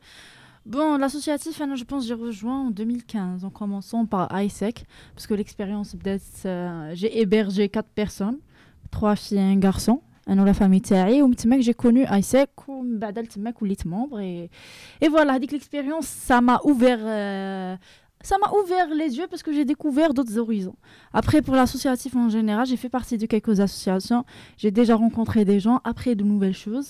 Bon, 0.65 0.97
l'associatif, 0.97 1.61
Anna, 1.61 1.75
je 1.75 1.85
pense, 1.85 2.05
j'ai 2.05 2.13
rejoint 2.13 2.67
en 2.67 2.71
2015 2.71 3.45
en 3.45 3.49
commençant 3.49 4.05
par 4.05 4.29
ISEC 4.41 4.85
parce 5.15 5.25
que 5.25 5.33
l'expérience, 5.33 5.95
peut-être, 5.95 6.45
euh, 6.45 6.91
j'ai 6.93 7.21
hébergé 7.21 7.69
quatre 7.69 7.87
personnes, 7.89 8.39
trois 8.91 9.15
filles 9.15 9.37
et 9.37 9.41
un 9.41 9.55
garçon. 9.57 10.01
انا 10.29 10.53
la 10.53 10.53
famille 10.53 10.81
تاعي 10.81 11.21
ومن 11.21 11.35
تماك 11.35 11.61
j'ai 11.61 11.73
connu 11.73 12.05
ISEC 12.05 12.67
ومن 12.67 12.99
بعد 12.99 13.27
تماك 13.27 13.61
وليت 13.61 13.81
membre 13.81 14.19
et 14.19 14.49
et 15.05 15.07
voilà 15.07 15.35
هذيك 15.35 15.51
l'expérience 15.51 16.05
ça 16.05 16.41
m'a 16.41 16.59
ouvert 16.65 16.99
euh, 17.01 17.75
ça 18.21 18.35
m'a 18.37 18.51
ouvert 18.59 18.89
les 18.93 19.17
yeux 19.17 19.27
parce 19.29 19.43
que 19.43 19.53
j'ai 19.53 19.63
découvert 19.63 20.13
d'autres 20.13 20.37
horizons. 20.37 20.75
Après, 21.13 21.41
pour 21.41 21.55
l'associatif 21.55 22.15
en 22.15 22.29
général, 22.29 22.65
j'ai 22.65 22.75
fait 22.75 22.89
partie 22.89 23.17
de 23.17 23.25
quelques 23.25 23.59
associations. 23.59 24.25
J'ai 24.57 24.71
déjà 24.71 24.95
rencontré 24.95 25.45
des 25.45 25.59
gens, 25.59 25.79
après 25.83 26.15
de 26.15 26.23
nouvelles 26.23 26.55
choses. 26.65 26.89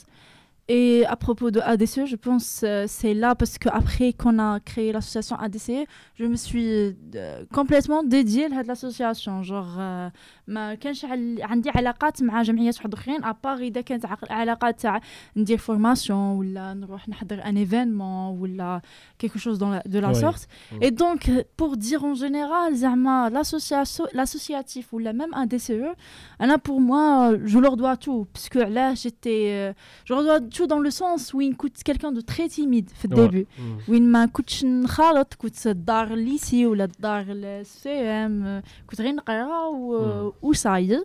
Et 0.70 1.06
à 1.06 1.16
propos 1.16 1.50
de 1.50 1.62
ADCE, 1.62 2.06
je 2.14 2.18
pense 2.18 2.50
euh, 2.66 2.84
c'est 2.88 3.14
là 3.14 3.36
parce 3.36 3.58
qu'après 3.58 4.12
qu'on 4.12 4.38
a 4.38 4.60
créé 4.60 4.92
l'association 4.92 5.38
ADCE, 5.38 5.86
je 6.20 6.26
me 6.26 6.36
suis 6.36 6.68
euh, 7.16 7.46
complètement 7.54 8.04
dédiée 8.04 8.48
à 8.54 8.64
l'association. 8.64 9.44
Genre, 9.44 9.76
euh, 9.80 10.10
ما 10.48 10.76
كانش 10.76 11.06
عل- 11.06 11.42
عندي 11.42 11.70
علاقات 11.70 12.24
مع 12.24 12.42
جمعيات 12.42 12.76
واحد 12.78 12.94
اخرين 12.94 13.24
ابار 13.24 13.58
اذا 13.58 13.82
كانت 13.82 14.06
عق- 14.06 14.32
علاقات 14.32 14.80
تاع 14.80 15.02
ندير 15.36 15.58
فورماسيون 15.58 16.36
ولا 16.38 16.74
نروح 16.74 17.10
نحضر 17.10 17.44
ان 17.46 17.58
ايفينمون 17.58 18.40
ولا 18.40 18.82
quelque 19.24 19.38
chose 19.40 19.58
dans 19.58 19.70
la, 19.70 19.82
de 19.86 20.00
la 20.00 20.12
Ouais. 20.12 20.22
sorte 20.22 20.48
Mm. 20.72 20.84
et 20.84 20.92
donc 20.92 21.22
pour 21.58 21.78
dire 21.78 22.04
en 22.04 22.16
général 22.16 22.74
زعما 22.76 23.30
l'association 23.30 24.06
l'associatif 24.14 24.94
ou 24.94 25.00
la 25.00 25.14
même 25.14 25.34
un 25.34 25.46
DCE 25.46 25.96
انا 26.42 26.58
pour 26.58 26.80
moi 26.82 27.32
je 27.46 27.60
leur 27.60 27.76
dois 27.78 27.98
tout 27.98 28.26
parce 28.34 28.50
que 28.50 28.60
là 28.60 28.94
j'étais 28.96 29.44
euh, 29.52 29.74
je 30.06 30.14
leur 30.14 30.24
dois 30.24 30.40
tout 30.56 30.68
dans 30.74 30.80
le 30.88 30.92
sens 31.02 31.34
où 31.34 31.42
il 31.42 31.54
coûte 31.62 31.78
quelqu'un 31.84 32.12
de 32.12 32.22
très 32.22 32.48
timide 32.48 32.90
في 33.02 33.06
الدébut 33.06 33.46
وين 33.88 34.12
ما 34.12 34.26
كنتش 34.26 34.66
نخالط 34.66 35.34
كنت 35.34 35.68
الدار 35.68 36.14
الليسي 36.14 36.66
ولا 36.66 36.84
الدار 36.84 37.26
السي 37.30 37.90
ام 38.04 38.62
كنت 38.88 39.02
غير 39.02 39.16
نقرا 39.16 39.68
و- 39.68 40.34
وصاي 40.42 41.02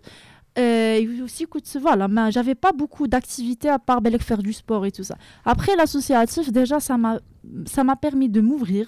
Euh, 0.59 0.99
et 1.03 1.23
aussi, 1.27 1.45
écoute, 1.45 1.67
voilà, 1.87 2.09
mais 2.09 2.31
j'avais 2.31 2.55
pas 2.67 2.73
beaucoup 2.81 3.07
d'activités 3.13 3.71
à 3.71 3.79
part 3.79 4.03
ben, 4.03 4.13
faire 4.31 4.43
du 4.49 4.53
sport 4.53 4.85
et 4.89 4.93
tout 4.93 5.07
ça. 5.11 5.17
Après, 5.55 5.75
l'associatif, 5.81 6.47
déjà, 6.61 6.79
ça 6.89 6.95
m'a 7.03 7.13
ça 7.75 7.83
m'a 7.89 7.97
permis 8.07 8.29
de 8.37 8.41
m'ouvrir, 8.49 8.85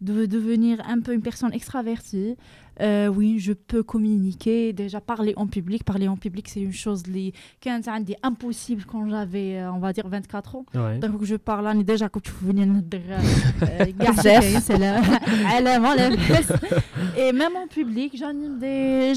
de 0.00 0.26
devenir 0.26 0.80
un 0.88 1.00
peu 1.00 1.12
une 1.12 1.22
personne 1.22 1.52
extravertie. 1.52 2.36
Euh, 2.80 3.08
oui, 3.08 3.38
je 3.38 3.52
peux 3.52 3.82
communiquer, 3.82 4.72
déjà 4.72 5.00
parler 5.00 5.34
en 5.36 5.46
public. 5.46 5.84
Parler 5.84 6.08
en 6.08 6.16
public, 6.16 6.48
c'est 6.48 6.60
une 6.60 6.72
chose 6.72 7.02
qui 7.02 7.34
est 7.68 8.16
impossible 8.22 8.84
quand 8.86 9.08
j'avais, 9.08 9.58
euh, 9.58 9.72
on 9.72 9.78
va 9.78 9.92
dire, 9.92 10.08
24 10.08 10.56
ans. 10.56 10.64
Ouais. 10.74 10.98
Donc, 10.98 11.22
je 11.24 11.36
parle 11.36 11.82
déjà, 11.84 12.08
quand 12.08 12.22
tu 12.22 12.32
venais 12.40 12.66
euh, 12.66 13.84
c'est 14.60 14.78
là. 14.78 15.00
Et 17.18 17.32
même 17.32 17.56
en 17.56 17.66
public, 17.66 18.16
j'anime 18.16 18.58
des, 18.58 19.12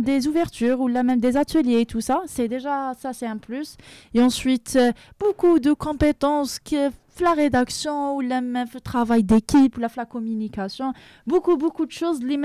des 0.00 0.28
ouvertures 0.28 0.80
ou 0.80 0.88
là 0.88 1.02
même 1.02 1.20
des 1.20 1.36
ateliers 1.36 1.80
et 1.80 1.86
tout 1.86 2.00
ça. 2.00 2.22
C'est 2.26 2.48
déjà, 2.48 2.92
ça, 2.98 3.12
c'est 3.12 3.26
un 3.26 3.38
plus. 3.38 3.76
Et 4.14 4.22
ensuite, 4.22 4.78
beaucoup 5.18 5.58
de 5.58 5.72
compétences 5.72 6.60
qui 6.60 6.76
la 7.20 7.32
rédaction 7.32 8.16
ou 8.16 8.20
le 8.20 8.80
travail 8.80 9.22
d'équipe 9.22 9.76
ou 9.76 9.80
la 9.80 9.88
communication. 10.04 10.92
Beaucoup 11.26 11.56
beaucoup 11.56 11.86
de 11.86 11.92
choses 11.92 12.22
les 12.22 12.36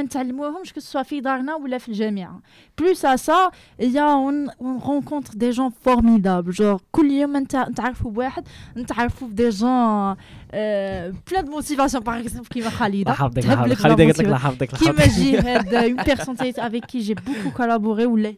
que 0.74 0.82
ce 0.82 0.88
soit 0.88 1.04
fi 1.04 1.22
darna 1.22 1.58
ou 1.58 1.66
la 1.66 1.80
plus 2.76 3.04
à 3.04 3.18
ça 3.18 3.52
il 3.80 3.92
y 3.92 4.00
a 4.00 4.16
on, 4.18 4.48
rencontre 4.80 5.36
des 5.36 5.52
gens 5.52 5.72
formidables. 5.72 6.52
Genre 6.52 6.80
des 9.32 9.52
gens 9.52 10.16
euh, 10.54 11.12
plein 11.26 11.44
de 11.44 11.50
motivation 11.50 12.02
par 12.02 12.16
exemple 12.16 12.48
qui 12.48 12.62
Khalida. 12.62 13.16
Qui 14.78 14.90
euh, 15.38 15.88
une 15.90 15.96
personne 15.98 16.36
avec 16.58 16.88
qui 16.88 17.04
j'ai 17.04 17.14
beaucoup 17.16 17.52
collaboré 17.52 18.06
ou 18.08 18.16
la 18.16 18.30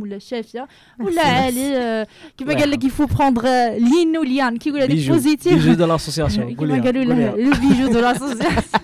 ou 0.00 0.04
la 0.04 0.18
chef 0.18 0.46
ou 0.98 1.08
la 1.08 1.52
qui 2.36 2.44
m'a 2.44 2.54
dit 2.54 2.78
qu'il 2.78 2.90
faut 2.90 3.06
prendre 3.06 3.44
euh, 3.44 3.78
l'inoulian 3.78 4.54
qui 4.58 4.70
voulait 4.70 4.88
des 4.88 5.06
positifs 5.06 5.62
de 5.80 5.84
l'association. 5.86 6.46
Le 6.46 7.60
bijou 7.60 7.88
de 7.88 7.98
l'association. 7.98 8.78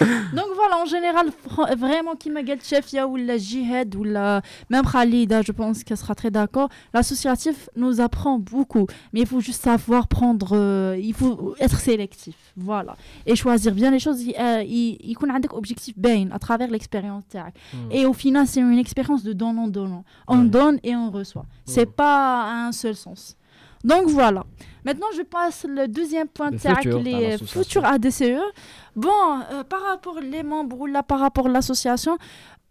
Donc 0.32 0.46
voilà, 0.54 0.82
en 0.82 0.84
général, 0.84 1.30
vraiment, 1.76 2.14
qui 2.14 2.30
m'a 2.30 2.40
chefia 2.62 3.06
ou 3.06 3.16
la 3.16 3.38
jihad 3.38 3.94
ou 3.94 4.04
la 4.04 4.42
même 4.70 4.84
Khalida, 4.84 5.42
je 5.42 5.52
pense 5.52 5.84
qu'elle 5.84 5.96
sera 5.96 6.14
très 6.14 6.30
d'accord. 6.30 6.68
L'associatif 6.92 7.68
nous 7.76 8.00
apprend 8.00 8.38
beaucoup, 8.38 8.86
mais 9.12 9.20
il 9.20 9.26
faut 9.26 9.40
juste 9.40 9.62
savoir 9.62 10.08
prendre, 10.08 10.50
euh, 10.52 10.98
il 11.00 11.14
faut 11.14 11.54
être 11.60 11.78
sélectif, 11.78 12.34
voilà, 12.56 12.96
et 13.26 13.36
choisir 13.36 13.72
bien 13.72 13.90
les 13.90 13.98
choses. 13.98 14.22
Il 14.22 14.34
euh, 14.38 15.14
qu'on 15.14 15.30
a 15.30 15.34
un 15.34 15.40
objectif 15.52 15.98
bien 15.98 16.28
à 16.32 16.38
travers 16.38 16.70
l'expérience. 16.70 17.24
Hmm. 17.34 17.90
Et 17.90 18.06
au 18.06 18.12
final, 18.12 18.46
c'est 18.46 18.60
une 18.60 18.78
expérience 18.78 19.22
de 19.22 19.32
donnant-donnant. 19.32 20.04
On 20.28 20.44
donne 20.44 20.78
et 20.82 20.94
on 20.94 21.10
reçoit. 21.10 21.42
Hmm. 21.42 21.64
C'est 21.64 21.86
pas 21.86 22.66
un 22.66 22.72
seul 22.72 22.94
sens. 22.94 23.36
Donc 23.84 24.06
voilà. 24.08 24.44
Maintenant, 24.84 25.06
je 25.16 25.22
passe 25.22 25.66
le 25.68 25.88
deuxième 25.88 26.28
point 26.28 26.50
Le 26.50 26.58
de 26.58 26.98
les 26.98 27.38
futurs 27.38 27.84
ADCE. 27.84 28.38
Bon, 28.94 29.10
euh, 29.52 29.64
par 29.64 29.82
rapport 29.82 30.20
les 30.20 30.42
membres 30.42 30.80
ou 30.80 30.86
là, 30.86 31.02
par 31.02 31.18
rapport 31.18 31.46
à 31.46 31.48
l'association, 31.48 32.18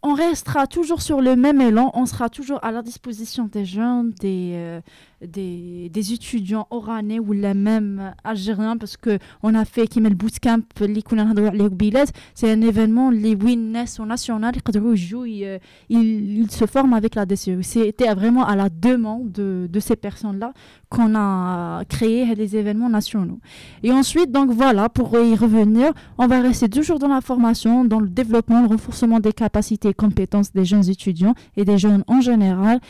on 0.02 0.14
restera 0.14 0.68
toujours 0.68 1.02
sur 1.02 1.20
le 1.20 1.36
même 1.36 1.60
élan. 1.62 1.92
On 1.94 2.06
sera 2.06 2.30
toujours 2.30 2.64
à 2.64 2.72
la 2.72 2.82
disposition 2.82 3.46
des 3.52 3.66
jeunes, 3.66 4.12
des, 4.22 4.54
euh, 4.56 4.82
des, 5.25 5.91
des 5.93 6.13
étudiants 6.15 6.67
oranais 6.71 7.19
ou 7.19 7.33
les 7.33 7.55
mêmes 7.55 8.15
algériens 8.25 8.77
parce 8.77 8.97
que 8.97 9.19
on 9.43 9.55
a 9.55 9.65
fait 9.65 9.87
qui 9.87 10.01
met 10.01 10.09
le 10.09 10.15
bootcamp 10.17 10.63
اللي 10.81 11.03
كنا 11.03 11.25
نهضروا 11.25 11.49
عليه 11.51 11.65
قبيلات. 11.65 12.09
c'est 12.35 12.51
un 12.51 12.61
événement 12.63 13.11
les 13.11 13.35
winners 13.35 13.85
au 13.99 14.07
national 14.07 14.57
يقدروا 14.57 14.93
يجوا 14.95 15.27
ي- 15.27 15.59
ils, 15.91 16.39
ils 16.41 16.51
se 16.51 16.65
forment 16.67 16.95
avec 16.95 17.15
la 17.15 17.27
DCE. 17.27 17.61
C'était 17.63 18.13
vraiment 18.15 18.45
à 18.47 18.57
la 18.57 18.69
demande 18.71 19.31
de, 19.33 19.69
de 19.71 19.81
ces 19.81 19.97
personnes-là 19.97 20.53
qu'on 20.89 21.15
a 21.15 21.85
créé 21.89 22.35
les 22.35 22.57
événements 22.57 22.89
nationaux. 22.89 23.39
Et 23.83 23.93
ensuite, 23.93 24.31
donc 24.33 24.51
voilà, 24.51 24.89
pour 24.89 25.09
y 25.19 25.35
revenir, 25.37 25.89
on 26.19 26.27
va 26.27 26.41
rester 26.41 26.69
toujours 26.69 26.99
dans 26.99 27.09
la 27.09 27.21
formation, 27.21 27.85
dans 27.85 28.01
le 28.01 28.09
développement, 28.09 28.61
le 28.63 28.69
renforcement 28.75 29.21
des 29.21 29.33
capacités 29.33 29.89
et 29.91 29.95
compétences 29.95 30.51
des 30.53 30.65
jeunes 30.65 30.89
étudiants 30.89 31.35
et 31.57 31.65
des 31.65 31.79
jeunes 31.79 32.03
en 32.09 32.21
général. 32.21 32.81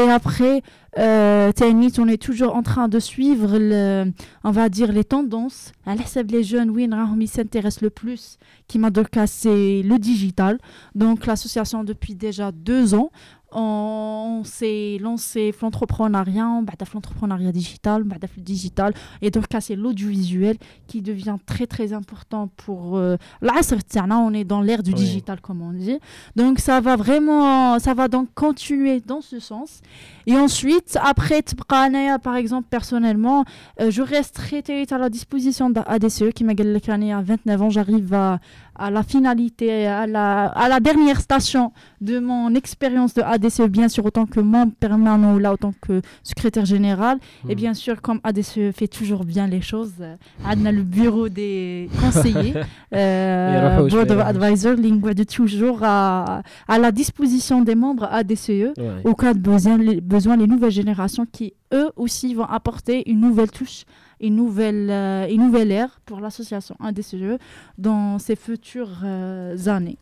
Et 0.00 0.06
après, 0.20 0.62
euh, 0.97 1.51
on 1.99 2.07
est 2.07 2.21
toujours 2.21 2.55
en 2.55 2.63
train 2.63 2.87
de 2.87 2.99
suivre, 2.99 3.57
le, 3.57 4.11
on 4.43 4.51
va 4.51 4.69
dire, 4.69 4.91
les 4.91 5.03
tendances. 5.03 5.73
À 5.85 5.95
les 6.31 6.43
jeunes, 6.43 6.69
oui, 6.69 6.87
ils 7.21 7.27
s'intéressent 7.27 7.81
le 7.81 7.89
plus, 7.89 8.37
qui 8.67 8.79
m'a 8.79 8.91
c'est 9.27 9.81
le 9.83 9.97
digital. 9.99 10.57
Donc 10.93 11.25
l'association 11.25 11.83
depuis 11.83 12.15
déjà 12.15 12.51
deux 12.51 12.93
ans, 12.93 13.11
on 13.54 14.42
s'est 14.44 14.98
lancé 15.00 15.50
في 15.52 15.66
l'entrepreneuriat, 15.66 16.64
بعد 16.64 16.84
في 16.84 16.98
l'entrepreneuriat 16.98 17.52
digital, 17.52 18.02
بعد 18.02 18.26
في 18.26 18.40
le 18.40 18.44
digital, 18.44 18.92
et 19.22 19.30
donc 19.30 19.52
là, 19.52 19.60
c'est 19.60 19.74
l'audiovisuel 19.76 20.56
qui 20.86 21.02
devient 21.02 21.36
très 21.46 21.66
très 21.66 21.92
important 21.92 22.48
pour 22.56 22.96
euh, 22.96 23.16
العصر 23.42 23.80
تاعنا. 23.80 24.28
on 24.30 24.32
est 24.34 24.44
dans 24.44 24.60
l'ère 24.60 24.82
du 24.82 24.90
Oui. 24.92 24.96
digital 24.96 25.40
comme 25.40 25.62
on 25.62 25.72
dit. 25.72 25.98
Donc 26.36 26.58
ça 26.60 26.80
va 26.80 26.94
vraiment, 26.96 27.78
ça 27.78 27.92
va 27.94 28.06
donc 28.08 28.28
continuer 28.34 29.00
dans 29.00 29.20
ce 29.20 29.40
sens. 29.40 29.80
Et 30.26 30.36
ensuite, 30.36 30.96
après 31.02 31.42
تبقى 31.42 31.86
أنايا, 31.86 32.16
par 32.18 32.36
exemple, 32.36 32.68
personnellement, 32.70 33.44
euh, 33.80 33.90
je 33.90 34.02
reste 34.02 34.34
très 34.36 34.62
à 34.94 34.98
la 34.98 35.08
disposition 35.08 35.70
d'ADCE 35.70 36.30
qui 36.36 36.44
m'a 36.44 36.54
dit 36.54 37.10
à 37.12 37.20
29 37.22 37.62
ans, 37.62 37.70
j'arrive 37.70 38.14
à, 38.14 38.38
à 38.76 38.90
la 38.90 39.02
finalité, 39.02 39.86
à 39.86 40.06
la, 40.06 40.46
à 40.46 40.68
la 40.68 40.78
dernière 40.80 41.20
station 41.20 41.72
de 42.00 42.18
mon 42.20 42.54
expérience 42.54 43.12
de 43.14 43.22
ADCE, 43.22 43.40
ADCE, 43.45 43.61
bien 43.69 43.87
sûr, 43.87 44.05
autant 44.05 44.25
que 44.25 44.39
membre 44.39 44.73
permanent 44.79 45.35
ou 45.35 45.39
là, 45.39 45.53
autant 45.53 45.73
que 45.81 46.01
secrétaire 46.23 46.65
général. 46.65 47.19
Et 47.49 47.55
bien 47.55 47.73
sûr, 47.73 48.01
comme 48.01 48.19
ADCE 48.23 48.71
fait 48.73 48.87
toujours 48.87 49.25
bien 49.25 49.47
les 49.47 49.61
choses, 49.61 49.93
euh, 50.01 50.15
on 50.43 50.65
a 50.65 50.71
le 50.71 50.83
bureau 50.83 51.29
des 51.29 51.89
conseillers, 52.01 52.55
euh, 52.93 53.87
Board 53.89 54.11
of 54.11 54.19
Advisors, 54.19 54.75
lingua 54.75 55.13
de 55.13 55.23
toujours, 55.23 55.79
à, 55.83 56.41
à, 56.67 56.79
la 56.79 56.91
disposition 56.91 57.61
des 57.61 57.75
membres 57.75 58.07
ADCE 58.11 58.73
au 59.03 59.13
cas 59.13 59.33
de 59.33 59.39
besoin 59.39 60.37
les, 60.37 60.47
nouvelles 60.47 60.71
générations 60.71 61.25
qui, 61.31 61.53
eux 61.73 61.91
aussi, 61.95 62.33
vont 62.33 62.45
apporter 62.45 63.09
une 63.09 63.19
nouvelle 63.19 63.51
touche 63.51 63.85
une 64.21 64.35
nouvelle, 64.35 64.89
euh, 64.89 65.27
une 65.29 65.45
nouvelle 65.45 65.71
ère 65.71 65.99
pour 66.05 66.19
l'association 66.19 66.75
ADCE 66.83 67.37
dans 67.77 68.19
ses 68.19 68.35
futures 68.35 69.01
euh, 69.03 69.67
années. 69.67 69.97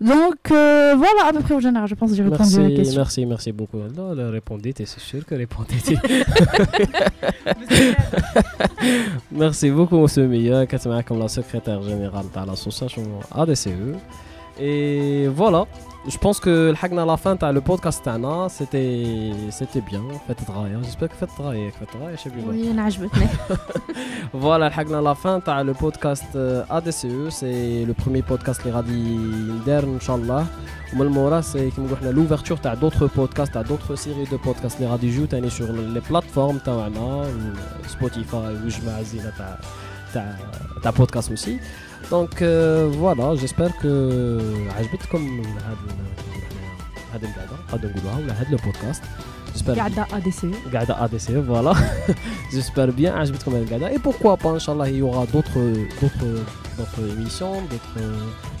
Donc 0.00 0.50
euh, 0.50 0.94
voilà 0.96 1.28
à 1.28 1.32
peu 1.32 1.40
près 1.40 1.54
au 1.54 1.60
général, 1.60 1.88
je 1.88 1.94
pense 1.94 2.10
que 2.10 2.16
j'ai 2.16 2.22
répondu 2.22 2.42
à 2.42 2.58
la 2.58 2.62
Merci, 2.68 2.76
question. 2.76 3.00
merci, 3.00 3.26
merci 3.26 3.52
beaucoup. 3.52 3.78
Non, 3.96 4.14
le 4.14 4.28
répondez, 4.28 4.74
c'est 4.76 4.86
sûr 5.00 5.24
que 5.24 5.34
répondez. 5.34 5.74
merci 9.30 9.70
beaucoup, 9.70 9.98
monsieur 9.98 10.26
Mia, 10.26 10.66
qui 10.66 10.76
est 10.76 11.04
comme 11.06 11.18
la 11.18 11.28
secrétaire 11.28 11.82
générale 11.82 12.26
de 12.34 12.46
l'association 12.50 13.02
ADCE. 13.34 13.68
Et 14.60 15.28
voilà, 15.28 15.66
je 16.08 16.18
pense 16.18 16.38
que 16.40 16.70
le 16.70 16.98
à 16.98 17.04
la 17.04 17.16
fin 17.16 17.36
t'as 17.36 17.52
le 17.52 17.60
podcast 17.60 18.02
c'était 18.48 19.32
c'était 19.50 19.80
bien. 19.80 20.02
Fait 20.26 20.36
j'espère 20.82 21.08
que 21.08 21.16
fait 21.16 21.26
travail 21.26 21.72
je 22.16 22.22
sais 22.22 22.30
plus 22.30 22.42
oui 22.48 22.72
voilà 24.32 24.68
le 24.68 24.94
à 24.94 25.00
la 25.00 25.14
fin 25.14 25.40
t'as 25.40 25.62
le 25.64 25.74
podcast 25.74 26.24
euh, 26.36 26.64
ADCE 26.70 27.30
c'est 27.30 27.84
le 27.84 27.94
premier 27.94 28.22
podcast 28.22 28.64
les 28.64 28.70
radis 28.70 29.18
d'Ern 29.64 29.96
inchallah. 29.96 30.46
Malmora 30.94 31.42
c'est 31.42 31.70
comme 31.74 31.88
on 31.90 32.12
l'ouverture. 32.12 32.60
T'as 32.60 32.76
d'autres 32.76 33.08
podcasts 33.08 33.52
t'as 33.52 33.64
d'autres 33.64 33.96
séries 33.96 34.28
de 34.30 34.36
podcasts 34.36 34.78
les 34.78 34.86
radis 34.86 35.12
jouent 35.12 35.26
t'es 35.26 35.48
sur 35.50 35.72
les 35.72 36.00
plateformes 36.00 36.60
t'as 36.64 36.72
euh, 37.24 37.24
Spotify 37.88 38.52
ou 38.64 38.70
je 38.70 38.80
m'as 38.82 39.02
t'as 39.36 40.22
t'as 40.82 40.92
podcast 40.92 41.30
aussi. 41.32 41.58
Donc 42.11 42.41
euh, 42.41 42.89
voilà, 43.03 43.27
j'espère 43.41 43.71
que 43.81 43.91
عجبتكم 44.77 45.41
هذا 45.41 45.77
هذه 47.13 47.23
القعدة 47.29 47.57
نقدر 47.69 47.89
نقولوها 47.89 48.17
ولا 48.17 48.33
هذا 48.33 48.49
البودكاست. 48.49 49.01
J'espère 49.55 49.77
قاعدة 49.77 50.05
ADCE. 50.05 50.71
Gada 50.73 50.93
ADC, 51.05 51.31
voilà. 51.51 51.73
J'espère 52.53 52.91
bien, 52.99 53.05
عجبتكم 53.11 53.55
هذه 53.55 53.63
القعدة. 53.63 53.95
Et 53.95 53.99
pourquoi 53.99 54.37
pas, 54.37 54.49
Inch'Allah, 54.49 54.89
il 54.89 54.95
y 54.95 55.01
aura 55.01 55.25
d'autres 55.25 55.59
d'autres 56.01 56.31
d'autres 56.77 57.03
émissions, 57.17 57.55
d'autres 57.71 58.01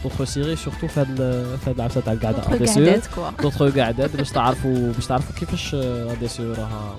d'autres 0.03 0.25
séries, 0.25 0.57
surtout 0.57 0.87
في 0.87 0.99
هاد 0.99 1.15
في 1.63 1.69
هاد 1.69 1.75
العفسة 1.75 2.01
تاع 2.01 2.13
القعدة 2.13 2.41
Notre 2.41 2.47
ADC. 2.47 2.77
قعدات 2.77 3.07
كوا. 3.07 3.29
d'autres 3.41 3.77
قعدات 3.79 4.15
باش 4.15 4.29
تعرفوا 4.31 4.91
باش 4.93 5.05
تعرفوا 5.07 5.35
كيفاش 5.39 5.75
ADC 5.75 6.39
راها 6.41 6.95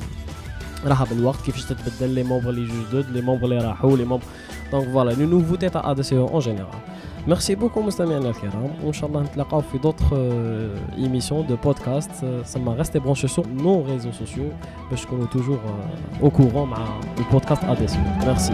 راها 0.87 1.05
بالوقت 1.11 1.41
كيفاش 1.47 1.65
تتبدل 1.65 2.09
لي 2.11 2.23
مومبر 2.23 2.51
اللي 2.51 2.73
جدد 2.93 3.11
لي 3.11 3.20
مومبر 3.20 3.45
اللي 3.45 3.59
راحوا 3.59 3.97
لي 3.97 4.05
مومبر 4.05 4.24
Donc 4.72 4.85
voilà, 4.88 5.14
les 5.14 5.26
nouveautés 5.26 5.69
à 5.73 5.80
ADCO 5.89 6.30
en 6.31 6.39
général. 6.39 6.72
Merci 7.27 7.57
beaucoup, 7.57 7.81
Moustamian 7.81 8.23
Al-Kiram. 8.23 8.69
Inch'Allah, 8.88 9.23
on 9.52 9.61
se 9.61 9.77
d'autres 9.77 10.15
euh, 10.15 10.73
émissions 10.98 11.44
de 11.44 11.56
podcasts. 11.56 12.23
Euh, 12.23 12.41
ça 12.45 12.57
m'a 12.57 12.72
resté 12.72 13.02
branché 13.02 13.27
sur 13.27 13.45
nos 13.45 13.81
réseaux 13.81 14.14
sociaux. 14.14 14.49
Parce 14.89 15.06
qu'on 15.06 15.22
est 15.22 15.30
toujours 15.30 15.60
euh, 15.68 16.26
au 16.26 16.30
courant 16.30 16.65
bah, 16.65 16.77
du 17.18 17.23
podcast 17.23 17.61
ADCO. 17.68 17.98
Merci. 18.26 18.53